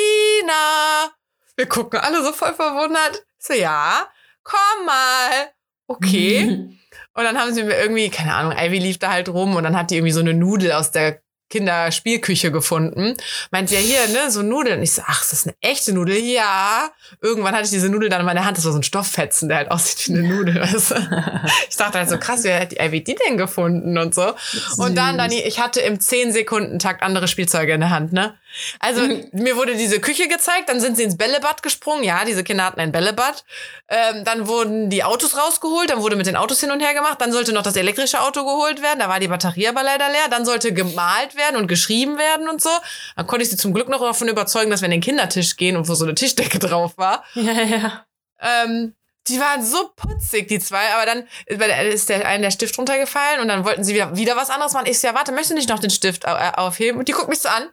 Wir 1.56 1.66
gucken 1.68 2.00
alle 2.00 2.22
so 2.24 2.32
voll 2.32 2.54
verwundert. 2.54 3.24
So, 3.38 3.54
ja, 3.54 4.08
komm 4.44 4.86
mal. 4.86 5.50
Okay. 5.86 6.68
Und 7.16 7.24
dann 7.24 7.38
haben 7.38 7.52
sie 7.52 7.62
mir 7.62 7.76
irgendwie, 7.76 8.10
keine 8.10 8.34
Ahnung, 8.34 8.54
Ivy 8.56 8.78
lief 8.78 8.98
da 8.98 9.10
halt 9.10 9.28
rum 9.28 9.54
und 9.54 9.62
dann 9.62 9.76
hat 9.76 9.90
die 9.90 9.96
irgendwie 9.96 10.12
so 10.12 10.18
eine 10.18 10.34
Nudel 10.34 10.72
aus 10.72 10.90
der 10.90 11.22
Kinderspielküche 11.50 12.50
gefunden. 12.50 13.16
Meint 13.52 13.68
sie 13.68 13.76
ja 13.76 13.80
hier, 13.80 14.08
ne, 14.08 14.30
so 14.30 14.42
Nudeln. 14.42 14.78
Und 14.78 14.82
ich 14.82 14.92
so, 14.92 15.02
ach, 15.06 15.22
ist 15.22 15.32
das 15.32 15.46
eine 15.46 15.54
echte 15.60 15.92
Nudel? 15.92 16.16
Ja. 16.16 16.90
Irgendwann 17.20 17.54
hatte 17.54 17.64
ich 17.64 17.70
diese 17.70 17.88
Nudel 17.88 18.08
dann 18.08 18.20
in 18.20 18.26
meiner 18.26 18.44
Hand. 18.44 18.56
Das 18.56 18.64
war 18.64 18.72
so 18.72 18.78
ein 18.78 18.82
Stofffetzen, 18.82 19.48
der 19.48 19.58
halt 19.58 19.70
aussieht 19.70 20.08
wie 20.08 20.18
eine 20.18 20.28
Nudel. 20.28 20.60
Weißt 20.60 20.90
du? 20.90 20.94
Ich 21.68 21.76
dachte 21.76 21.98
halt 21.98 22.08
so, 22.08 22.18
krass, 22.18 22.44
wer 22.44 22.60
hat 22.60 22.72
die 22.72 22.76
Ivy 22.76 23.04
die 23.04 23.14
denn 23.14 23.36
gefunden 23.36 23.98
und 23.98 24.14
so. 24.14 24.34
Und 24.78 24.96
dann, 24.96 25.18
dann, 25.18 25.30
ich 25.30 25.60
hatte 25.60 25.80
im 25.80 25.98
10-Sekunden-Takt 25.98 27.02
andere 27.02 27.28
Spielzeuge 27.28 27.72
in 27.72 27.80
der 27.80 27.90
Hand, 27.90 28.12
ne? 28.12 28.34
Also, 28.78 29.02
mir 29.32 29.56
wurde 29.56 29.74
diese 29.74 30.00
Küche 30.00 30.28
gezeigt, 30.28 30.68
dann 30.68 30.80
sind 30.80 30.96
sie 30.96 31.02
ins 31.02 31.16
Bällebad 31.16 31.62
gesprungen. 31.62 32.04
Ja, 32.04 32.24
diese 32.24 32.44
Kinder 32.44 32.64
hatten 32.64 32.80
ein 32.80 32.92
Bällebad. 32.92 33.44
Ähm, 33.88 34.24
dann 34.24 34.46
wurden 34.48 34.90
die 34.90 35.04
Autos 35.04 35.36
rausgeholt, 35.36 35.90
dann 35.90 36.00
wurde 36.00 36.16
mit 36.16 36.26
den 36.26 36.36
Autos 36.36 36.60
hin 36.60 36.70
und 36.70 36.80
her 36.80 36.94
gemacht. 36.94 37.20
Dann 37.20 37.32
sollte 37.32 37.52
noch 37.52 37.62
das 37.62 37.76
elektrische 37.76 38.20
Auto 38.20 38.44
geholt 38.44 38.82
werden. 38.82 38.98
Da 38.98 39.08
war 39.08 39.20
die 39.20 39.28
Batterie 39.28 39.68
aber 39.68 39.82
leider 39.82 40.08
leer. 40.08 40.28
Dann 40.30 40.44
sollte 40.44 40.72
gemalt 40.72 41.36
werden 41.36 41.56
und 41.56 41.66
geschrieben 41.66 42.18
werden 42.18 42.48
und 42.48 42.62
so. 42.62 42.70
Dann 43.16 43.26
konnte 43.26 43.44
ich 43.44 43.50
sie 43.50 43.56
zum 43.56 43.74
Glück 43.74 43.88
noch 43.88 44.00
davon 44.00 44.28
überzeugen, 44.28 44.70
dass 44.70 44.80
wir 44.80 44.86
in 44.86 44.92
den 44.92 45.00
Kindertisch 45.00 45.56
gehen 45.56 45.76
und 45.76 45.88
wo 45.88 45.94
so 45.94 46.04
eine 46.04 46.14
Tischdecke 46.14 46.58
drauf 46.58 46.96
war. 46.96 47.24
Ja, 47.34 47.62
ja. 47.62 48.06
Ähm, 48.40 48.94
die 49.28 49.40
waren 49.40 49.64
so 49.64 49.90
putzig, 49.96 50.48
die 50.48 50.58
zwei, 50.58 50.92
aber 50.94 51.06
dann 51.06 51.28
ist 51.46 52.08
der 52.08 52.26
eine 52.26 52.44
der 52.44 52.50
Stift 52.50 52.76
runtergefallen 52.78 53.40
und 53.40 53.48
dann 53.48 53.64
wollten 53.64 53.84
sie 53.84 53.94
wieder, 53.94 54.16
wieder 54.16 54.36
was 54.36 54.50
anderes 54.50 54.72
machen. 54.72 54.86
Ich 54.86 55.00
so, 55.00 55.08
ja, 55.08 55.14
warte, 55.14 55.32
möchtest 55.32 55.52
du 55.52 55.54
nicht 55.54 55.68
noch 55.68 55.78
den 55.78 55.90
Stift 55.90 56.24
äh, 56.24 56.52
aufheben? 56.56 56.98
Und 56.98 57.08
die 57.08 57.12
guckt 57.12 57.28
mich 57.28 57.40
so 57.40 57.48
an 57.48 57.68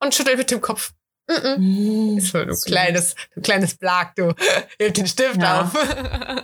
und 0.00 0.14
schüttelt 0.14 0.38
mit 0.38 0.50
dem 0.50 0.60
Kopf. 0.60 0.92
Mm 1.28 1.32
-mm. 1.32 1.56
Mhm. 1.58 2.20
So, 2.20 2.44
du 2.44 2.54
Süß. 2.54 2.64
kleines, 2.66 3.14
du 3.34 3.40
kleines 3.40 3.74
Blag, 3.76 4.14
du. 4.14 4.32
Heb 4.78 4.94
den 4.94 5.06
Stift 5.08 5.40
Ja. 5.42 5.62
auf. 5.62 5.72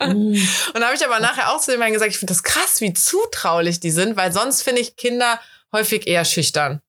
Mhm. 0.09 0.35
Und 0.75 0.81
da 0.81 0.87
habe 0.87 0.97
ich 0.97 1.05
aber 1.07 1.21
nachher 1.21 1.53
auch 1.53 1.61
zu 1.61 1.71
dem 1.71 1.81
einen 1.83 1.93
gesagt, 1.93 2.11
ich 2.11 2.19
finde 2.19 2.33
das 2.33 2.43
krass, 2.43 2.81
wie 2.81 2.93
zutraulich 2.93 3.79
die 3.79 3.93
sind, 3.93 4.17
weil 4.17 4.33
sonst 4.33 4.63
finde 4.63 4.81
ich 4.81 4.97
Kinder 4.97 5.41
häufig 5.73 6.07
eher 6.09 6.25
schüchtern. 6.25 6.81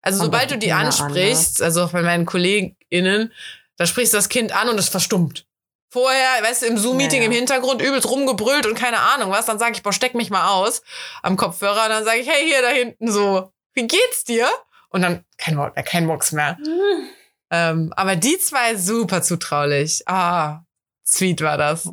Also 0.00 0.18
Kommt 0.20 0.32
sobald 0.32 0.50
du 0.52 0.58
die 0.58 0.72
ansprichst, 0.72 1.60
also 1.62 1.84
auch 1.84 1.90
bei 1.90 2.02
meinen 2.02 2.24
KollegInnen, 2.26 3.32
da 3.76 3.86
sprichst 3.86 4.12
du 4.14 4.18
das 4.18 4.28
Kind 4.28 4.52
an 4.54 4.68
und 4.68 4.78
es 4.78 4.88
verstummt. 4.88 5.46
Vorher, 5.90 6.42
weißt 6.42 6.62
du, 6.62 6.66
im 6.66 6.76
Zoom-Meeting 6.78 7.18
Ja, 7.22 7.22
ja. 7.22 7.26
im 7.26 7.32
Hintergrund 7.32 7.80
übelst 7.80 8.08
rumgebrüllt 8.10 8.66
und 8.66 8.74
keine 8.74 8.98
Ahnung 9.00 9.30
was, 9.30 9.46
dann 9.46 9.58
sage 9.58 9.72
ich, 9.76 9.82
boah, 9.82 9.92
steck 9.92 10.14
mich 10.14 10.28
mal 10.30 10.48
aus 10.50 10.82
am 11.22 11.36
Kopfhörer 11.36 11.84
und 11.84 11.90
dann 11.90 12.04
sage 12.04 12.20
ich, 12.20 12.28
hey, 12.28 12.44
hier 12.46 12.62
da 12.62 12.68
hinten 12.68 13.10
so, 13.12 13.52
wie 13.74 13.86
geht's 13.86 14.24
dir? 14.24 14.48
Und 14.94 15.02
dann 15.02 15.24
kein 15.38 15.56
Wort 15.58 15.74
mehr, 15.74 15.84
kein 15.84 16.06
Mucks 16.06 16.32
mehr. 16.32 16.56
Mhm. 16.60 17.08
Ähm, 17.50 17.92
aber 17.96 18.16
die 18.16 18.38
zwei 18.38 18.76
super 18.76 19.22
zutraulich. 19.22 20.02
Ah, 20.06 20.62
sweet 21.06 21.40
war 21.42 21.58
das. 21.58 21.92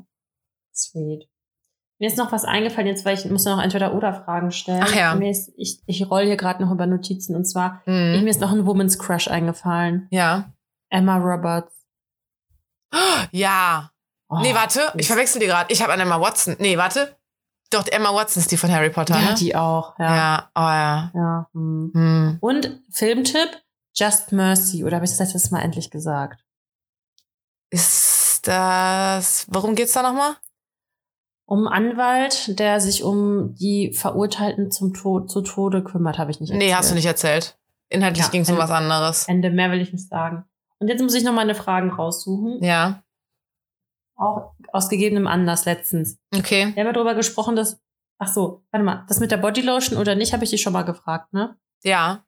Sweet. 0.74 1.28
Mir 2.00 2.08
ist 2.08 2.18
noch 2.18 2.32
was 2.32 2.46
eingefallen, 2.46 2.88
jetzt 2.88 3.06
weil 3.06 3.16
ich 3.18 3.26
muss 3.26 3.46
noch 3.46 3.62
entweder 3.62 3.94
oder 3.94 4.14
Fragen 4.24 4.52
stellen. 4.52 4.82
Ach 4.84 4.96
ja. 4.96 5.14
Ist, 5.14 5.52
ich 5.58 5.82
ich 5.86 6.10
roll 6.10 6.26
hier 6.26 6.38
gerade 6.38 6.64
noch 6.64 6.72
über 6.72 6.88
Notizen 6.88 7.36
und 7.36 7.46
zwar, 7.46 7.82
ich, 7.86 7.92
Mhm. 7.92 8.24
mir 8.24 8.30
ist 8.30 8.42
noch 8.42 8.52
ein 8.52 8.66
Woman's 8.66 8.98
Crush 8.98 9.28
eingefallen. 9.28 10.08
Ja. 10.12 10.52
Emma 10.90 11.18
Roberts. 11.18 11.74
Ja. 13.32 13.92
Oh, 14.30 14.40
nee, 14.42 14.54
warte, 14.54 14.92
ich 14.98 15.08
verwechsel 15.08 15.40
die 15.42 15.48
gerade. 15.48 15.72
Ich 15.74 15.82
habe 15.82 15.94
an 15.94 16.00
Emma 16.00 16.20
Watson. 16.20 16.56
Nee, 16.60 16.78
warte. 16.78 17.16
Doch, 17.72 17.88
Emma 17.88 18.14
Watson 18.14 18.42
ist 18.42 18.52
die 18.52 18.58
von 18.58 18.72
Harry 18.72 18.90
Potter, 18.90 19.16
Ja, 19.20 19.30
ne? 19.30 19.36
die 19.36 19.56
auch, 19.56 19.98
ja. 19.98 20.16
Ja, 20.16 20.52
oh 20.56 20.60
ja. 20.62 21.12
ja. 21.16 21.50
hm. 21.54 21.92
Hm. 21.94 22.38
Und 22.42 22.82
Filmtipp, 22.92 23.50
Just 23.96 24.32
Mercy. 24.32 24.84
Oder 24.86 24.96
habe 24.98 25.06
ich 25.06 25.12
das 25.12 25.20
letztes 25.20 25.52
Mal 25.52 25.62
endlich 25.62 25.90
gesagt? 25.90 26.44
Ist 27.70 28.48
das. 28.48 29.46
Worum 29.50 29.76
geht's 29.76 29.94
da 29.94 30.02
nochmal? 30.02 30.36
Um 31.46 31.68
einen 31.68 31.92
Anwalt, 31.92 32.60
der 32.60 32.80
sich 32.80 33.04
um 33.04 33.56
die 33.56 33.94
Verurteilten 33.94 34.72
zum 34.72 34.94
Tod, 34.94 35.30
zu 35.30 35.42
Tode 35.42 35.84
kümmert, 35.84 36.18
habe 36.18 36.32
ich 36.32 36.40
nicht 36.40 36.54
Nee, 36.54 36.74
hast 36.74 36.92
du 36.92 36.96
nicht 36.96 37.06
erzählt. 37.06 37.58
Inhaltlich 37.90 38.26
Ja, 38.26 38.32
ging's 38.32 38.48
um 38.50 38.56
Ende. 38.56 38.64
was 38.64 38.72
anderes. 38.72 39.28
Ende, 39.28 39.50
mehr 39.50 39.70
will 39.72 39.82
ich 39.82 39.92
nicht 39.92 40.08
sagen. 40.08 40.46
Und 40.80 40.88
jetzt 40.88 41.02
muss 41.02 41.14
ich 41.14 41.24
noch 41.24 41.34
meine 41.34 41.56
Fragen 41.56 41.92
raussuchen. 41.92 42.64
Ja. 42.64 43.04
Auch 44.16 44.54
aus 44.74 44.90
gegebenem 44.90 45.28
Anlass 45.28 45.66
letztens. 45.66 46.20
Okay. 46.36 46.68
Wir 46.74 46.82
haben 46.82 46.88
ja 46.88 46.94
darüber 46.94 47.16
gesprochen, 47.16 47.56
dass. 47.56 47.82
Ach 48.20 48.32
so, 48.32 48.64
warte 48.72 48.86
mal, 48.86 49.06
das 49.08 49.20
mit 49.20 49.32
der 49.32 49.38
Bodylotion 49.38 49.98
oder 49.98 50.14
nicht, 50.16 50.32
habe 50.34 50.44
ich 50.44 50.52
dich 50.52 50.62
schon 50.62 50.74
mal 50.74 50.84
gefragt, 50.84 51.34
ne? 51.34 51.58
Ja. 51.84 52.24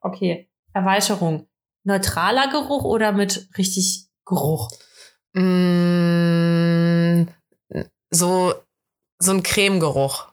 Okay. 0.00 0.48
Erweiterung. 0.72 1.48
Neutraler 1.84 2.48
Geruch 2.48 2.84
oder 2.84 3.12
mit 3.12 3.48
richtig 3.58 4.08
Geruch? 4.24 4.70
Mm, 5.34 7.26
so, 8.10 8.54
so 9.18 9.32
ein 9.32 9.42
Cremegeruch. 9.42 10.28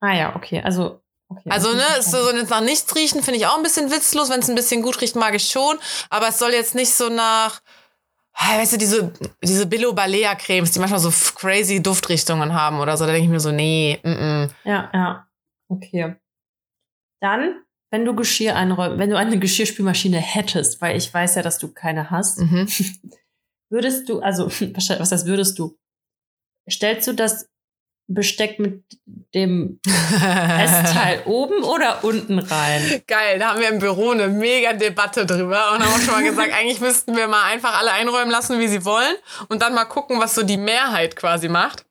Ah 0.00 0.14
ja, 0.14 0.36
okay. 0.36 0.62
Also, 0.62 1.02
okay. 1.28 1.50
Also, 1.50 1.72
ne, 1.74 1.82
es 1.98 2.10
soll 2.10 2.36
jetzt 2.36 2.50
nach 2.50 2.60
nichts 2.62 2.94
riechen, 2.96 3.22
finde 3.22 3.38
ich 3.38 3.46
auch 3.46 3.56
ein 3.56 3.62
bisschen 3.62 3.90
witzlos. 3.90 4.30
Wenn 4.30 4.40
es 4.40 4.48
ein 4.48 4.54
bisschen 4.54 4.82
gut 4.82 5.00
riecht, 5.00 5.16
mag 5.16 5.34
ich 5.34 5.48
schon. 5.48 5.78
Aber 6.08 6.28
es 6.28 6.38
soll 6.38 6.52
jetzt 6.52 6.74
nicht 6.74 6.94
so 6.94 7.08
nach, 7.08 7.60
weißt 8.34 8.72
du, 8.74 8.76
diese, 8.78 9.12
diese 9.42 9.66
Billo 9.66 9.92
Balea 9.92 10.34
Cremes, 10.34 10.70
die 10.72 10.78
manchmal 10.78 11.00
so 11.00 11.10
crazy 11.34 11.82
Duftrichtungen 11.82 12.52
haben 12.54 12.78
oder 12.80 12.96
so. 12.96 13.04
Da 13.06 13.12
denke 13.12 13.26
ich 13.26 13.30
mir 13.30 13.40
so, 13.40 13.52
nee, 13.52 13.98
mm 14.02 14.08
-mm. 14.08 14.50
Ja, 14.64 14.90
ja. 14.92 15.26
Okay. 15.68 16.16
Dann, 17.20 17.62
wenn 17.90 18.04
du 18.04 18.14
Geschirr 18.14 18.56
einräumen, 18.56 18.98
wenn 18.98 19.10
du 19.10 19.16
eine 19.18 19.38
Geschirrspülmaschine 19.38 20.18
hättest, 20.18 20.80
weil 20.80 20.96
ich 20.96 21.12
weiß 21.12 21.34
ja, 21.34 21.42
dass 21.42 21.58
du 21.58 21.72
keine 21.72 22.10
hast, 22.10 22.38
Mhm. 22.38 22.66
würdest 23.70 24.08
du, 24.08 24.20
also, 24.20 24.46
was 24.50 25.12
heißt 25.12 25.26
würdest 25.26 25.58
du? 25.58 25.76
Stellst 26.68 27.06
du 27.08 27.12
das 27.14 27.48
Besteck 28.12 28.58
mit 28.58 28.82
dem 29.34 29.78
Essteil 29.84 31.22
oben 31.26 31.62
oder 31.62 32.02
unten 32.04 32.38
rein? 32.38 33.02
Geil, 33.06 33.38
da 33.38 33.50
haben 33.50 33.60
wir 33.60 33.68
im 33.68 33.78
Büro 33.78 34.10
eine 34.10 34.28
mega 34.28 34.72
Debatte 34.72 35.26
drüber 35.26 35.72
und 35.72 35.80
haben 35.84 35.92
auch 35.92 35.98
schon 36.00 36.14
mal 36.14 36.22
gesagt, 36.24 36.52
eigentlich 36.58 36.80
müssten 36.80 37.16
wir 37.16 37.28
mal 37.28 37.44
einfach 37.44 37.78
alle 37.78 37.92
einräumen 37.92 38.30
lassen, 38.30 38.58
wie 38.58 38.68
sie 38.68 38.84
wollen 38.84 39.14
und 39.48 39.62
dann 39.62 39.74
mal 39.74 39.84
gucken, 39.84 40.18
was 40.20 40.34
so 40.34 40.42
die 40.42 40.56
Mehrheit 40.56 41.16
quasi 41.16 41.48
macht. 41.48 41.84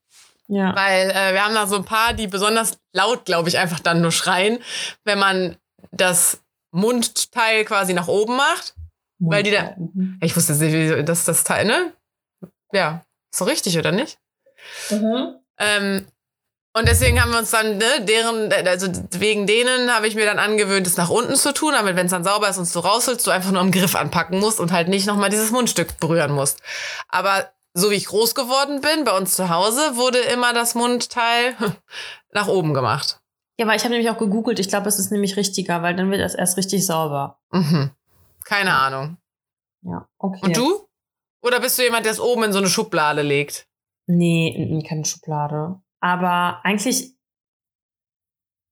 Ja. 0.48 0.76
Weil 0.76 1.12
äh, 1.12 1.34
wir 1.34 1.46
haben 1.46 1.54
da 1.54 1.68
so 1.68 1.76
ein 1.78 1.86
paar, 1.86 2.14
die 2.14 2.28
besonders 2.28 2.78
laut, 2.94 3.26
glaube 3.26 3.50
ich, 3.50 3.58
einfach 3.58 3.80
dann 3.80 4.02
nur 4.02 4.12
schreien, 4.12 4.60
wenn 5.06 5.20
man 5.20 5.58
das 5.92 6.42
Mundteil 6.72 7.66
quasi 7.66 7.94
nach 7.94 8.08
oben 8.08 8.36
macht. 8.36 8.74
weil 9.20 9.44
die 9.44 9.52
da- 9.52 9.76
Mhm. 9.78 10.18
Ich 10.22 10.36
wusste 10.36 10.54
nicht, 10.54 10.74
wie- 10.74 11.04
dass 11.04 11.26
das 11.26 11.44
Teil, 11.44 11.66
ne? 11.66 11.94
Ja, 12.72 13.04
ist 13.32 13.38
so 13.40 13.46
richtig, 13.46 13.78
oder 13.78 13.92
nicht? 13.92 14.18
Mhm. 14.90 15.36
Ähm, 15.60 16.08
und 16.74 16.88
deswegen 16.88 17.22
haben 17.22 17.32
wir 17.32 17.40
uns 17.40 17.52
dann, 17.52 17.78
ne, 17.78 18.02
deren, 18.02 18.54
also 18.68 18.88
wegen 19.12 19.48
denen 19.48 19.94
habe 19.94 20.08
ich 20.08 20.16
mir 20.16 20.26
dann 20.26 20.40
angewöhnt, 20.40 20.86
es 20.86 20.98
nach 20.98 21.10
unten 21.10 21.36
zu 21.36 21.54
tun, 21.54 21.74
damit 21.74 21.96
wenn 21.96 22.06
es 22.06 22.12
dann 22.12 22.24
sauber 22.24 22.48
ist 22.48 22.58
und 22.58 22.74
du 22.74 22.80
rausholst, 22.80 23.26
du 23.26 23.32
einfach 23.32 23.52
nur 23.52 23.62
am 23.62 23.72
Griff 23.72 23.96
anpacken 23.96 24.40
musst 24.40 24.60
und 24.60 24.72
halt 24.72 24.88
nicht 24.88 25.08
nochmal 25.08 25.30
dieses 25.30 25.52
Mundstück 25.52 26.00
berühren 26.00 26.32
musst. 26.32 26.62
Aber 27.08 27.50
so 27.74 27.90
wie 27.90 27.96
ich 27.96 28.06
groß 28.06 28.36
geworden 28.36 28.82
bin, 28.82 29.04
bei 29.04 29.18
uns 29.18 29.36
zu 29.36 29.50
Hause, 29.50 29.96
wurde 29.96 30.20
immer 30.20 30.54
das 30.54 30.76
Mundteil 30.76 31.56
nach 32.34 32.48
oben 32.48 32.74
gemacht. 32.74 33.20
Ja, 33.60 33.68
weil 33.68 33.76
ich 33.76 33.84
habe 33.84 33.94
nämlich 33.94 34.10
auch 34.10 34.18
gegoogelt. 34.18 34.60
Ich 34.60 34.70
glaube, 34.70 34.88
es 34.88 35.00
ist 35.00 35.12
nämlich 35.12 35.36
richtiger, 35.38 35.82
weil 35.82 35.96
dann 35.96 36.12
wird 36.12 36.22
das 36.22 36.36
erst 36.36 36.56
richtig 36.56 36.86
sauber. 36.86 37.40
Mhm. 37.52 37.92
Keine 38.46 38.74
Ahnung. 38.76 39.18
Ja, 39.82 40.08
okay. 40.18 40.40
Und 40.42 40.56
du? 40.56 40.88
Oder 41.42 41.60
bist 41.60 41.78
du 41.78 41.84
jemand, 41.84 42.06
der 42.06 42.14
es 42.14 42.20
oben 42.20 42.44
in 42.44 42.54
so 42.54 42.60
eine 42.60 42.70
Schublade 42.70 43.22
legt? 43.22 43.68
Nee, 44.10 44.84
keine 44.88 45.06
Schublade. 45.06 45.80
Aber 46.00 46.62
eigentlich 46.64 47.16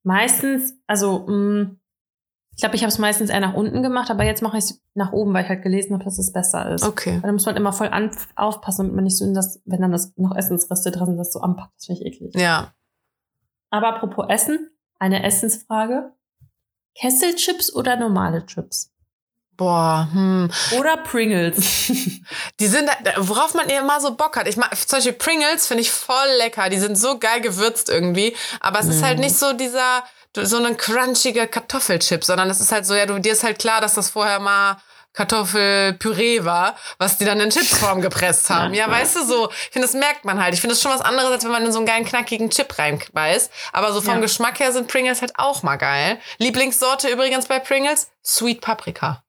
meistens, 0.03 0.73
also 0.87 1.27
mh, 1.27 1.75
ich 2.55 2.61
glaube, 2.61 2.75
ich 2.75 2.81
habe 2.81 2.89
es 2.89 2.97
meistens 2.97 3.29
eher 3.29 3.39
nach 3.39 3.53
unten 3.53 3.83
gemacht, 3.83 4.09
aber 4.09 4.23
jetzt 4.23 4.41
mache 4.41 4.57
ich 4.57 4.63
es 4.63 4.83
nach 4.95 5.11
oben, 5.11 5.31
weil 5.31 5.43
ich 5.43 5.49
halt 5.49 5.61
gelesen 5.61 5.93
habe, 5.93 6.03
dass 6.03 6.17
es 6.17 6.33
besser 6.33 6.71
ist. 6.71 6.83
Okay. 6.83 7.13
Weil 7.21 7.21
da 7.21 7.31
muss 7.31 7.45
man 7.45 7.53
halt 7.53 7.61
immer 7.61 7.71
voll 7.71 7.89
an, 7.89 8.09
aufpassen, 8.35 8.85
damit 8.85 8.95
man 8.95 9.03
nicht 9.03 9.15
so 9.15 9.25
in 9.25 9.35
das, 9.35 9.61
wenn 9.65 9.79
dann 9.79 9.91
das 9.91 10.17
noch 10.17 10.35
Essensreste 10.35 10.89
drin 10.89 11.05
sind, 11.05 11.17
das 11.17 11.31
so 11.31 11.39
anpackt. 11.39 11.75
Das 11.75 11.85
finde 11.85 12.01
ich 12.01 12.07
eklig. 12.07 12.33
Ja. 12.35 12.73
Aber 13.69 13.89
apropos 13.89 14.25
Essen, 14.29 14.71
eine 14.97 15.23
Essensfrage. 15.23 16.13
Kesselchips 16.99 17.75
oder 17.75 17.95
normale 17.95 18.43
Chips? 18.47 18.91
Boah, 19.57 20.07
hm. 20.13 20.51
Oder 20.77 20.97
Pringles? 20.97 21.55
Die 22.59 22.67
sind, 22.67 22.89
worauf 23.17 23.55
man 23.55 23.67
immer 23.69 23.99
so 23.99 24.13
Bock 24.15 24.37
hat. 24.37 24.47
Ich 24.47 24.55
mag, 24.55 24.69
zum 24.77 24.97
Beispiel 24.97 25.13
Pringles 25.13 25.65
finde 25.67 25.81
ich 25.81 25.91
voll 25.91 26.27
lecker. 26.37 26.69
Die 26.69 26.77
sind 26.77 26.95
so 26.97 27.17
geil 27.17 27.41
gewürzt 27.41 27.89
irgendwie. 27.89 28.35
Aber 28.59 28.79
es 28.79 28.85
ist 28.87 29.03
halt 29.03 29.17
Mhm. 29.17 29.23
nicht 29.25 29.35
so 29.37 29.53
dieser, 29.53 30.03
so 30.35 30.57
ein 30.63 30.77
crunchiger 30.77 31.47
Kartoffelchip, 31.47 32.23
sondern 32.23 32.49
es 32.51 32.59
ist 32.61 32.71
halt 32.71 32.85
so, 32.85 32.93
ja, 32.93 33.07
du, 33.07 33.17
dir 33.19 33.31
ist 33.33 33.43
halt 33.43 33.57
klar, 33.57 33.81
dass 33.81 33.95
das 33.95 34.11
vorher 34.11 34.39
mal 34.39 34.77
Kartoffelpüree 35.13 36.45
war, 36.45 36.75
was 36.99 37.17
die 37.17 37.25
dann 37.25 37.39
in 37.39 37.49
Chipsform 37.49 38.01
gepresst 38.01 38.51
haben. 38.51 38.75
Ja, 38.75 38.89
weißt 38.89 39.15
du, 39.15 39.25
so, 39.25 39.49
ich 39.49 39.69
finde, 39.71 39.87
das 39.87 39.95
merkt 39.95 40.25
man 40.25 40.39
halt. 40.39 40.53
Ich 40.53 40.61
finde 40.61 40.75
das 40.75 40.81
schon 40.83 40.91
was 40.91 41.01
anderes, 41.01 41.31
als 41.31 41.43
wenn 41.43 41.51
man 41.51 41.65
in 41.65 41.71
so 41.71 41.79
einen 41.79 41.87
geilen, 41.87 42.05
knackigen 42.05 42.51
Chip 42.51 42.77
reinbeißt. 42.77 43.51
Aber 43.73 43.91
so 43.93 44.01
vom 44.01 44.15
Ja. 44.15 44.19
Geschmack 44.19 44.59
her 44.59 44.71
sind 44.71 44.87
Pringles 44.87 45.21
halt 45.21 45.33
auch 45.39 45.63
mal 45.63 45.77
geil. 45.77 46.19
Lieblingssorte 46.37 47.07
übrigens 47.09 47.47
bei 47.47 47.57
Pringles? 47.59 48.11
Sweet 48.23 48.61
Paprika. 48.61 49.23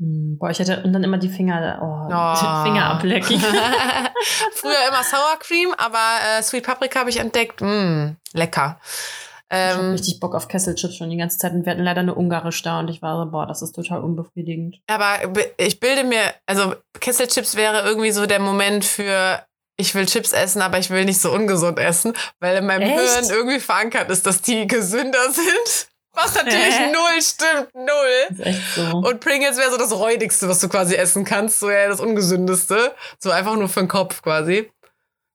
Hm, 0.00 0.38
Boah, 0.38 0.50
ich 0.50 0.58
hätte 0.58 0.82
und 0.82 0.92
dann 0.92 1.04
immer 1.04 1.18
die 1.18 1.28
Finger, 1.28 1.78
oh, 1.82 2.06
Oh. 2.12 2.62
Finger 2.64 2.86
ablecken. 2.86 3.38
Früher 4.54 4.88
immer 4.88 5.02
Sour 5.04 5.38
Cream, 5.40 5.72
aber 5.76 5.98
äh, 6.38 6.42
Sweet 6.42 6.64
Paprika 6.64 7.00
habe 7.00 7.10
ich 7.10 7.18
entdeckt. 7.18 7.60
Mm, 7.60 8.16
lecker. 8.32 8.80
ich 9.52 9.56
hab 9.56 9.78
Ähm, 9.80 9.90
richtig 9.92 10.20
Bock 10.20 10.34
auf 10.34 10.48
Kesselchips 10.48 10.96
schon 10.96 11.10
die 11.10 11.16
ganze 11.16 11.38
Zeit 11.38 11.52
und 11.52 11.64
wir 11.66 11.72
hatten 11.72 11.82
leider 11.84 12.00
eine 12.00 12.14
ungarisch 12.14 12.62
da 12.62 12.78
und 12.80 12.88
ich 12.88 13.02
war 13.02 13.22
so, 13.24 13.30
boah, 13.30 13.46
das 13.46 13.62
ist 13.62 13.72
total 13.72 14.00
unbefriedigend. 14.02 14.76
aber 14.88 15.28
be- 15.28 15.52
ich 15.56 15.80
bilde 15.80 16.04
mir, 16.04 16.22
also 16.46 16.74
Kesselchips 17.00 17.56
wäre 17.56 17.82
irgendwie 17.86 18.10
so 18.12 18.26
der 18.26 18.40
Moment 18.40 18.84
für 18.84 19.44
ich 19.76 19.94
will 19.94 20.04
Chips 20.04 20.32
essen, 20.32 20.60
aber 20.60 20.78
ich 20.78 20.90
will 20.90 21.06
nicht 21.06 21.20
so 21.22 21.32
ungesund 21.32 21.78
essen, 21.78 22.12
weil 22.38 22.58
in 22.58 22.66
meinem 22.66 22.82
Echt? 22.82 23.00
Hirn 23.00 23.30
irgendwie 23.30 23.60
verankert 23.60 24.10
ist, 24.10 24.26
dass 24.26 24.42
die 24.42 24.66
gesünder 24.66 25.18
sind. 25.32 25.88
Was 26.12 26.34
natürlich 26.34 26.78
null 26.92 27.22
stimmt, 27.22 27.74
null. 27.74 28.26
Ist 28.30 28.40
echt 28.40 28.74
so. 28.74 28.96
Und 28.96 29.20
Pringles 29.20 29.56
wäre 29.56 29.70
so 29.70 29.78
das 29.78 29.92
räudigste, 29.92 30.48
was 30.48 30.60
du 30.60 30.68
quasi 30.68 30.94
essen 30.94 31.24
kannst, 31.24 31.60
so 31.60 31.70
ja 31.70 31.88
das 31.88 32.00
ungesündeste, 32.00 32.94
so 33.18 33.30
einfach 33.30 33.56
nur 33.56 33.68
für 33.68 33.80
den 33.80 33.88
Kopf 33.88 34.22
quasi. 34.22 34.70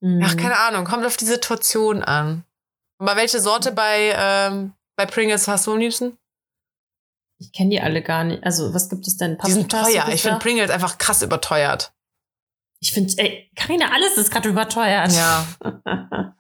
Mhm. 0.02 0.22
Ach, 0.24 0.36
keine 0.36 0.60
Ahnung, 0.60 0.86
kommt 0.86 1.06
auf 1.06 1.18
die 1.18 1.26
Situation 1.26 2.04
an. 2.04 2.44
Aber 2.98 3.16
welche 3.16 3.40
Sorte 3.40 3.72
bei, 3.72 4.14
ähm, 4.18 4.74
bei 4.96 5.06
Pringles 5.06 5.48
hast 5.48 5.68
du 5.68 5.74
am 5.74 5.80
liebsten? 5.80 6.18
Ich 7.38 7.52
kenne 7.52 7.70
die 7.70 7.82
alle 7.82 8.02
gar 8.02 8.24
nicht. 8.24 8.44
Also, 8.44 8.74
was 8.74 8.90
gibt 8.90 9.08
es 9.08 9.18
denn? 9.18 9.38
Die 9.46 9.52
sind 9.52 9.70
teuer. 9.70 10.08
Ich 10.14 10.22
finde? 10.22 10.40
Pringles 10.40 10.70
einfach 10.72 10.98
krass 10.98 11.22
überteuert. 11.22 11.94
Ich 12.80 12.94
finde, 12.94 13.14
ey, 13.18 13.52
Carina, 13.56 13.92
alles 13.94 14.18
ist 14.18 14.32
gerade 14.32 14.50
überteuert. 14.50 15.12
Ja. 15.12 15.46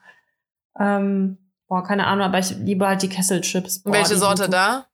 ähm, 0.80 1.45
boah, 1.68 1.84
keine 1.84 2.08
Ahnung, 2.08 2.26
aber 2.26 2.40
ich 2.40 2.52
liebe 2.52 2.88
halt 2.88 3.02
die 3.02 3.10
Kesselchips. 3.10 3.80
Boah, 3.84 3.94
welche 3.94 4.18
Sorte 4.18 4.50
da? 4.50 4.86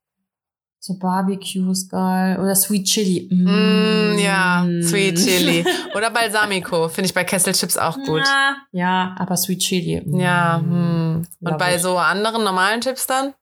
So 0.84 0.98
Barbecue 0.98 1.70
ist 1.72 1.92
geil. 1.92 2.40
Oder 2.40 2.56
Sweet 2.56 2.86
Chili. 2.88 3.30
Mm, 3.32 4.18
ja, 4.18 4.64
Mm. 4.64 4.82
Sweet 4.82 5.16
Chili. 5.16 5.64
Oder 5.96 6.10
Balsamico. 6.10 6.90
Finde 6.90 7.06
ich 7.06 7.14
bei 7.14 7.24
Kesselchips 7.24 7.78
auch 7.78 7.96
gut. 7.98 8.24
Na, 8.24 8.58
ja, 8.72 9.16
aber 9.20 9.38
Sweet 9.38 9.60
Chili. 9.60 10.02
mm, 10.04 10.20
Ja, 10.20 10.58
hm. 10.60 11.28
Und 11.40 11.58
bei 11.60 11.76
it. 11.76 11.82
so 11.82 11.98
anderen 12.00 12.44
normalen 12.44 12.82
Chips 12.82 13.06
dann? 13.06 13.36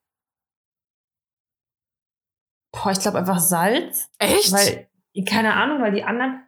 Boah, 2.73 2.91
ich 2.91 2.99
glaube 2.99 3.19
einfach 3.19 3.39
Salz. 3.39 4.09
Echt? 4.19 4.51
Weil, 4.51 4.89
keine 5.25 5.53
Ahnung, 5.53 5.81
weil 5.81 5.93
die 5.93 6.03
anderen. 6.03 6.41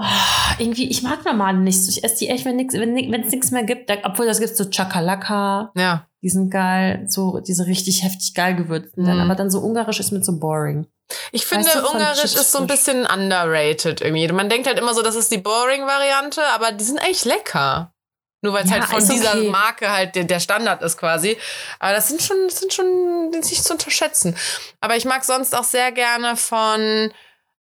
Oh, 0.00 0.04
irgendwie, 0.58 0.88
ich 0.88 1.02
mag 1.02 1.24
normale 1.24 1.58
nicht 1.58 1.84
so. 1.84 1.90
Ich 1.90 2.04
esse 2.04 2.18
die 2.18 2.28
echt, 2.28 2.44
wenn 2.44 2.54
nix, 2.54 2.72
wenn 2.72 2.96
es 2.96 3.32
nichts 3.32 3.50
mehr 3.50 3.64
gibt. 3.64 3.90
Da, 3.90 3.96
obwohl 4.04 4.26
das 4.26 4.38
gibt 4.38 4.56
so 4.56 4.70
Chakalaka, 4.70 5.72
ja. 5.74 6.06
die 6.22 6.28
sind 6.28 6.50
geil, 6.50 7.04
so 7.08 7.40
diese 7.40 7.66
richtig 7.66 8.04
heftig 8.04 8.32
geil 8.34 8.54
gewürzten. 8.54 9.02
Mhm. 9.02 9.20
aber 9.20 9.34
dann 9.34 9.50
so 9.50 9.58
ungarisch 9.58 9.98
ist 9.98 10.12
mir 10.12 10.22
so 10.22 10.38
boring. 10.38 10.86
Ich 11.32 11.46
finde, 11.46 11.66
Weißt 11.66 11.76
du, 11.76 11.88
Ungarisch 11.88 12.20
Chips 12.20 12.34
ist 12.34 12.52
so 12.52 12.58
ein 12.58 12.66
bisschen 12.66 13.06
underrated 13.06 14.00
irgendwie. 14.00 14.28
Man 14.28 14.48
denkt 14.48 14.66
halt 14.68 14.78
immer 14.78 14.94
so, 14.94 15.02
das 15.02 15.16
ist 15.16 15.32
die 15.32 15.38
Boring-Variante, 15.38 16.42
aber 16.54 16.72
die 16.72 16.84
sind 16.84 16.98
echt 16.98 17.24
lecker. 17.24 17.92
Nur 18.40 18.52
weil 18.52 18.64
es 18.64 18.70
Ja, 18.70 18.76
halt 18.76 18.84
von 18.84 19.08
dieser 19.08 19.32
okay. 19.36 19.50
Marke 19.50 19.90
halt 19.90 20.14
der, 20.14 20.24
der 20.24 20.38
Standard 20.38 20.82
ist 20.82 20.96
quasi. 20.96 21.36
Aber 21.80 21.92
das 21.92 22.08
sind 22.08 22.22
schon, 22.22 22.36
das 22.46 22.60
sind 22.60 22.72
schon 22.72 23.30
nicht 23.30 23.64
zu 23.64 23.72
unterschätzen. 23.72 24.36
Aber 24.80 24.96
ich 24.96 25.06
mag 25.06 25.24
sonst 25.24 25.56
auch 25.56 25.64
sehr 25.64 25.90
gerne 25.90 26.36
von, 26.36 27.10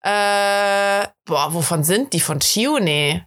äh, 0.04 1.06
boah, 1.24 1.52
wovon 1.54 1.82
sind 1.82 2.12
die? 2.12 2.20
Von 2.20 2.40
Chione. 2.40 3.26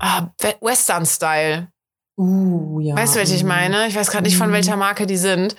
Ah, 0.00 0.28
We- 0.40 0.56
Western-Style. 0.60 1.68
Uh, 2.16 2.80
ja. 2.80 2.96
Weißt 2.96 3.14
du, 3.14 3.18
welche 3.20 3.34
ich 3.34 3.44
mm. 3.44 3.48
meine? 3.48 3.86
Ich 3.86 3.94
weiß 3.94 4.10
gerade 4.10 4.24
nicht, 4.24 4.36
von 4.36 4.48
Mhm. 4.50 4.54
welcher 4.54 4.76
Marke 4.76 5.06
die 5.06 5.16
sind. 5.16 5.56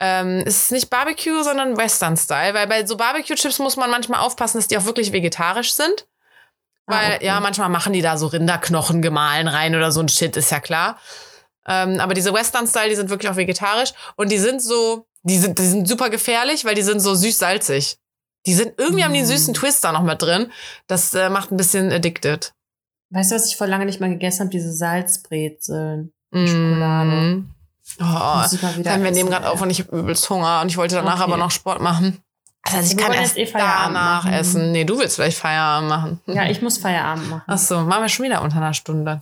Ähm, 0.00 0.42
es 0.46 0.64
ist 0.64 0.72
nicht 0.72 0.90
Barbecue, 0.90 1.42
sondern 1.42 1.76
Western-Style, 1.76 2.54
weil 2.54 2.66
bei 2.68 2.86
so 2.86 2.96
Barbecue-Chips 2.96 3.58
muss 3.58 3.76
man 3.76 3.90
manchmal 3.90 4.20
aufpassen, 4.20 4.58
dass 4.58 4.68
die 4.68 4.78
auch 4.78 4.84
wirklich 4.84 5.12
vegetarisch 5.12 5.72
sind. 5.72 6.06
Ah, 6.86 6.94
Weil, 6.94 7.14
okay. 7.16 7.26
ja, 7.26 7.40
manchmal 7.40 7.68
machen 7.68 7.92
die 7.92 8.02
da 8.02 8.16
so 8.16 8.28
Rinderknochen 8.28 9.02
gemahlen 9.02 9.48
rein 9.48 9.74
oder 9.74 9.90
so 9.92 10.00
ein 10.00 10.08
Shit, 10.08 10.36
ist 10.36 10.50
ja 10.50 10.60
klar. 10.60 10.98
Ähm, 11.66 12.00
aber 12.00 12.14
diese 12.14 12.32
Western-Style, 12.32 12.88
die 12.88 12.94
sind 12.96 13.10
wirklich 13.10 13.30
auch 13.30 13.36
vegetarisch 13.36 13.92
und 14.16 14.30
die 14.32 14.38
sind 14.38 14.62
so, 14.62 15.06
die 15.22 15.36
sind, 15.36 15.58
die 15.58 15.66
sind 15.66 15.86
super 15.86 16.10
gefährlich, 16.10 16.64
weil 16.64 16.74
die 16.74 16.82
sind 16.82 17.00
so 17.00 17.14
süß-salzig. 17.14 17.98
Die 18.48 18.54
sind, 18.54 18.72
irgendwie 18.78 19.04
haben 19.04 19.12
die 19.12 19.18
einen 19.20 19.28
Mm. 19.28 19.32
süßen 19.32 19.54
Twist 19.54 19.84
da 19.84 19.92
noch 19.92 20.02
mit 20.02 20.20
drin. 20.22 20.50
Das 20.86 21.14
äh, 21.14 21.28
macht 21.28 21.52
ein 21.52 21.56
bisschen 21.56 21.92
addicted. 21.92 22.52
Weißt 23.10 23.30
du, 23.30 23.36
was 23.36 23.46
ich 23.46 23.56
vor 23.56 23.66
lange 23.66 23.84
nicht 23.86 24.00
mal 24.00 24.08
gegessen 24.10 24.40
habe? 24.40 24.50
Diese 24.50 24.72
Salzbrezeln. 24.72 26.12
Schokolade. 26.34 27.10
Mm. 27.10 27.50
Oh, 28.00 28.02
mal 28.04 28.50
wieder 28.76 28.90
Dann, 28.90 29.02
wir 29.02 29.10
nehmen 29.10 29.30
gerade 29.30 29.48
auf 29.48 29.60
und 29.62 29.70
ich 29.70 29.80
habe 29.80 29.96
übelst 29.98 30.28
Hunger 30.28 30.60
und 30.62 30.68
ich 30.68 30.76
wollte 30.76 30.96
danach 30.96 31.14
Okay. 31.14 31.22
aber 31.24 31.36
noch 31.36 31.50
Sport 31.50 31.80
machen. 31.80 32.22
Also 32.62 32.92
ich 32.92 32.98
Wir 32.98 33.04
kann 33.04 33.14
erst 33.14 33.38
eh 33.38 33.46
Feierabend 33.46 33.96
danach 33.96 34.24
machen. 34.24 34.32
essen. 34.34 34.72
Nee, 34.72 34.84
du 34.84 34.98
willst 34.98 35.16
vielleicht 35.16 35.38
Feierabend 35.38 35.88
machen. 35.88 36.20
Ja, 36.26 36.44
ich 36.50 36.60
muss 36.60 36.76
Feierabend 36.76 37.30
machen. 37.30 37.42
Ach 37.46 37.56
so, 37.58 37.80
machen 37.80 38.02
wir 38.02 38.08
schon 38.10 38.26
wieder 38.26 38.42
unter 38.42 38.56
einer 38.56 38.74
Stunde. 38.74 39.20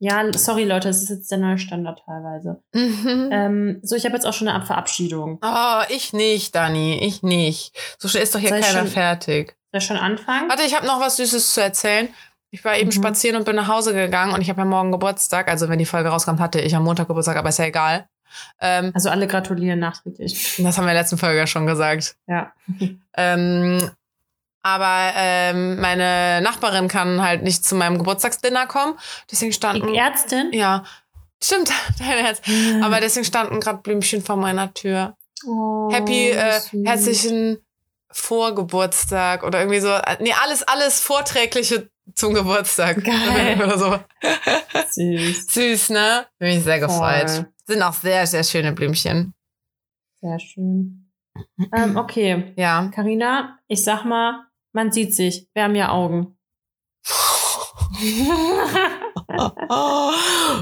Ja, 0.00 0.22
sorry 0.32 0.64
Leute, 0.64 0.88
das 0.88 1.02
ist 1.02 1.08
jetzt 1.08 1.30
der 1.30 1.38
neue 1.38 1.58
Standard 1.58 2.00
teilweise. 2.06 2.62
Mhm. 2.72 3.28
Ähm, 3.32 3.78
so, 3.82 3.96
ich 3.96 4.04
habe 4.04 4.14
jetzt 4.14 4.26
auch 4.26 4.32
schon 4.32 4.46
eine 4.48 4.64
Verabschiedung. 4.64 5.38
Oh, 5.42 5.82
ich 5.88 6.12
nicht, 6.12 6.54
Dani, 6.54 6.98
ich 7.02 7.22
nicht. 7.22 7.76
So 7.98 8.06
schnell 8.08 8.22
ist 8.22 8.34
doch 8.34 8.38
hier 8.40 8.50
Soll 8.50 8.60
keiner 8.60 8.78
schon- 8.80 8.88
fertig. 8.88 9.56
Soll 9.72 9.78
ich 9.80 9.84
schon 9.86 9.96
anfangen? 9.96 10.48
Warte, 10.48 10.62
ich 10.62 10.74
habe 10.76 10.86
noch 10.86 11.00
was 11.00 11.16
Süßes 11.16 11.52
zu 11.54 11.60
erzählen. 11.62 12.08
Ich 12.50 12.64
war 12.64 12.76
eben 12.78 12.88
Mhm. 12.88 12.92
spazieren 12.92 13.36
und 13.36 13.44
bin 13.44 13.56
nach 13.56 13.68
Hause 13.68 13.92
gegangen 13.92 14.32
und 14.34 14.40
ich 14.40 14.48
habe 14.48 14.60
ja 14.60 14.64
morgen 14.64 14.92
Geburtstag. 14.92 15.48
Also 15.48 15.68
wenn 15.68 15.78
die 15.78 15.84
Folge 15.84 16.08
rauskommt, 16.10 16.40
hatte 16.40 16.60
ich 16.60 16.74
am 16.76 16.84
Montag 16.84 17.08
Geburtstag, 17.08 17.36
aber 17.36 17.48
ist 17.50 17.58
ja 17.58 17.66
egal. 17.66 18.08
Ähm, 18.60 18.92
Also 18.94 19.10
alle 19.10 19.26
gratulieren 19.26 19.80
nachträglich. 19.80 20.54
das 20.58 20.76
haben 20.78 20.84
wir 20.84 20.90
in 20.90 20.94
der 20.94 21.02
letzten 21.02 21.18
Folge 21.18 21.38
ja 21.38 21.46
schon 21.46 21.66
gesagt. 21.66 22.16
Ja. 22.26 22.52
Ähm, 23.16 23.90
aber 24.74 25.12
ähm, 25.16 25.80
meine 25.80 26.40
Nachbarin 26.42 26.88
kann 26.88 27.22
halt 27.22 27.42
nicht 27.42 27.64
zu 27.64 27.74
meinem 27.74 27.98
Geburtstagsdinner 27.98 28.66
kommen. 28.66 28.94
Deswegen 29.30 29.50
Die 29.50 29.56
standen. 29.56 29.94
Ärztin? 29.94 30.50
Ja, 30.52 30.84
stimmt, 31.42 31.70
dein 31.98 32.24
Herz. 32.24 32.40
Aber 32.82 33.00
deswegen 33.00 33.24
standen 33.24 33.60
gerade 33.60 33.78
Blümchen 33.82 34.22
vor 34.22 34.36
meiner 34.36 34.72
Tür. 34.74 35.16
oh, 35.46 35.90
Happy, 35.92 36.30
äh, 36.30 36.60
herzlichen 36.84 37.58
Vorgeburtstag 38.10 39.42
oder 39.44 39.60
irgendwie 39.60 39.80
so. 39.80 39.88
äh, 39.92 40.16
Nee, 40.20 40.34
alles, 40.42 40.62
alles 40.62 41.00
Vorträgliche 41.00 41.90
zum 42.14 42.34
Geburtstag. 42.34 43.04
Geil. 43.04 43.60
oder 43.62 43.78
so. 43.78 43.98
Süß. 44.90 45.46
Süß, 45.48 45.90
ne? 45.90 46.26
Bin 46.38 46.48
mich 46.54 46.64
sehr 46.64 46.80
gefreut. 46.80 47.30
Voll. 47.30 47.46
Sind 47.66 47.82
auch 47.82 47.92
sehr, 47.92 48.26
sehr 48.26 48.44
schöne 48.44 48.72
Blümchen. 48.72 49.34
Sehr 50.20 50.38
schön. 50.38 51.10
Ähm, 51.72 51.96
okay. 51.96 52.52
Ja. 52.56 52.90
Karina, 52.94 53.58
ich 53.68 53.84
sag 53.84 54.04
mal, 54.04 54.46
man 54.72 54.92
sieht 54.92 55.14
sich. 55.14 55.48
Wir 55.54 55.64
haben 55.64 55.74
ja 55.74 55.90
Augen. 55.90 56.38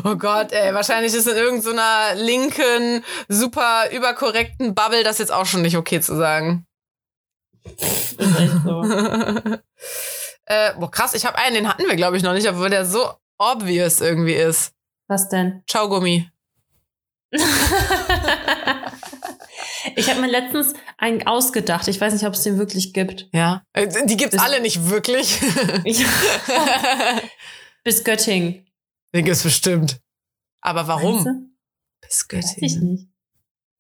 Oh 0.05 0.17
Gott, 0.17 0.53
ey, 0.53 0.75
wahrscheinlich 0.75 1.15
ist 1.15 1.29
in 1.29 1.37
irgendeiner 1.37 2.15
linken, 2.15 3.05
super 3.29 3.91
überkorrekten 3.93 4.75
Bubble 4.75 5.05
das 5.05 5.19
jetzt 5.19 5.33
auch 5.33 5.47
schon 5.47 5.63
nicht 5.63 5.77
okay 5.77 6.01
zu 6.01 6.17
sagen. 6.17 6.67
ist 7.65 8.21
echt 8.21 8.53
so. 8.65 8.83
äh, 10.47 10.73
boah, 10.79 10.91
krass, 10.91 11.15
ich 11.15 11.27
habe 11.27 11.39
einen, 11.39 11.55
den 11.55 11.69
hatten 11.69 11.87
wir, 11.87 11.97
glaube 11.97 12.17
ich, 12.17 12.23
noch 12.23 12.33
nicht, 12.33 12.49
obwohl 12.49 12.71
der 12.71 12.85
so 12.85 13.09
obvious 13.39 14.01
irgendwie 14.01 14.35
ist. 14.35 14.73
Was 15.09 15.29
denn? 15.29 15.63
Schaugummi. 15.71 16.31
ich 19.95 20.11
habe 20.11 20.21
mir 20.21 20.27
letztens 20.31 20.73
einen 20.99 21.27
ausgedacht. 21.27 21.87
Ich 21.89 22.01
weiß 22.01 22.13
nicht, 22.13 22.27
ob 22.27 22.35
es 22.35 22.43
den 22.43 22.59
wirklich 22.59 22.93
gibt. 22.93 23.29
Ja. 23.33 23.63
Äh, 23.73 23.89
Die 24.07 24.17
gibt's 24.17 24.37
Das- 24.37 24.45
alle 24.45 24.61
nicht 24.61 24.89
wirklich. 24.89 25.39
Ich, 25.85 26.05
Bis 27.85 28.03
Göttingen. 28.05 28.67
Den 29.15 29.25
gibt's 29.25 29.43
bestimmt. 29.43 30.01
Aber 30.61 30.89
warum? 30.89 31.25
Du? 31.25 31.31
Bis 32.01 32.27
Weiß 32.31 32.57
ich 32.57 32.61
Göttingen. 32.61 32.93
nicht. 32.93 33.09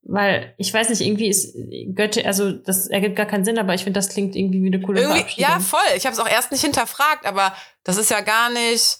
Weil, 0.09 0.54
ich 0.57 0.72
weiß 0.72 0.88
nicht, 0.90 1.00
irgendwie 1.00 1.26
ist 1.28 1.57
Göttingen, 1.94 2.28
also 2.28 2.52
das 2.52 2.86
ergibt 2.86 3.16
gar 3.16 3.26
keinen 3.26 3.44
Sinn, 3.44 3.59
aber 3.59 3.74
ich 3.74 3.82
finde, 3.82 3.98
das 3.98 4.09
klingt 4.09 4.36
irgendwie 4.36 4.62
wie 4.62 4.68
eine 4.68 4.80
coole 4.80 5.00
Irgendwie, 5.00 5.18
Verabschiedung. 5.18 5.50
ja, 5.50 5.59
voll. 5.61 5.96
Ich 5.96 6.07
habe 6.07 6.14
es 6.14 6.20
auch 6.20 6.28
erst 6.28 6.52
nicht 6.52 6.61
hinterfragt, 6.61 7.26
aber 7.26 7.57
das 7.82 7.96
ist 7.96 8.11
ja 8.11 8.20
gar 8.20 8.50
nicht. 8.50 8.98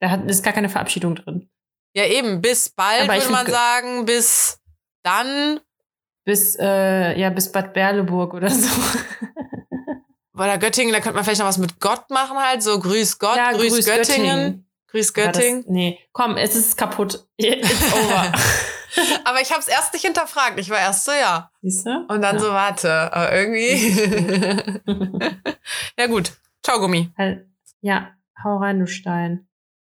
Da 0.00 0.10
hat, 0.10 0.24
ist 0.30 0.44
gar 0.44 0.52
keine 0.52 0.68
Verabschiedung 0.68 1.16
drin. 1.16 1.50
Ja, 1.96 2.06
eben, 2.06 2.40
bis 2.40 2.68
bald 2.70 3.08
würde 3.10 3.30
man 3.32 3.46
sagen, 3.48 4.06
bis 4.06 4.60
dann. 5.02 5.58
Bis, 6.24 6.56
äh, 6.60 7.18
ja, 7.18 7.30
bis 7.30 7.50
Bad 7.50 7.72
Berleburg 7.72 8.34
oder 8.34 8.50
so. 8.50 8.68
Oder 10.34 10.56
Göttingen, 10.56 10.92
da 10.94 11.00
könnte 11.00 11.16
man 11.16 11.24
vielleicht 11.24 11.40
noch 11.40 11.48
was 11.48 11.58
mit 11.58 11.80
Gott 11.80 12.08
machen, 12.08 12.38
halt. 12.38 12.62
So, 12.62 12.78
grüß 12.78 13.18
Gott, 13.18 13.36
ja, 13.36 13.52
grüß, 13.52 13.84
Göttingen. 13.84 14.66
Grüß 14.90 15.14
Aber 15.14 15.26
das- 15.32 15.36
Göttingen. 15.36 15.64
nee, 15.68 15.98
komm, 16.12 16.38
es 16.38 16.56
ist 16.56 16.78
kaputt. 16.78 17.26
It's 17.36 17.92
over. 17.92 18.32
Aber 19.24 19.40
ich 19.42 19.50
habe 19.50 19.60
es 19.60 19.68
erst 19.68 19.92
nicht 19.92 20.04
hinterfragt. 20.04 20.58
Ich 20.58 20.70
war 20.70 20.78
erst 20.78 21.04
so, 21.04 21.12
ja. 21.12 21.50
Siehst 21.60 21.84
du? 21.86 21.90
Und 22.08 22.22
dann 22.22 22.36
ja. 22.36 22.40
so, 22.40 22.48
warte, 22.48 23.12
aber 23.12 23.32
irgendwie. 23.32 23.76
ja, 25.98 26.06
gut. 26.08 26.32
Ciao, 26.62 26.80
Gummi. 26.80 27.10
Halt, 27.16 27.46
ja, 27.82 28.10
hau 28.42 28.56
rein, 28.56 28.80
du 28.80 28.86
Stein. 28.86 29.46